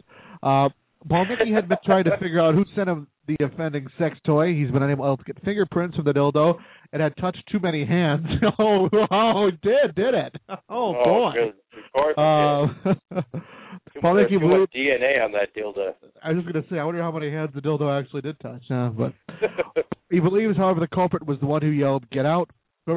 Uh, 0.43 0.67
Paul 1.07 1.25
Nicky 1.29 1.53
had 1.53 1.69
been 1.69 1.77
trying 1.85 2.03
to 2.03 2.17
figure 2.17 2.41
out 2.41 2.53
who 2.53 2.65
sent 2.75 2.89
him 2.89 3.07
the 3.27 3.37
offending 3.45 3.87
sex 3.97 4.17
toy. 4.25 4.53
He's 4.53 4.69
been 4.71 4.83
unable 4.83 5.15
to 5.15 5.23
get 5.23 5.41
fingerprints 5.45 5.95
from 5.95 6.03
the 6.03 6.11
dildo. 6.11 6.55
It 6.91 6.99
had 6.99 7.15
touched 7.15 7.41
too 7.49 7.59
many 7.59 7.85
hands. 7.85 8.25
oh, 8.59 8.89
oh, 9.09 9.47
it 9.47 9.61
did, 9.61 9.95
did 9.95 10.13
it? 10.13 10.35
Oh, 10.69 10.91
boy. 10.91 11.31
good. 11.33 11.53
Of 11.85 11.91
course 11.93 12.15
it 12.17 13.13
did. 13.13 13.21
Uh, 13.21 14.01
Paul 14.01 14.15
Nicky 14.21 14.37
believed, 14.37 14.73
DNA 14.75 15.23
on 15.23 15.31
that 15.31 15.55
dildo. 15.55 15.93
I 16.21 16.33
was 16.33 16.43
just 16.43 16.51
going 16.51 16.61
to 16.61 16.69
say, 16.69 16.77
I 16.77 16.83
wonder 16.83 17.01
how 17.01 17.11
many 17.11 17.31
hands 17.31 17.51
the 17.55 17.61
dildo 17.61 17.97
actually 17.97 18.21
did 18.21 18.37
touch. 18.41 18.63
Uh, 18.69 18.89
but 18.89 19.13
he 20.09 20.19
believes, 20.19 20.57
however, 20.57 20.81
the 20.81 20.93
culprit 20.93 21.25
was 21.25 21.39
the 21.39 21.45
one 21.45 21.61
who 21.61 21.69
yelled, 21.69 22.09
"Get 22.09 22.25
out!" 22.25 22.49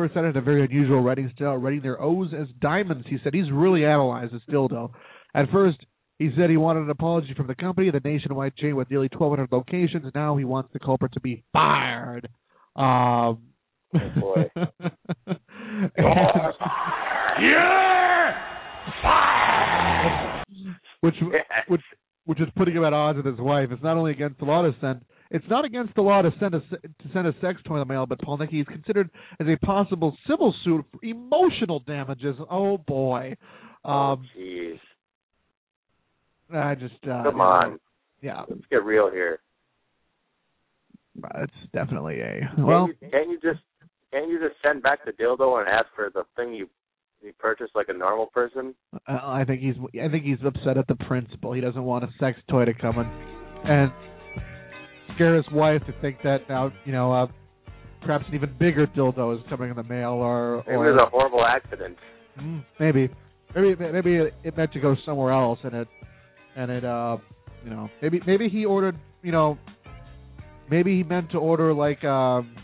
It 0.02 0.12
had 0.12 0.36
a 0.36 0.40
very 0.40 0.64
unusual 0.64 1.00
writing 1.02 1.30
style, 1.36 1.56
writing 1.56 1.82
their 1.82 2.00
O's 2.00 2.32
as 2.38 2.48
diamonds. 2.60 3.06
He 3.08 3.18
said 3.22 3.34
he's 3.34 3.50
really 3.52 3.84
analyzed 3.84 4.32
this 4.32 4.42
dildo. 4.50 4.90
At 5.34 5.50
first, 5.50 5.78
he 6.18 6.30
said 6.36 6.50
he 6.50 6.56
wanted 6.56 6.84
an 6.84 6.90
apology 6.90 7.34
from 7.36 7.46
the 7.46 7.54
company, 7.54 7.90
the 7.90 8.00
nationwide 8.04 8.56
chain 8.56 8.76
with 8.76 8.90
nearly 8.90 9.08
1,200 9.12 9.52
locations. 9.52 10.10
Now 10.14 10.36
he 10.36 10.44
wants 10.44 10.70
the 10.72 10.78
culprit 10.78 11.12
to 11.12 11.20
be 11.20 11.44
fired. 11.52 12.28
Um, 12.76 13.38
Oh, 13.94 14.10
boy. 14.20 14.50
which 21.00 21.14
which 21.68 21.82
which 22.24 22.40
is 22.40 22.48
putting 22.56 22.74
him 22.74 22.84
at 22.84 22.92
odds 22.92 23.16
with 23.16 23.26
his 23.26 23.38
wife. 23.38 23.68
It's 23.70 23.82
not 23.82 23.96
only 23.96 24.10
against 24.12 24.38
the 24.38 24.46
law 24.46 24.62
to 24.62 24.74
send 24.80 25.02
it's 25.34 25.44
not 25.50 25.64
against 25.64 25.94
the 25.96 26.00
law 26.02 26.22
to 26.22 26.30
send 26.38 26.54
a 26.54 26.60
to 26.60 27.08
send 27.12 27.26
a 27.26 27.34
sex 27.40 27.60
toy 27.66 27.74
in 27.74 27.80
the 27.80 27.92
mail, 27.92 28.06
but 28.06 28.20
Paul 28.20 28.38
Nicky 28.38 28.60
is 28.60 28.66
considered 28.68 29.10
as 29.40 29.46
a 29.48 29.56
possible 29.66 30.16
civil 30.28 30.54
suit 30.64 30.84
for 30.92 31.04
emotional 31.04 31.80
damages. 31.80 32.36
Oh 32.50 32.78
boy, 32.78 33.36
um, 33.84 34.24
Jeez. 34.38 34.78
I 36.54 36.76
just 36.76 36.94
uh, 37.10 37.24
Come 37.24 37.40
on. 37.40 37.80
yeah, 38.22 38.42
Let's 38.48 38.62
get 38.70 38.84
real 38.84 39.10
here. 39.10 39.40
it's 41.36 41.52
definitely 41.72 42.20
a 42.20 42.48
Can 42.54 42.64
well. 42.66 42.88
you, 42.88 43.10
can 43.10 43.28
you 43.30 43.38
just 43.42 43.60
can 44.12 44.28
you 44.28 44.38
just 44.38 44.54
send 44.62 44.82
back 44.82 45.00
the 45.04 45.10
dildo 45.12 45.58
and 45.58 45.68
ask 45.68 45.86
for 45.96 46.10
the 46.14 46.22
thing 46.36 46.54
you 46.54 46.68
you 47.22 47.32
purchased 47.40 47.72
like 47.74 47.86
a 47.88 47.92
normal 47.92 48.26
person? 48.26 48.74
Uh, 49.08 49.18
I 49.22 49.44
think 49.44 49.62
he's 49.62 49.74
I 50.00 50.08
think 50.08 50.24
he's 50.24 50.38
upset 50.46 50.78
at 50.78 50.86
the 50.86 50.94
principal. 50.94 51.52
He 51.54 51.60
doesn't 51.60 51.82
want 51.82 52.04
a 52.04 52.08
sex 52.20 52.38
toy 52.48 52.66
to 52.66 52.74
come 52.74 52.98
in 53.00 53.06
and 53.68 53.90
scare 55.14 55.36
his 55.36 55.44
wife 55.52 55.82
to 55.86 55.94
think 56.00 56.18
that 56.24 56.40
now 56.48 56.72
you 56.84 56.92
know 56.92 57.12
uh, 57.12 57.26
perhaps 58.02 58.24
an 58.28 58.34
even 58.34 58.54
bigger 58.58 58.86
dildo 58.86 59.36
is 59.36 59.42
coming 59.48 59.70
in 59.70 59.76
the 59.76 59.82
mail 59.84 60.10
or 60.12 60.62
Maybe 60.66 60.76
or 60.76 60.88
it 60.90 60.92
was 60.94 61.00
a 61.06 61.10
horrible 61.10 61.44
accident. 61.44 61.96
Mm, 62.40 62.64
maybe. 62.80 63.08
Maybe 63.54 63.74
maybe 63.92 64.30
it 64.42 64.56
meant 64.56 64.72
to 64.72 64.80
go 64.80 64.96
somewhere 65.06 65.32
else 65.32 65.58
and 65.62 65.74
it 65.74 65.88
and 66.56 66.70
it 66.70 66.84
uh 66.84 67.16
you 67.64 67.70
know 67.70 67.88
maybe 68.02 68.20
maybe 68.26 68.48
he 68.48 68.64
ordered 68.64 68.96
you 69.22 69.30
know 69.32 69.56
maybe 70.70 70.96
he 70.96 71.02
meant 71.04 71.30
to 71.30 71.38
order 71.38 71.72
like 71.72 72.02
um 72.04 72.56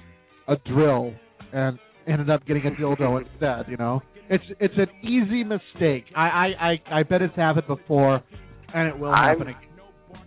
a 0.48 0.56
drill 0.66 1.12
and 1.52 1.78
ended 2.08 2.28
up 2.28 2.44
getting 2.46 2.66
a 2.66 2.70
dildo 2.72 3.20
instead 3.32 3.66
you 3.70 3.76
know? 3.76 4.02
It's 4.28 4.44
it's 4.60 4.74
an 4.76 4.88
easy 5.02 5.44
mistake. 5.44 6.04
I 6.16 6.26
i 6.28 6.46
i, 6.70 6.98
I 7.00 7.02
bet 7.04 7.22
it's 7.22 7.36
happened 7.36 7.66
before 7.68 8.20
and 8.74 8.88
it 8.88 8.98
will 8.98 9.10
I'm- 9.10 9.38
happen 9.38 9.48
again 9.48 9.69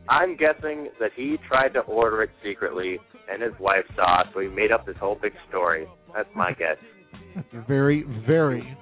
I'm 0.09 0.35
guessing 0.35 0.89
that 0.99 1.11
he 1.15 1.37
tried 1.47 1.69
to 1.69 1.79
order 1.81 2.23
it 2.23 2.29
secretly 2.43 2.99
and 3.31 3.41
his 3.41 3.53
wife 3.59 3.85
saw 3.95 4.21
it, 4.21 4.27
so 4.33 4.39
he 4.41 4.47
made 4.47 4.71
up 4.71 4.85
this 4.85 4.97
whole 4.99 5.17
big 5.21 5.33
story. 5.49 5.87
That's 6.15 6.29
my 6.35 6.51
guess. 6.51 6.77
very 7.67 8.03
very 8.27 8.77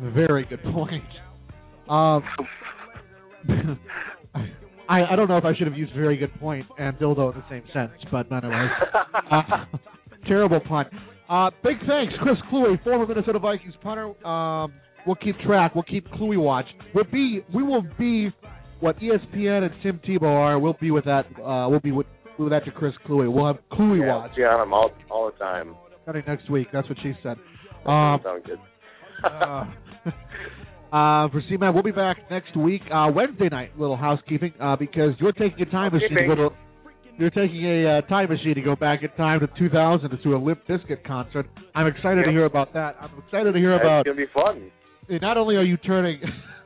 very 0.00 0.44
good 0.44 0.62
point 0.64 1.04
um 1.88 2.22
I, 4.88 5.12
I 5.12 5.16
don't 5.16 5.28
know 5.28 5.38
if 5.38 5.44
I 5.44 5.54
should 5.56 5.66
have 5.66 5.76
used 5.76 5.94
very 5.94 6.16
good 6.16 6.34
point 6.38 6.66
and 6.78 6.96
dildo 6.98 7.34
in 7.34 7.40
the 7.40 7.44
same 7.48 7.62
sense, 7.72 7.92
but 8.10 8.30
nonetheless, 8.30 8.70
uh, 9.30 9.42
terrible 10.26 10.60
pun. 10.60 10.86
Uh, 11.28 11.50
big 11.62 11.78
thanks, 11.86 12.12
Chris 12.20 12.36
Kluwe, 12.52 12.82
former 12.84 13.06
Minnesota 13.06 13.38
Vikings 13.38 13.74
punter. 13.82 14.08
Um, 14.26 14.72
we'll 15.06 15.16
keep 15.16 15.38
track. 15.40 15.74
We'll 15.74 15.84
keep 15.84 16.06
Kluwe 16.08 16.38
watch. 16.38 16.66
We'll 16.94 17.04
be 17.10 17.40
we 17.54 17.62
will 17.62 17.84
be 17.98 18.30
what 18.84 19.00
ESPN 19.00 19.62
and 19.62 19.72
Tim 19.82 19.98
Tebow 20.06 20.24
are. 20.24 20.58
We'll 20.58 20.76
be 20.78 20.90
with 20.90 21.06
that. 21.06 21.24
Uh, 21.42 21.68
we'll 21.70 21.80
be 21.80 21.90
with, 21.90 22.06
with 22.38 22.50
that 22.50 22.66
to 22.66 22.70
Chris 22.70 22.92
Kluwe. 23.08 23.32
We'll 23.32 23.46
have 23.46 23.56
Kluwe 23.72 24.00
yeah, 24.00 24.18
watch 24.18 24.32
see 24.36 24.42
on 24.42 24.60
him 24.60 24.74
all 24.74 24.90
all 25.10 25.30
the 25.30 25.38
time. 25.38 25.74
starting 26.02 26.22
next 26.28 26.50
week. 26.50 26.68
That's 26.70 26.86
what 26.90 26.98
she 27.02 27.14
said. 27.22 27.38
That 27.86 27.90
Um, 27.90 28.20
sounds 28.22 28.44
good. 28.44 28.58
uh, 29.24 29.64
uh, 30.94 31.28
for 31.30 31.42
we'll 31.72 31.82
be 31.82 31.92
back 31.92 32.18
next 32.30 32.54
week, 32.58 32.82
uh, 32.92 33.10
Wednesday 33.14 33.48
night. 33.48 33.70
Little 33.78 33.96
housekeeping, 33.96 34.52
uh, 34.60 34.76
because 34.76 35.12
you're 35.18 35.32
taking 35.32 35.66
a 35.66 35.70
time 35.70 35.94
machine 35.94 36.14
to 36.14 36.26
go 36.26 36.34
to. 36.34 36.50
You're 37.16 37.30
taking 37.30 37.64
a 37.64 37.98
uh, 37.98 38.00
time 38.02 38.28
machine 38.28 38.54
to 38.56 38.60
go 38.60 38.76
back 38.76 39.02
in 39.02 39.08
time 39.16 39.40
to 39.40 39.46
2000 39.58 40.10
to 40.10 40.16
do 40.18 40.36
a 40.36 40.36
Limp 40.36 40.60
Bizkit 40.68 41.04
concert. 41.06 41.46
I'm 41.74 41.86
excited 41.86 42.24
to 42.24 42.30
hear 42.30 42.44
about 42.44 42.74
that. 42.74 42.96
I'm 43.00 43.10
excited 43.24 43.52
to 43.52 43.58
hear 43.58 43.70
That's 43.70 43.82
about. 43.82 44.06
It's 44.06 44.08
gonna 44.08 44.26
be 44.26 44.32
fun. 44.34 45.20
Not 45.22 45.38
only 45.38 45.56
are 45.56 45.62
you 45.62 45.78
turning. 45.78 46.20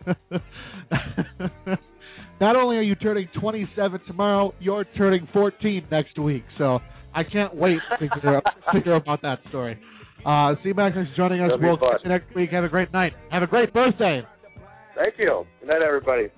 not 2.41 2.57
only 2.57 2.77
are 2.77 2.83
you 2.83 2.95
turning 2.95 3.29
27 3.41 4.01
tomorrow, 4.07 4.55
you're 4.61 4.85
turning 4.97 5.29
14 5.33 5.87
next 5.91 6.19
week. 6.19 6.45
So 6.57 6.79
I 7.15 7.25
can't 7.25 7.55
wait 7.55 7.79
to 7.99 8.09
hear, 8.21 8.43
to 8.73 8.81
hear 8.81 8.97
about 8.97 9.23
that 9.23 9.39
story. 9.49 9.79
Uh, 10.25 10.55
C-Max 10.63 10.97
is 10.97 11.07
joining 11.17 11.41
us. 11.41 11.51
We'll 11.61 11.77
catch 11.77 12.01
you 12.05 12.11
next 12.11 12.35
week. 12.35 12.51
Have 12.51 12.65
a 12.65 12.69
great 12.69 12.93
night. 12.93 13.13
Have 13.31 13.43
a 13.43 13.47
great 13.47 13.73
birthday. 13.73 14.23
Thank 14.97 15.15
you. 15.19 15.45
Good 15.61 15.69
night, 15.69 15.83
everybody. 15.83 16.29